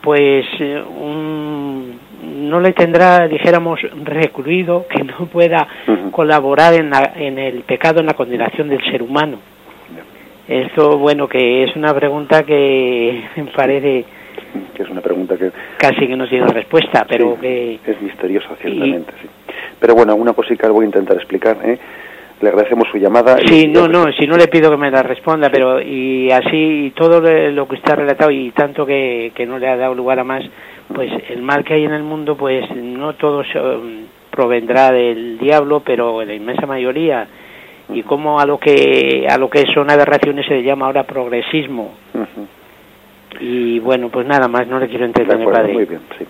pues 0.00 0.46
eh, 0.58 0.82
un, 0.82 1.98
no 2.22 2.60
le 2.60 2.72
tendrá, 2.72 3.26
dijéramos, 3.28 3.80
recluido, 4.04 4.86
que 4.88 5.04
no 5.04 5.26
pueda 5.26 5.66
colaborar 6.10 6.74
en, 6.74 6.90
en 7.16 7.38
el 7.38 7.62
pecado, 7.62 8.00
en 8.00 8.06
la 8.06 8.14
condenación 8.14 8.68
del 8.68 8.82
ser 8.90 9.02
humano. 9.02 9.38
Esto, 10.48 10.98
bueno, 10.98 11.28
que 11.28 11.64
es 11.64 11.76
una 11.76 11.94
pregunta 11.94 12.42
que 12.42 13.22
me 13.36 13.44
parece... 13.44 14.04
Que 14.74 14.82
es 14.82 14.88
una 14.88 15.00
pregunta 15.00 15.36
que... 15.36 15.52
Casi 15.78 16.08
que 16.08 16.16
no 16.16 16.28
tiene 16.28 16.46
respuesta, 16.48 17.06
pero 17.08 17.38
que... 17.38 17.78
Es 17.86 18.02
misteriosa, 18.02 18.56
ciertamente, 18.60 19.12
sí. 19.22 19.28
Pero 19.78 19.94
bueno, 19.94 20.14
una 20.16 20.32
cosita 20.32 20.68
voy 20.68 20.84
a 20.84 20.86
intentar 20.86 21.16
explicar, 21.16 21.56
¿eh? 21.64 21.78
Le 22.40 22.48
agradecemos 22.48 22.88
su 22.90 22.98
llamada. 22.98 23.36
Sí, 23.46 23.68
no, 23.68 23.86
no, 23.86 24.10
si 24.12 24.26
no 24.26 24.36
le 24.36 24.48
pido 24.48 24.70
que 24.70 24.76
me 24.76 24.90
la 24.90 25.02
responda, 25.02 25.50
pero 25.50 25.80
y 25.80 26.30
así 26.32 26.92
todo 26.96 27.20
lo 27.20 27.68
que 27.68 27.74
usted 27.74 27.92
ha 27.92 27.96
relatado 27.96 28.30
y 28.30 28.50
tanto 28.50 28.86
que, 28.86 29.30
que 29.34 29.44
no 29.44 29.58
le 29.58 29.68
ha 29.68 29.76
dado 29.76 29.94
lugar 29.94 30.18
a 30.18 30.24
más, 30.24 30.42
pues 30.94 31.12
el 31.28 31.42
mal 31.42 31.64
que 31.64 31.74
hay 31.74 31.84
en 31.84 31.92
el 31.92 32.02
mundo, 32.02 32.36
pues 32.36 32.70
no 32.74 33.14
todo 33.14 33.40
um, 33.40 34.06
provendrá 34.30 34.90
del 34.90 35.38
diablo, 35.38 35.80
pero 35.80 36.24
la 36.24 36.34
inmensa 36.34 36.66
mayoría 36.66 37.26
y 37.92 38.02
cómo 38.02 38.38
a 38.40 38.46
lo 38.46 38.58
que 38.58 39.26
a 39.28 39.36
lo 39.36 39.50
que 39.50 39.64
son 39.74 39.90
aberraciones 39.90 40.46
se 40.46 40.54
le 40.54 40.62
llama 40.62 40.86
ahora 40.86 41.04
progresismo. 41.04 41.94
Y 43.40 43.78
bueno, 43.78 44.08
pues 44.10 44.26
nada 44.26 44.48
más, 44.48 44.66
no 44.66 44.78
le 44.78 44.88
quiero 44.88 45.04
entretener, 45.04 45.48
padre. 45.48 45.72
Muy 45.72 45.84
bien, 45.84 46.00
sí. 46.18 46.26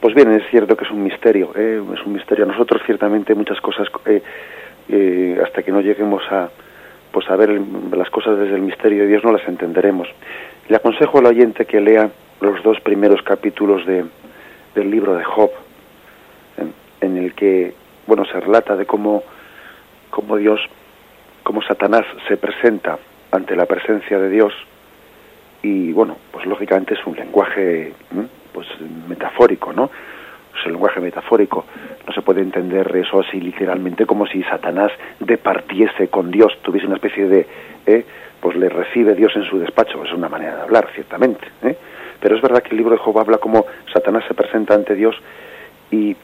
Pues 0.00 0.14
bien, 0.14 0.32
es 0.32 0.42
cierto 0.50 0.76
que 0.76 0.84
es 0.84 0.90
un 0.90 1.02
misterio, 1.02 1.52
¿eh? 1.54 1.80
es 1.94 2.06
un 2.06 2.12
misterio. 2.12 2.44
A 2.44 2.48
nosotros 2.48 2.82
ciertamente 2.84 3.34
muchas 3.34 3.60
cosas, 3.60 3.88
eh, 4.06 4.22
eh, 4.88 5.40
hasta 5.44 5.62
que 5.62 5.70
no 5.70 5.80
lleguemos 5.80 6.22
a, 6.30 6.48
pues 7.12 7.28
a 7.30 7.36
ver 7.36 7.60
las 7.96 8.10
cosas 8.10 8.38
desde 8.38 8.56
el 8.56 8.62
misterio 8.62 9.02
de 9.02 9.08
Dios, 9.08 9.24
no 9.24 9.32
las 9.32 9.46
entenderemos. 9.46 10.08
Le 10.68 10.76
aconsejo 10.76 11.18
al 11.18 11.26
oyente 11.26 11.66
que 11.66 11.80
lea 11.80 12.10
los 12.42 12.62
dos 12.62 12.80
primeros 12.80 13.22
capítulos 13.22 13.86
de, 13.86 14.04
del 14.74 14.90
libro 14.90 15.14
de 15.14 15.24
Job, 15.24 15.50
en, 17.00 17.16
el 17.16 17.34
que, 17.34 17.74
bueno, 18.06 18.24
se 18.24 18.38
relata 18.40 18.76
de 18.76 18.86
cómo 18.86 19.22
cómo 20.10 20.36
Dios, 20.36 20.60
cómo 21.42 21.62
Satanás 21.62 22.04
se 22.28 22.36
presenta 22.36 22.98
ante 23.30 23.56
la 23.56 23.66
presencia 23.66 24.18
de 24.18 24.28
Dios 24.28 24.52
y 25.62 25.92
bueno, 25.92 26.16
pues 26.30 26.44
lógicamente 26.46 26.94
es 26.94 27.06
un 27.06 27.16
lenguaje 27.16 27.94
pues 28.52 28.68
metafórico, 29.08 29.72
¿no? 29.72 29.90
Es 30.54 30.66
un 30.66 30.72
lenguaje 30.72 31.00
metafórico. 31.00 31.64
No 32.06 32.12
se 32.12 32.20
puede 32.20 32.42
entender 32.42 32.94
eso 32.94 33.20
así 33.20 33.40
literalmente 33.40 34.04
como 34.04 34.26
si 34.26 34.42
Satanás 34.42 34.92
departiese 35.18 36.08
con 36.08 36.30
Dios, 36.30 36.52
tuviese 36.62 36.86
una 36.86 36.96
especie 36.96 37.26
de, 37.26 37.46
¿eh? 37.86 38.04
pues 38.40 38.56
le 38.56 38.68
recibe 38.68 39.14
Dios 39.14 39.34
en 39.36 39.44
su 39.44 39.58
despacho. 39.58 40.04
Es 40.04 40.12
una 40.12 40.28
manera 40.28 40.56
de 40.56 40.62
hablar, 40.62 40.88
ciertamente. 40.94 41.46
¿eh? 41.62 41.76
Pero 42.22 42.36
es 42.36 42.42
verdad 42.42 42.62
que 42.62 42.70
el 42.70 42.76
libro 42.76 42.92
de 42.92 43.02
Job 43.02 43.18
habla 43.18 43.38
como 43.38 43.66
Satanás 43.92 44.24
se 44.28 44.34
presenta 44.34 44.74
ante 44.74 44.94
Dios 44.94 45.16
y 45.90 46.16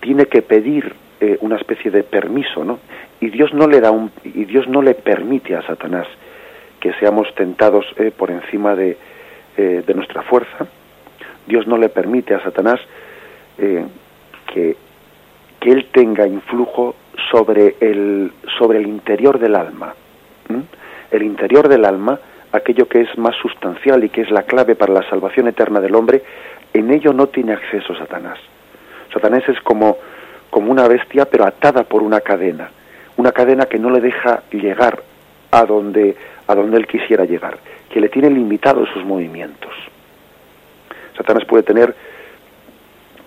tiene 0.00 0.26
que 0.26 0.42
pedir 0.42 0.92
eh, 1.20 1.38
una 1.40 1.56
especie 1.56 1.92
de 1.92 2.02
permiso, 2.02 2.64
¿no? 2.64 2.80
Y 3.20 3.30
Dios 3.30 3.54
no 3.54 3.68
le 3.68 3.80
da 3.80 3.92
un, 3.92 4.10
y 4.24 4.44
Dios 4.44 4.66
no 4.66 4.82
le 4.82 4.94
permite 4.94 5.54
a 5.54 5.62
Satanás 5.62 6.08
que 6.80 6.92
seamos 6.94 7.32
tentados 7.36 7.86
eh, 7.96 8.10
por 8.10 8.32
encima 8.32 8.74
de, 8.74 8.98
eh, 9.56 9.84
de, 9.86 9.94
nuestra 9.94 10.22
fuerza. 10.22 10.66
Dios 11.46 11.68
no 11.68 11.78
le 11.78 11.88
permite 11.88 12.34
a 12.34 12.42
Satanás 12.42 12.80
que, 13.56 14.76
que 15.60 15.70
él 15.70 15.86
tenga 15.92 16.26
influjo 16.26 16.96
sobre 17.30 17.76
el, 17.80 18.32
sobre 18.58 18.78
el 18.78 18.88
interior 18.88 19.38
del 19.38 19.54
alma. 19.54 19.94
El 21.10 21.22
interior 21.22 21.68
del 21.68 21.84
alma, 21.84 22.18
aquello 22.54 22.88
que 22.88 23.00
es 23.02 23.18
más 23.18 23.34
sustancial 23.36 24.04
y 24.04 24.08
que 24.08 24.22
es 24.22 24.30
la 24.30 24.44
clave 24.44 24.74
para 24.76 24.92
la 24.92 25.08
salvación 25.08 25.48
eterna 25.48 25.80
del 25.80 25.94
hombre, 25.94 26.22
en 26.72 26.90
ello 26.90 27.12
no 27.12 27.26
tiene 27.26 27.52
acceso 27.52 27.94
Satanás. 27.94 28.38
Satanás 29.12 29.42
es 29.48 29.60
como 29.60 29.98
como 30.54 30.70
una 30.70 30.86
bestia 30.86 31.24
pero 31.24 31.44
atada 31.46 31.82
por 31.82 32.04
una 32.04 32.20
cadena, 32.20 32.70
una 33.16 33.32
cadena 33.32 33.66
que 33.66 33.76
no 33.76 33.90
le 33.90 34.00
deja 34.00 34.44
llegar 34.52 35.02
a 35.50 35.64
donde, 35.64 36.16
a 36.46 36.54
donde 36.54 36.76
él 36.76 36.86
quisiera 36.86 37.24
llegar, 37.24 37.58
que 37.90 38.00
le 38.00 38.08
tiene 38.08 38.30
limitados 38.30 38.88
sus 38.90 39.04
movimientos. 39.04 39.72
Satanás 41.16 41.44
puede 41.44 41.64
tener 41.64 41.92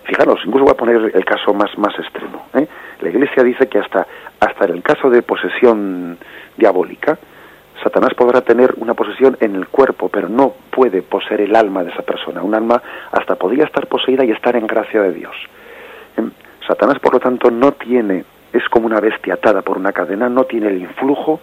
fijaros, 0.04 0.40
incluso 0.46 0.64
voy 0.64 0.72
a 0.72 0.76
poner 0.78 1.12
el 1.14 1.24
caso 1.26 1.52
más, 1.52 1.76
más 1.76 1.92
extremo. 1.98 2.46
¿eh? 2.54 2.66
La 3.02 3.10
Iglesia 3.10 3.42
dice 3.42 3.66
que 3.66 3.78
hasta, 3.78 4.06
hasta 4.40 4.64
en 4.64 4.70
el 4.76 4.82
caso 4.82 5.10
de 5.10 5.20
posesión 5.20 6.16
diabólica, 6.56 7.18
Satanás 7.82 8.14
podrá 8.14 8.40
tener 8.40 8.74
una 8.78 8.94
posesión 8.94 9.36
en 9.40 9.54
el 9.54 9.68
cuerpo, 9.68 10.08
pero 10.08 10.28
no 10.28 10.54
puede 10.70 11.02
poseer 11.02 11.42
el 11.42 11.54
alma 11.54 11.84
de 11.84 11.90
esa 11.90 12.02
persona. 12.02 12.42
Un 12.42 12.54
alma 12.54 12.82
hasta 13.12 13.36
podría 13.36 13.64
estar 13.64 13.86
poseída 13.86 14.24
y 14.24 14.30
estar 14.30 14.56
en 14.56 14.66
gracia 14.66 15.02
de 15.02 15.12
Dios. 15.12 15.34
Em, 16.16 16.30
Satanás, 16.66 16.98
por 16.98 17.14
lo 17.14 17.20
tanto, 17.20 17.50
no 17.50 17.72
tiene, 17.72 18.24
es 18.52 18.68
como 18.68 18.86
una 18.86 19.00
bestia 19.00 19.34
atada 19.34 19.62
por 19.62 19.78
una 19.78 19.92
cadena, 19.92 20.28
no 20.28 20.44
tiene 20.44 20.68
el 20.68 20.78
influjo 20.78 21.40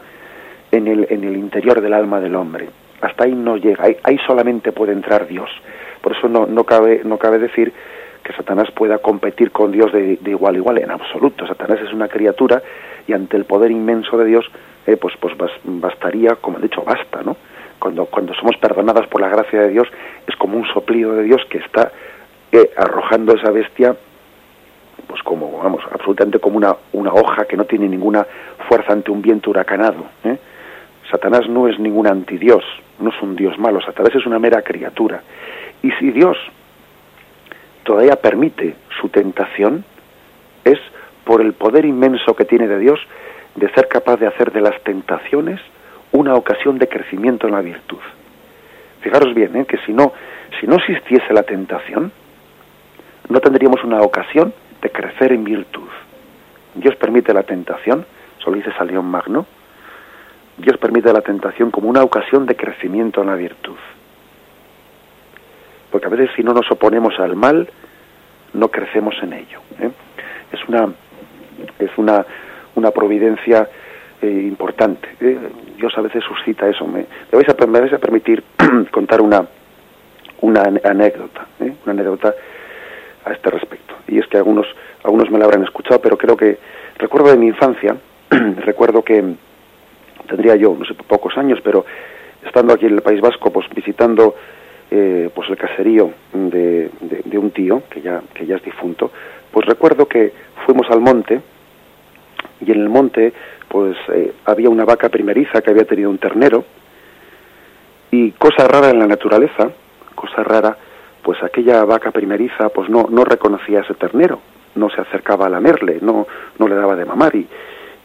en 0.72 0.88
el, 0.88 1.08
en 1.10 1.24
el 1.24 1.38
interior 1.38 1.82
del 1.82 1.94
alma 1.94 2.20
del 2.20 2.36
hombre. 2.36 2.70
Hasta 3.02 3.26
ahí 3.26 3.34
no 3.34 3.58
llega, 3.58 3.86
ahí, 4.04 4.18
solamente 4.26 4.72
puede 4.72 4.92
entrar 4.92 5.28
Dios. 5.28 5.50
Por 6.02 6.16
eso 6.16 6.28
no, 6.28 6.46
no, 6.46 6.64
cabe, 6.64 7.02
no 7.04 7.18
cabe 7.18 7.40
decir 7.40 7.74
que 8.26 8.34
Satanás 8.34 8.72
pueda 8.72 8.98
competir 8.98 9.52
con 9.52 9.72
Dios 9.72 9.94
de, 9.94 10.18
igual 10.26 10.56
a 10.56 10.58
igual, 10.58 10.78
en 10.80 10.90
absoluto. 10.90 11.46
Satanás 11.46 11.80
es 11.82 11.94
una 11.94 12.08
criatura 12.08 12.62
y 13.08 13.14
ante 13.14 13.38
el 13.38 13.46
poder 13.46 13.70
inmenso 13.70 14.18
de 14.18 14.26
Dios, 14.26 14.46
eh, 14.88 14.98
pues, 14.98 15.14
pues 15.20 15.36
bastaría, 15.64 16.36
como 16.42 16.58
he 16.58 16.62
dicho, 16.62 16.82
basta, 16.82 17.22
¿no? 17.24 17.38
Cuando, 17.78 18.08
cuando 18.08 18.34
somos 18.34 18.58
perdonadas 18.58 19.06
por 19.08 19.22
la 19.22 19.30
gracia 19.30 19.62
de 19.62 19.70
Dios, 19.70 19.88
es 20.26 20.36
como 20.38 20.58
un 20.58 20.66
soplido 20.74 21.14
de 21.14 21.24
Dios 21.24 21.46
que 21.52 21.60
está 21.60 21.92
eh, 22.52 22.72
arrojando 22.76 23.36
esa 23.36 23.52
bestia, 23.52 23.96
pues 25.08 25.22
como, 25.22 25.60
vamos, 25.60 25.84
absolutamente 25.92 26.40
como 26.40 26.58
una, 26.58 26.76
una 26.94 27.14
hoja 27.14 27.46
que 27.46 27.56
no 27.56 27.66
tiene 27.66 27.88
ninguna 27.88 28.26
fuerza 28.68 28.92
ante 28.92 29.12
un 29.12 29.22
viento 29.22 29.52
huracanado. 29.52 30.04
¿eh? 30.24 30.40
Satanás 31.12 31.48
no 31.48 31.68
es 31.68 31.78
ningún 31.78 32.08
antidios, 32.08 32.64
no 32.98 33.12
es 33.12 33.22
un 33.22 33.36
dios 33.36 33.60
malo, 33.60 33.82
Satanás 33.82 34.16
es 34.16 34.26
una 34.26 34.40
mera 34.40 34.64
criatura. 34.64 35.22
Y 35.84 35.92
si 35.92 36.10
Dios 36.10 36.38
todavía 37.86 38.18
permite 38.18 38.76
su 39.00 39.08
tentación 39.10 39.86
es 40.66 40.80
por 41.24 41.42
el 41.42 41.54
poder 41.54 41.86
inmenso 41.86 42.36
que 42.36 42.44
tiene 42.44 42.68
de 42.68 42.80
Dios 42.80 43.00
de 43.56 43.72
ser 43.74 43.88
capaz 43.88 44.18
de 44.18 44.28
hacer 44.28 44.52
de 44.52 44.60
las 44.60 44.82
tentaciones 44.84 45.62
una 46.12 46.34
ocasión 46.34 46.78
de 46.78 46.90
crecimiento 46.90 47.48
en 47.48 47.54
la 47.54 47.62
virtud. 47.62 48.00
Fijaros 49.02 49.34
bien, 49.34 49.56
¿eh? 49.56 49.66
que 49.66 49.78
si 49.86 49.94
no, 49.94 50.12
si 50.60 50.68
no 50.68 50.76
existiese 50.76 51.32
la 51.32 51.44
tentación, 51.44 52.12
no 53.30 53.40
tendríamos 53.40 53.84
una 53.84 54.02
ocasión 54.02 54.54
de 54.82 54.90
crecer 54.90 55.32
en 55.32 55.44
virtud. 55.44 55.88
Dios 56.74 56.96
permite 56.96 57.34
la 57.34 57.44
tentación, 57.44 58.06
solo 58.40 58.58
dice 58.58 58.72
San 58.78 58.88
León 58.88 59.06
Magno, 59.06 59.46
Dios 60.58 60.78
permite 60.78 61.14
la 61.14 61.22
tentación 61.22 61.70
como 61.70 61.88
una 61.88 62.04
ocasión 62.04 62.46
de 62.46 62.56
crecimiento 62.56 63.22
en 63.22 63.28
la 63.28 63.36
virtud 63.36 63.78
porque 65.96 66.08
a 66.08 66.10
veces 66.10 66.30
si 66.36 66.44
no 66.44 66.54
nos 66.54 66.70
oponemos 66.70 67.18
al 67.22 67.38
mal, 67.38 67.70
no 68.52 68.68
crecemos 68.68 69.16
en 69.24 69.32
ello. 69.32 69.62
¿eh? 69.80 69.90
Es 70.52 70.60
una 70.68 70.90
es 71.80 71.90
una, 71.96 72.26
una 72.76 72.92
providencia 72.92 73.70
eh, 74.22 74.28
importante. 74.28 75.08
¿eh? 75.22 75.38
Dios 75.78 75.98
a 75.98 76.02
veces 76.02 76.22
suscita 76.26 76.68
eso. 76.68 76.86
Me, 76.86 77.06
vais, 77.32 77.48
a, 77.48 77.66
vais 77.66 77.94
a 77.94 77.98
permitir 77.98 78.44
contar 78.92 79.22
una, 79.22 79.48
una 80.42 80.64
anécdota, 80.84 81.48
una 81.62 81.94
anécdota 81.94 82.36
a 83.24 83.32
este 83.32 83.50
respecto. 83.50 83.96
Y 84.10 84.20
es 84.20 84.28
que 84.28 84.36
algunos, 84.36 84.68
algunos 85.02 85.32
me 85.32 85.40
la 85.40 85.46
habrán 85.46 85.64
escuchado, 85.64 86.02
pero 86.02 86.18
creo 86.18 86.36
que 86.36 86.58
recuerdo 86.98 87.30
de 87.30 87.38
mi 87.38 87.48
infancia, 87.48 87.96
recuerdo 88.30 89.02
que 89.02 89.24
tendría 90.28 90.58
yo, 90.58 90.76
no 90.78 90.84
sé, 90.84 90.94
pocos 90.94 91.38
años, 91.38 91.60
pero 91.64 91.86
estando 92.46 92.74
aquí 92.74 92.86
en 92.86 92.96
el 92.96 93.02
País 93.02 93.22
Vasco, 93.22 93.50
pues 93.50 93.66
visitando 93.74 94.36
eh, 94.92 95.30
pues 95.34 95.50
el 95.50 95.58
caserío 95.58 96.12
de, 96.34 96.90
de, 97.02 97.38
un 97.38 97.52
tío 97.52 97.84
que 97.90 98.02
ya, 98.02 98.22
que 98.34 98.46
ya 98.46 98.56
es 98.56 98.64
difunto, 98.64 99.12
pues 99.52 99.66
recuerdo 99.66 100.08
que 100.08 100.32
fuimos 100.66 100.90
al 100.90 101.02
monte 101.02 101.42
y 102.62 102.72
en 102.72 102.82
el 102.82 102.90
monte 102.90 103.34
pues 103.68 103.98
eh, 104.14 104.34
había 104.46 104.70
una 104.70 104.86
vaca 104.86 105.10
primeriza 105.10 105.62
que 105.62 105.72
había 105.72 105.86
tenido 105.86 106.10
un 106.10 106.18
ternero 106.18 106.66
y 108.12 108.32
cosa 108.32 108.68
rara 108.68 108.90
en 108.90 109.00
la 109.00 109.08
naturaleza, 109.08 109.72
cosa 110.14 110.44
rara, 110.44 110.78
pues 111.22 111.42
aquella 111.44 111.84
vaca 111.84 112.12
primeriza 112.12 112.70
pues 112.70 112.90
no, 112.90 113.08
no 113.10 113.26
reconocía 113.26 113.80
a 113.80 113.82
ese 113.82 113.96
ternero, 113.96 114.40
no 114.76 114.90
se 114.90 115.02
acercaba 115.02 115.48
a 115.48 115.50
lamerle, 115.50 116.00
no, 116.02 116.28
no 116.60 116.68
le 116.68 116.76
daba 116.76 116.96
de 116.96 117.06
mamar 117.06 117.36
y, 117.36 117.48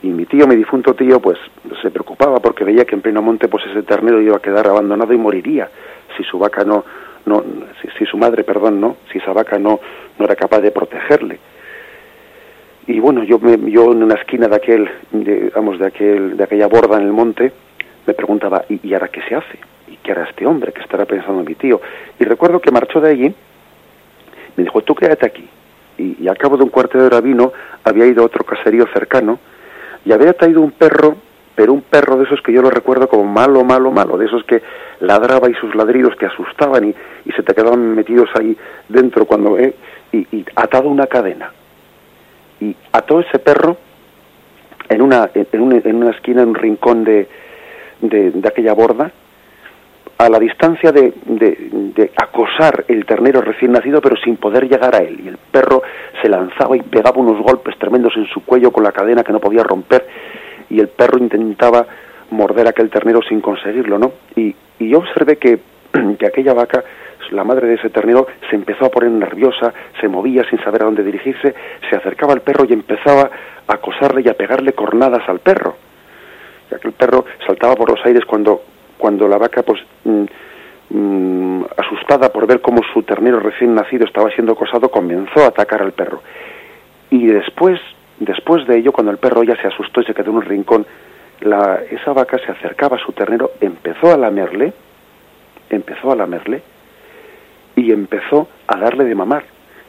y 0.02 0.08
mi 0.08 0.24
tío, 0.24 0.46
mi 0.46 0.56
difunto 0.56 0.94
tío, 0.94 1.20
pues 1.20 1.38
se 1.82 1.90
preocupaba 1.90 2.40
porque 2.40 2.64
veía 2.64 2.84
que 2.84 2.94
en 2.94 3.02
pleno 3.02 3.20
monte 3.20 3.48
pues 3.48 3.64
ese 3.66 3.82
ternero 3.82 4.20
iba 4.20 4.36
a 4.36 4.40
quedar 4.40 4.66
abandonado 4.66 5.12
y 5.12 5.18
moriría 5.18 5.68
si 6.16 6.24
su 6.24 6.38
vaca 6.38 6.64
no, 6.64 6.84
no 7.26 7.44
si, 7.98 8.06
su 8.06 8.16
madre, 8.16 8.44
perdón, 8.44 8.80
no, 8.80 8.96
si 9.12 9.18
esa 9.18 9.32
vaca 9.32 9.58
no, 9.58 9.80
no 10.18 10.24
era 10.24 10.36
capaz 10.36 10.60
de 10.60 10.70
protegerle. 10.70 11.38
Y 12.86 12.98
bueno, 12.98 13.22
yo, 13.24 13.38
me, 13.38 13.70
yo 13.70 13.92
en 13.92 14.02
una 14.02 14.14
esquina 14.14 14.48
de 14.48 14.56
aquel, 14.56 14.90
de, 15.12 15.52
vamos, 15.54 15.78
de 15.78 15.86
aquel, 15.86 16.36
de 16.36 16.44
aquella 16.44 16.66
borda 16.66 16.98
en 16.98 17.06
el 17.06 17.12
monte, 17.12 17.52
me 18.06 18.14
preguntaba, 18.14 18.64
¿y, 18.68 18.88
¿y 18.88 18.94
ahora 18.94 19.08
qué 19.08 19.20
se 19.28 19.34
hace? 19.34 19.58
¿Y 19.86 19.96
qué 19.96 20.12
hará 20.12 20.24
este 20.24 20.46
hombre? 20.46 20.72
¿Qué 20.72 20.80
estará 20.80 21.04
pensando 21.04 21.44
mi 21.44 21.54
tío? 21.54 21.80
Y 22.18 22.24
recuerdo 22.24 22.58
que 22.60 22.70
marchó 22.70 23.00
de 23.00 23.10
allí, 23.10 23.34
me 24.56 24.64
dijo, 24.64 24.80
tú 24.80 24.94
quédate 24.94 25.26
aquí. 25.26 25.46
Y, 25.98 26.24
y 26.24 26.28
al 26.28 26.38
cabo 26.38 26.56
de 26.56 26.64
un 26.64 26.70
cuarto 26.70 26.98
de 26.98 27.04
hora 27.04 27.20
vino, 27.20 27.52
había 27.84 28.06
ido 28.06 28.22
a 28.22 28.26
otro 28.26 28.44
caserío 28.44 28.86
cercano, 28.92 29.38
y 30.04 30.12
había 30.12 30.32
traído 30.32 30.60
un 30.60 30.72
perro 30.72 31.16
pero 31.60 31.74
un 31.74 31.82
perro 31.82 32.16
de 32.16 32.24
esos 32.24 32.40
que 32.40 32.54
yo 32.54 32.62
lo 32.62 32.70
recuerdo 32.70 33.06
como 33.06 33.24
malo, 33.24 33.62
malo, 33.64 33.90
malo, 33.90 34.16
de 34.16 34.24
esos 34.24 34.42
que 34.44 34.62
ladraba 35.00 35.50
y 35.50 35.54
sus 35.54 35.74
ladridos 35.74 36.16
te 36.16 36.24
asustaban 36.24 36.88
y, 36.88 37.32
se 37.32 37.42
te 37.42 37.54
quedaban 37.54 37.94
metidos 37.94 38.30
ahí 38.34 38.56
dentro 38.88 39.26
cuando 39.26 39.58
eh, 39.58 39.74
y, 40.10 40.42
atado 40.56 40.88
una 40.88 41.06
cadena. 41.06 41.52
Y 42.60 42.74
ató 42.92 43.20
ese 43.20 43.38
perro 43.38 43.76
en 44.88 45.02
una 45.02 45.30
en 45.34 45.60
una, 45.60 45.76
en 45.76 45.96
una 45.96 46.10
esquina 46.12 46.40
en 46.40 46.48
un 46.48 46.54
rincón 46.54 47.04
de, 47.04 47.28
de 48.00 48.48
aquella 48.48 48.72
borda 48.72 49.12
a 50.24 50.28
la 50.28 50.38
distancia 50.38 50.92
de, 50.92 51.14
acosar 52.16 52.84
el 52.88 53.06
ternero 53.06 53.40
recién 53.40 53.72
nacido, 53.72 54.00
pero 54.02 54.16
sin 54.16 54.36
poder 54.36 54.68
llegar 54.68 54.94
a 54.94 54.98
él. 54.98 55.20
Y 55.24 55.28
el 55.28 55.38
perro 55.38 55.82
se 56.20 56.28
lanzaba 56.28 56.76
y 56.76 56.82
pegaba 56.82 57.20
unos 57.20 57.40
golpes 57.42 57.78
tremendos 57.78 58.14
en 58.16 58.26
su 58.26 58.44
cuello 58.44 58.70
con 58.70 58.84
la 58.84 58.92
cadena 58.92 59.24
que 59.24 59.32
no 59.32 59.40
podía 59.40 59.62
romper 59.62 60.06
y 60.68 60.78
el 60.78 60.88
perro 60.88 61.18
intentaba 61.18 61.86
morder 62.30 62.68
aquel 62.68 62.90
ternero 62.90 63.20
sin 63.22 63.40
conseguirlo, 63.40 63.98
¿no? 63.98 64.12
Y, 64.36 64.54
y 64.78 64.90
yo 64.90 64.98
observé 64.98 65.36
que, 65.36 65.58
que 66.18 66.26
aquella 66.26 66.52
vaca, 66.52 66.84
la 67.30 67.44
madre 67.44 67.68
de 67.68 67.74
ese 67.74 67.88
ternero, 67.88 68.26
se 68.50 68.56
empezó 68.56 68.86
a 68.86 68.90
poner 68.90 69.10
nerviosa, 69.10 69.72
se 70.00 70.08
movía 70.08 70.44
sin 70.50 70.62
saber 70.62 70.82
a 70.82 70.84
dónde 70.84 71.02
dirigirse, 71.02 71.54
se 71.88 71.96
acercaba 71.96 72.34
al 72.34 72.42
perro 72.42 72.66
y 72.68 72.72
empezaba 72.72 73.30
a 73.66 73.74
acosarle 73.74 74.22
y 74.24 74.28
a 74.28 74.34
pegarle 74.34 74.74
cornadas 74.74 75.26
al 75.28 75.40
perro. 75.40 75.76
Y 76.70 76.74
aquel 76.74 76.92
perro 76.92 77.24
saltaba 77.46 77.74
por 77.74 77.90
los 77.90 78.04
aires 78.04 78.24
cuando, 78.26 78.62
cuando 79.00 79.26
la 79.26 79.38
vaca, 79.38 79.62
pues, 79.62 79.80
mm, 80.04 80.24
mm, 80.90 81.64
asustada 81.76 82.28
por 82.28 82.46
ver 82.46 82.60
cómo 82.60 82.82
su 82.94 83.02
ternero 83.02 83.40
recién 83.40 83.74
nacido 83.74 84.04
estaba 84.04 84.30
siendo 84.30 84.52
acosado, 84.52 84.88
comenzó 84.88 85.40
a 85.40 85.48
atacar 85.48 85.82
al 85.82 85.92
perro. 85.92 86.22
Y 87.10 87.26
después 87.26 87.80
Después 88.20 88.66
de 88.66 88.76
ello, 88.76 88.92
cuando 88.92 89.10
el 89.10 89.16
perro 89.16 89.42
ya 89.42 89.56
se 89.56 89.66
asustó 89.66 90.02
y 90.02 90.04
se 90.04 90.12
quedó 90.12 90.30
en 90.30 90.36
un 90.36 90.42
rincón, 90.42 90.86
esa 91.40 92.12
vaca 92.12 92.38
se 92.38 92.52
acercaba 92.52 92.98
a 92.98 93.00
su 93.00 93.12
ternero, 93.12 93.52
empezó 93.62 94.12
a 94.12 94.18
lamerle, 94.18 94.74
empezó 95.70 96.12
a 96.12 96.16
lamerle 96.16 96.60
y 97.76 97.92
empezó 97.92 98.46
a 98.66 98.78
darle 98.78 99.04
de 99.04 99.14
mamar. 99.14 99.44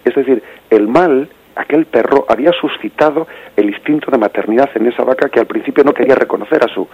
Es 0.05 0.16
decir, 0.16 0.41
el 0.70 0.88
mal, 0.88 1.28
aquel 1.57 1.86
perro, 1.88 2.26
había 2.30 2.53
suscitado 2.53 3.28
el 3.57 3.70
instinto 3.70 4.09
de 4.09 4.18
maternidad 4.18 4.70
en 4.76 4.88
esa 4.88 5.03
vaca 5.03 5.28
que 5.28 5.41
al 5.41 5.45
principio 5.45 5.84
no 5.84 5.93
quería 5.93 6.16
reconocer 6.16 6.64
a 6.64 6.74
su, 6.74 6.88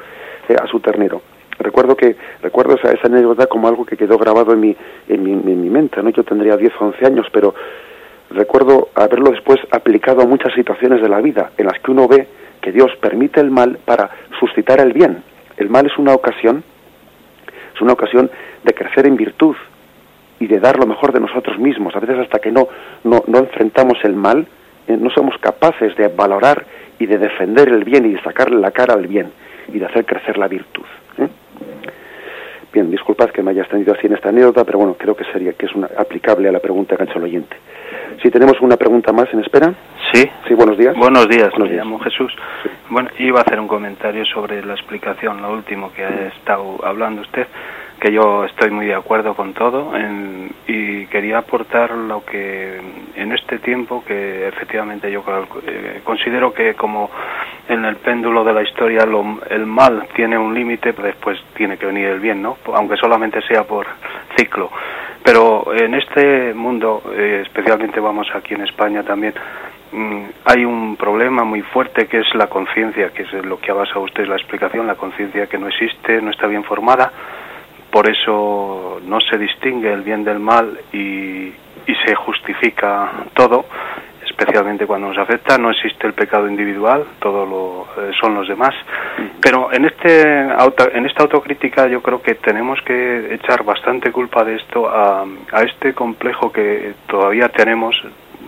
eh, 0.49 0.55
a 0.59 0.65
su 0.65 0.80
ternero. 0.80 1.22
Recuerdo 1.60 1.95
que 1.95 2.16
recuerdo 2.41 2.76
esa, 2.76 2.91
esa, 2.91 3.08
anécdota 3.08 3.47
como 3.47 3.68
algo 3.68 3.86
que 3.86 3.97
quedó 3.97 4.18
grabado 4.18 4.53
en 4.53 4.60
mi, 4.60 4.76
en 5.08 5.24
mi, 5.24 5.32
en 5.32 5.62
mi 5.62 5.70
mente. 5.70 6.01
¿no? 6.03 6.10
Yo 6.10 6.24
tendría 6.24 6.55
10 6.55 6.74
o 6.80 6.86
11 6.86 7.05
años, 7.05 7.28
pero 7.32 7.55
recuerdo 8.30 8.89
haberlo 8.95 9.32
después 9.32 9.60
aplicado 9.72 10.22
a 10.22 10.26
muchas 10.26 10.53
situaciones 10.53 11.01
de 11.01 11.10
la 11.10 11.22
vida 11.22 11.51
en 11.58 11.66
las 11.66 11.80
que 11.80 11.91
uno 11.91 12.08
ve 12.08 12.28
que 12.62 12.72
Dios 12.72 12.91
permite 13.01 13.39
el 13.39 13.49
mal 13.49 13.80
para 13.86 14.10
suscitar 14.39 14.80
el 14.82 14.93
bien. 14.93 15.24
El 15.58 15.70
mal 15.70 15.86
es 15.86 15.97
una 15.97 16.14
ocasión, 16.14 16.64
es 17.74 17.82
una 17.82 17.93
ocasión 17.93 18.30
de 18.64 18.74
crecer 18.74 19.08
en 19.08 19.16
virtud 19.16 19.55
y 20.39 20.47
de 20.47 20.60
dar 20.60 20.78
lo 20.78 20.86
mejor 20.86 21.14
de 21.14 21.20
nosotros 21.20 21.58
mismos. 21.58 21.95
A 21.95 21.99
veces 21.99 22.20
hasta 22.20 22.39
que 22.39 22.51
no, 22.51 22.68
no, 23.03 23.24
no 23.28 23.39
enfrentamos 23.39 23.97
el 24.03 24.16
mal, 24.16 24.45
eh, 24.88 24.97
no 24.97 25.10
somos 25.10 25.38
capaces 25.39 25.95
de 25.95 26.08
valorar 26.10 26.66
y 26.99 27.05
de 27.05 27.18
defender 27.18 27.70
el 27.70 27.84
bien 27.84 28.05
y 28.05 28.14
de 28.14 28.22
sacarle 28.22 28.60
la 28.60 28.72
cara 28.72 28.93
al 28.93 29.08
bien 29.08 29.32
y 29.74 29.80
de 29.80 29.86
hacer 29.86 30.05
crecer 30.05 30.38
la 30.38 30.47
virtud. 30.47 30.86
Bien, 32.78 32.92
disculpad 32.92 33.32
que 33.32 33.42
me 33.42 33.50
haya 33.50 33.64
extendido 33.64 33.96
así 33.96 34.06
en 34.06 34.14
esta 34.14 34.30
anécdota, 34.30 34.64
pero 34.64 34.78
bueno, 34.78 34.96
creo 35.00 35.16
que 35.16 35.24
sería 35.34 35.54
que 35.54 35.66
es 35.66 35.74
una, 35.74 35.90
aplicable 35.98 36.48
a 36.48 36.52
la 36.52 36.60
pregunta 36.60 36.96
que 36.96 37.02
ha 37.02 37.06
hecho 37.08 37.18
el 37.18 37.24
oyente. 37.24 37.58
Si 38.22 38.30
tenemos 38.30 38.62
una 38.62 38.78
pregunta 38.78 39.12
más 39.12 39.34
en 39.34 39.40
espera. 39.40 39.74
Sí. 40.14 40.24
Sí, 40.48 40.54
buenos 40.54 40.78
días. 40.78 40.96
Buenos 40.96 41.28
días, 41.28 41.50
me 41.58 41.70
llamo 41.70 41.98
Jesús. 41.98 42.32
Bueno, 42.92 43.10
iba 43.18 43.40
a 43.40 43.42
hacer 43.42 43.60
un 43.60 43.68
comentario 43.68 44.24
sobre 44.26 44.64
la 44.64 44.76
explicación, 44.76 45.42
lo 45.42 45.54
último 45.54 45.92
que 45.92 46.06
ha 46.06 46.28
estado 46.28 46.78
hablando 46.86 47.24
usted, 47.24 47.48
que 48.00 48.12
yo 48.12 48.45
estoy 48.45 48.70
muy 48.70 48.86
de 48.86 48.95
acuerdo 48.95 49.34
con 49.34 49.54
todo 49.54 49.91
y 50.68 51.06
quería 51.08 51.39
aportar 51.39 51.91
lo 51.91 52.24
que 52.24 52.80
en 53.16 53.32
este 53.32 53.58
tiempo 53.60 54.04
que 54.06 54.48
efectivamente 54.48 55.12
yo 55.12 55.24
eh, 55.66 56.02
considero 56.04 56.54
que 56.54 56.76
como 56.76 57.10
en 57.68 57.86
el 57.86 57.95
péndulo 57.98 58.43
de 58.43 58.54
la 58.54 58.62
historia 58.62 59.06
el 59.50 59.66
mal 59.66 60.08
tiene 60.16 60.38
un 60.38 60.54
límite, 60.54 60.93
después 60.93 61.39
tiene 61.56 61.78
que 61.78 61.88
venir 61.88 62.08
el 62.08 62.20
bien, 62.20 62.41
¿no? 62.41 62.58
Aunque 62.74 62.98
solamente 62.98 63.41
sea 63.41 63.64
por 63.64 63.88
ciclo. 64.38 64.72
Pero 65.24 65.74
en 65.74 65.95
este 65.95 66.54
mundo, 66.54 67.02
eh, 67.14 67.41
especialmente 67.45 68.00
vamos 68.00 68.28
aquí 68.34 68.54
en 68.54 68.62
España 68.62 69.04
también, 69.04 69.34
mm, 69.91 70.24
hay 70.45 70.64
un 70.64 70.95
problema 70.95 71.43
muy 71.43 71.62
fuerte 71.62 72.08
que 72.08 72.20
es 72.20 72.36
la 72.36 72.48
conciencia, 72.48 73.10
que 73.10 73.24
es 73.24 73.34
lo 73.34 73.60
que 73.60 73.72
ha 73.72 73.74
basado 73.74 74.02
usted 74.02 74.28
la 74.28 74.36
explicación, 74.36 74.88
la 74.88 74.95
conciencia 74.95 75.48
que 75.48 75.58
no 75.58 75.68
existe, 75.68 76.22
no 76.22 76.32
está 76.32 76.48
bien 76.48 76.64
formada 76.64 77.12
por 77.92 78.10
eso 78.10 79.00
no 79.06 79.20
se 79.22 79.38
distingue 79.38 79.92
el 79.92 80.02
bien 80.02 80.24
del 80.24 80.40
mal 80.40 80.80
y, 80.94 81.54
se 82.06 82.16
justifica 82.16 83.12
todo, 83.34 83.66
especialmente 84.26 84.86
cuando 84.86 85.08
nos 85.08 85.18
afecta. 85.18 85.58
No 85.58 85.72
existe 85.72 86.06
el 86.06 86.14
pecado 86.14 86.48
individual, 86.48 87.06
todo 87.20 87.46
lo 87.46 87.88
eh, 88.02 88.12
son 88.20 88.36
los 88.36 88.48
demás. 88.48 88.74
Pero 89.42 89.74
en 89.74 89.86
este 89.86 90.22
en 90.42 91.06
esta 91.06 91.24
autocrítica 91.24 91.88
yo 91.88 92.02
creo 92.02 92.22
que 92.22 92.36
tenemos 92.36 92.80
que 92.82 93.34
echar 93.34 93.64
bastante 93.64 94.12
culpa 94.12 94.44
de 94.44 94.56
esto 94.56 94.88
a, 94.88 95.26
a 95.52 95.62
este 95.64 95.94
complejo 95.94 96.52
que 96.52 96.94
todavía 97.08 97.50
tenemos 97.50 97.96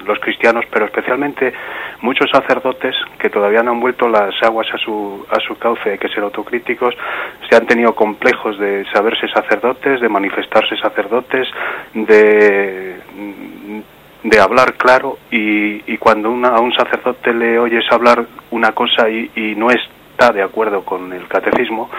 los 0.10 0.20
cristianos, 0.20 0.66
pero 0.70 0.86
especialmente 0.86 1.54
muchos 2.02 2.30
sacerdotes 2.30 2.96
que 3.18 3.30
todavía 3.30 3.64
no 3.64 3.72
han 3.72 3.80
vuelto 3.80 4.10
las 4.10 4.34
aguas 4.44 4.68
a 4.74 4.78
su, 4.78 5.26
a 5.30 5.40
su 5.40 5.58
cauce, 5.58 5.92
hay 5.92 5.98
que 5.98 6.10
ser 6.10 6.24
autocríticos, 6.24 6.96
se 7.50 7.56
han 7.56 7.66
tenido 7.66 7.96
complejos 7.96 8.60
de 8.60 8.86
saberse 8.92 9.28
sacerdotes, 9.30 10.02
de 10.02 10.10
manifestarse 10.10 10.76
sacerdotes, 10.78 11.48
de 11.94 12.98
de 14.24 14.40
hablar 14.40 14.74
claro 14.74 15.18
y, 15.32 15.98
cuando 15.98 16.30
a 16.30 16.60
un 16.60 16.74
sacerdote 16.74 17.34
le 17.34 17.58
oyes 17.58 17.86
hablar 17.92 18.26
una 18.52 18.72
cosa 18.74 19.10
y, 19.10 19.56
no 19.56 19.70
está 20.20 20.34
de 20.34 20.44
acuerdo 20.44 20.84
con 20.84 21.14
el 21.14 21.28
catecismo, 21.28 21.90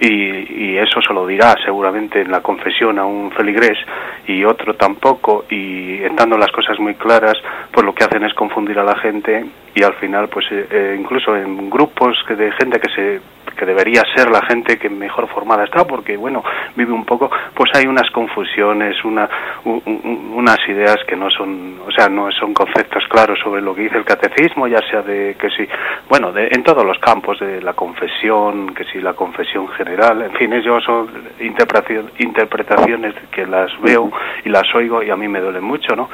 y, 0.00 0.76
eso 0.76 1.00
se 1.00 1.14
lo 1.14 1.26
dirá 1.26 1.54
seguramente 1.64 2.20
en 2.20 2.30
la 2.30 2.42
confesión 2.42 2.98
a 2.98 3.06
un 3.06 3.30
feligrés 3.30 3.78
y 4.26 4.44
otro 4.44 4.74
tampoco 4.74 5.46
y 5.48 6.02
estando 6.02 6.36
las 6.36 6.50
cosas 6.50 6.78
muy 6.78 6.94
claras 6.94 7.34
pues 7.72 7.84
lo 7.84 7.94
que 7.94 8.04
hacen 8.04 8.22
es 8.24 8.34
confundir 8.34 8.78
a 8.78 8.84
la 8.84 8.94
gente 8.98 9.46
y 9.74 9.82
al 9.82 9.94
final 9.94 10.28
pues 10.28 10.44
eh, 10.52 10.66
eh, 10.70 10.96
incluso 11.00 11.34
en 11.34 11.70
grupos 11.70 12.22
de 12.28 12.52
gente 12.52 12.78
que 12.78 12.90
se 12.90 13.20
que 13.56 13.66
debería 13.66 14.02
ser 14.14 14.30
la 14.30 14.42
gente 14.46 14.78
que 14.78 14.88
mejor 14.88 15.28
formada 15.28 15.64
está, 15.64 15.84
porque 15.84 16.16
bueno, 16.16 16.42
vive 16.74 16.92
un 16.92 17.04
poco, 17.04 17.30
pues 17.54 17.70
hay 17.74 17.86
unas 17.86 18.10
confusiones, 18.10 19.04
una, 19.04 19.28
unas 19.64 20.58
ideas 20.68 20.96
que 21.06 21.16
no 21.16 21.30
son, 21.30 21.80
o 21.86 21.90
sea, 21.90 22.08
no 22.08 22.30
son 22.32 22.52
conceptos 22.54 23.04
claros 23.08 23.38
sobre 23.42 23.62
lo 23.62 23.74
que 23.74 23.82
dice 23.82 23.98
el 23.98 24.04
catecismo, 24.04 24.66
ya 24.68 24.80
sea 24.90 25.02
de 25.02 25.36
que 25.38 25.48
si, 25.50 25.66
bueno, 26.08 26.32
de, 26.32 26.48
en 26.52 26.62
todos 26.62 26.84
los 26.84 26.98
campos 26.98 27.40
de 27.40 27.60
la 27.62 27.72
confesión, 27.72 28.74
que 28.74 28.84
si 28.84 29.00
la 29.00 29.14
confesión 29.14 29.68
general, 29.68 30.22
en 30.22 30.32
fin, 30.32 30.52
ellos 30.52 30.82
son 30.84 31.08
interpretaciones 31.40 33.14
que 33.30 33.46
las 33.46 33.70
veo 33.80 34.10
y 34.44 34.48
las 34.48 34.72
oigo 34.74 35.02
y 35.02 35.10
a 35.10 35.16
mí 35.16 35.28
me 35.28 35.40
duelen 35.40 35.64
mucho, 35.64 35.96
¿no? 35.96 36.08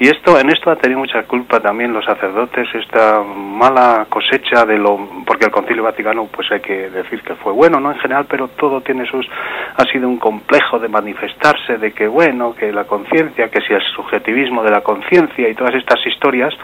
Y 0.00 0.08
esto, 0.08 0.38
en 0.38 0.50
esto 0.50 0.70
ha 0.70 0.76
tenido 0.76 1.00
mucha 1.00 1.22
culpa 1.24 1.60
también 1.60 1.92
los 1.92 2.04
sacerdotes, 2.04 2.68
esta 2.74 3.22
mala 3.22 4.06
cosecha 4.08 4.64
de 4.64 4.78
lo, 4.78 5.24
porque 5.26 5.46
el 5.46 5.50
Concilio 5.50 5.82
Vaticano, 5.82 6.26
pues 6.26 6.50
hay 6.52 6.60
que 6.60 6.87
decir 6.90 7.22
que 7.22 7.34
fue 7.34 7.52
bueno, 7.52 7.80
¿no? 7.80 7.92
En 7.92 7.98
general, 7.98 8.26
pero 8.28 8.48
todo 8.48 8.80
tiene 8.80 9.06
sus, 9.06 9.28
ha 9.76 9.84
sido 9.84 10.08
un 10.08 10.18
complejo 10.18 10.78
de 10.78 10.88
manifestarse, 10.88 11.78
de 11.78 11.92
que 11.92 12.06
bueno, 12.06 12.54
que 12.54 12.72
la 12.72 12.84
conciencia, 12.84 13.48
que 13.48 13.60
si 13.60 13.72
el 13.72 13.82
subjetivismo 13.94 14.62
de 14.62 14.70
la 14.70 14.80
conciencia 14.80 15.48
y 15.48 15.54
todas 15.54 15.74
estas 15.74 16.04
historias 16.06 16.54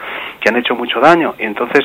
que 0.41 0.49
han 0.49 0.57
hecho 0.57 0.75
mucho 0.75 1.01
daño. 1.01 1.35
Y 1.39 1.45
entonces, 1.45 1.85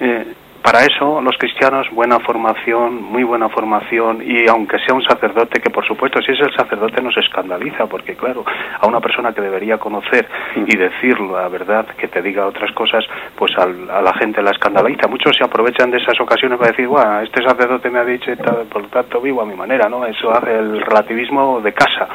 eh, 0.00 0.26
para 0.62 0.84
eso 0.84 1.20
los 1.20 1.36
cristianos 1.38 1.88
buena 1.90 2.20
formación, 2.20 3.02
muy 3.02 3.24
buena 3.24 3.48
formación 3.48 4.22
y 4.24 4.48
aunque 4.48 4.78
sea 4.80 4.94
un 4.94 5.02
sacerdote 5.02 5.60
que 5.60 5.70
por 5.70 5.86
supuesto 5.86 6.20
si 6.22 6.32
es 6.32 6.40
el 6.40 6.54
sacerdote 6.54 7.02
nos 7.02 7.16
escandaliza 7.16 7.86
porque 7.86 8.14
claro, 8.14 8.44
a 8.78 8.86
una 8.86 9.00
persona 9.00 9.32
que 9.32 9.40
debería 9.40 9.78
conocer 9.78 10.28
y 10.56 10.76
decirlo 10.76 11.40
la 11.40 11.48
verdad, 11.48 11.86
que 11.96 12.08
te 12.08 12.22
diga 12.22 12.46
otras 12.46 12.72
cosas, 12.72 13.04
pues 13.36 13.52
a 13.58 13.66
la 13.66 14.14
gente 14.14 14.42
la 14.42 14.50
escandaliza. 14.50 15.08
Muchos 15.08 15.36
se 15.36 15.44
aprovechan 15.44 15.90
de 15.90 15.98
esas 15.98 16.18
ocasiones 16.20 16.58
para 16.58 16.70
decir, 16.70 16.86
bueno, 16.86 17.20
este 17.20 17.42
sacerdote 17.42 17.90
me 17.90 17.98
ha 17.98 18.04
dicho, 18.04 18.32
por 18.70 18.82
lo 18.82 18.88
tanto 18.88 19.20
vivo 19.20 19.42
a 19.42 19.46
mi 19.46 19.54
manera, 19.54 19.88
¿no? 19.88 20.04
Eso 20.06 20.30
hace 20.30 20.58
el 20.58 20.80
relativismo 20.80 21.60
de 21.60 21.72
casa. 21.72 22.08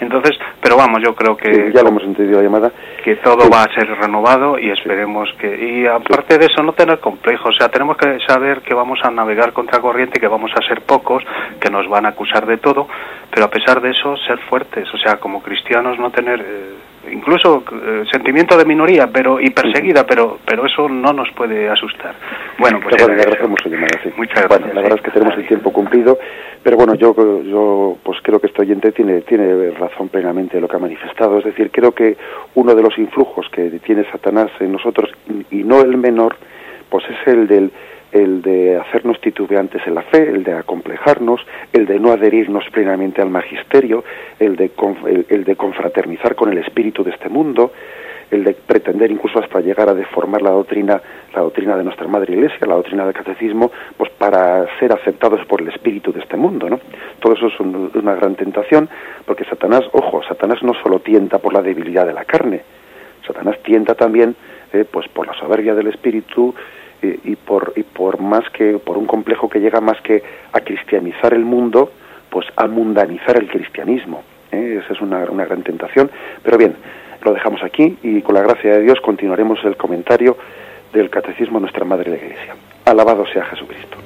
Entonces, 0.00 0.38
pero 0.60 0.76
vamos, 0.76 1.00
yo 1.02 1.14
creo 1.14 1.36
que... 1.36 1.72
ya 1.72 1.82
lo 1.82 1.88
hemos 1.88 2.04
entendido 2.04 2.38
la 2.38 2.44
llamada. 2.44 2.72
Que 3.02 3.16
todo 3.16 3.48
va 3.48 3.62
a 3.62 3.74
ser 3.74 3.88
renovado 3.88 4.58
y 4.58 4.70
esperemos 4.70 5.32
que... 5.38 5.80
Y 5.80 5.86
aparte 5.86 6.36
de 6.38 6.46
eso, 6.46 6.62
no 6.62 6.72
tener 6.72 7.00
complejos, 7.00 7.54
o 7.54 7.58
sea, 7.58 7.68
tenemos 7.68 7.86
tenemos 7.86 7.96
que 7.96 8.26
saber 8.26 8.62
que 8.62 8.74
vamos 8.74 8.98
a 9.04 9.10
navegar 9.10 9.52
contra 9.52 9.80
corriente, 9.80 10.18
que 10.18 10.26
vamos 10.26 10.50
a 10.56 10.66
ser 10.66 10.82
pocos, 10.82 11.22
que 11.60 11.70
nos 11.70 11.88
van 11.88 12.06
a 12.06 12.10
acusar 12.10 12.46
de 12.46 12.58
todo, 12.58 12.88
pero 13.30 13.46
a 13.46 13.50
pesar 13.50 13.80
de 13.80 13.90
eso 13.90 14.16
ser 14.16 14.38
fuertes, 14.38 14.92
o 14.92 14.98
sea, 14.98 15.18
como 15.18 15.40
cristianos 15.40 15.98
no 15.98 16.10
tener 16.10 16.40
eh, 16.40 16.74
incluso 17.10 17.64
eh, 17.72 18.04
sentimiento 18.10 18.56
de 18.56 18.64
minoría, 18.64 19.08
pero 19.08 19.40
y 19.40 19.50
perseguida, 19.50 20.06
pero 20.06 20.38
pero 20.46 20.66
eso 20.66 20.88
no 20.88 21.12
nos 21.12 21.30
puede 21.32 21.68
asustar. 21.68 22.14
Bueno, 22.58 22.80
pues 22.82 22.96
le 22.96 23.14
agradecemos 23.14 23.58
su 23.62 23.68
llamada, 23.68 24.00
sí. 24.02 24.10
Muchas 24.16 24.44
gracias. 24.48 24.74
la 24.74 24.80
verdad 24.80 24.98
es 24.98 25.04
que 25.04 25.10
tenemos 25.10 25.36
el 25.36 25.46
tiempo 25.46 25.72
cumplido, 25.72 26.18
pero 26.62 26.76
bueno, 26.76 26.94
yo 26.94 27.14
yo 27.42 27.96
pues 28.02 28.18
creo 28.22 28.40
que 28.40 28.48
este 28.48 28.62
oyente 28.62 28.92
tiene 28.92 29.20
tiene 29.22 29.70
razón 29.72 30.08
plenamente 30.08 30.60
lo 30.60 30.68
que 30.68 30.76
ha 30.76 30.80
manifestado, 30.80 31.38
es 31.38 31.44
decir, 31.44 31.70
creo 31.70 31.92
que 31.92 32.16
uno 32.54 32.74
de 32.74 32.82
los 32.82 32.96
influjos 32.98 33.48
que 33.50 33.70
tiene 33.84 34.04
Satanás 34.10 34.50
en 34.60 34.72
nosotros 34.72 35.10
y 35.50 35.64
no 35.64 35.80
el 35.80 35.96
menor 35.96 36.36
pues 36.88 37.04
es 37.10 37.26
el 37.26 37.46
del 37.46 37.70
el 38.12 38.42
de 38.42 38.76
hacernos 38.76 39.20
titubeantes 39.20 39.86
en 39.86 39.94
la 39.94 40.02
fe, 40.02 40.28
el 40.28 40.44
de 40.44 40.52
acomplejarnos, 40.52 41.40
el 41.72 41.86
de 41.86 41.98
no 41.98 42.12
adherirnos 42.12 42.64
plenamente 42.70 43.20
al 43.20 43.30
magisterio, 43.30 44.04
el 44.38 44.56
de, 44.56 44.70
el, 45.28 45.44
de 45.44 45.56
confraternizar 45.56 46.34
con 46.34 46.50
el 46.50 46.58
espíritu 46.58 47.02
de 47.02 47.10
este 47.10 47.28
mundo, 47.28 47.72
el 48.30 48.44
de 48.44 48.54
pretender 48.54 49.10
incluso 49.10 49.38
hasta 49.38 49.60
llegar 49.60 49.88
a 49.88 49.94
deformar 49.94 50.42
la 50.42 50.50
doctrina, 50.50 51.00
la 51.34 51.42
doctrina 51.42 51.76
de 51.76 51.84
nuestra 51.84 52.08
madre 52.08 52.34
iglesia, 52.34 52.66
la 52.66 52.74
doctrina 52.74 53.04
del 53.04 53.14
catecismo, 53.14 53.70
pues 53.96 54.10
para 54.10 54.66
ser 54.78 54.92
aceptados 54.92 55.44
por 55.46 55.60
el 55.60 55.68
espíritu 55.68 56.12
de 56.12 56.20
este 56.20 56.36
mundo, 56.36 56.68
¿no? 56.68 56.80
Todo 57.20 57.34
eso 57.34 57.46
es 57.48 57.60
una 57.60 58.14
gran 58.14 58.34
tentación, 58.34 58.88
porque 59.24 59.44
Satanás, 59.44 59.82
ojo, 59.92 60.22
Satanás 60.24 60.62
no 60.62 60.74
solo 60.82 61.00
tienta 61.00 61.38
por 61.38 61.52
la 61.52 61.62
debilidad 61.62 62.06
de 62.06 62.14
la 62.14 62.24
carne, 62.24 62.62
Satanás 63.26 63.58
tienta 63.62 63.94
también, 63.94 64.34
eh, 64.72 64.84
pues 64.90 65.08
por 65.08 65.26
la 65.26 65.34
soberbia 65.34 65.74
del 65.74 65.88
espíritu 65.88 66.54
y, 67.02 67.36
por, 67.36 67.72
y 67.76 67.82
por 67.82 68.20
más 68.20 68.48
que, 68.50 68.78
por 68.78 68.98
un 68.98 69.06
complejo 69.06 69.48
que 69.48 69.60
llega 69.60 69.80
más 69.80 70.00
que 70.02 70.22
a 70.52 70.60
cristianizar 70.60 71.34
el 71.34 71.44
mundo, 71.44 71.90
pues 72.30 72.46
a 72.56 72.66
mundanizar 72.66 73.36
el 73.36 73.48
cristianismo. 73.48 74.22
¿eh? 74.52 74.80
Esa 74.82 74.94
es 74.94 75.00
una, 75.00 75.24
una 75.24 75.44
gran 75.44 75.62
tentación. 75.62 76.10
Pero 76.42 76.58
bien, 76.58 76.76
lo 77.24 77.32
dejamos 77.32 77.62
aquí 77.62 77.96
y 78.02 78.22
con 78.22 78.34
la 78.34 78.42
gracia 78.42 78.72
de 78.72 78.82
Dios 78.82 79.00
continuaremos 79.00 79.58
el 79.64 79.76
comentario 79.76 80.36
del 80.92 81.10
Catecismo 81.10 81.60
Nuestra 81.60 81.84
Madre 81.84 82.10
la 82.10 82.16
Iglesia. 82.16 82.54
Alabado 82.84 83.26
sea 83.26 83.44
Jesucristo. 83.44 83.98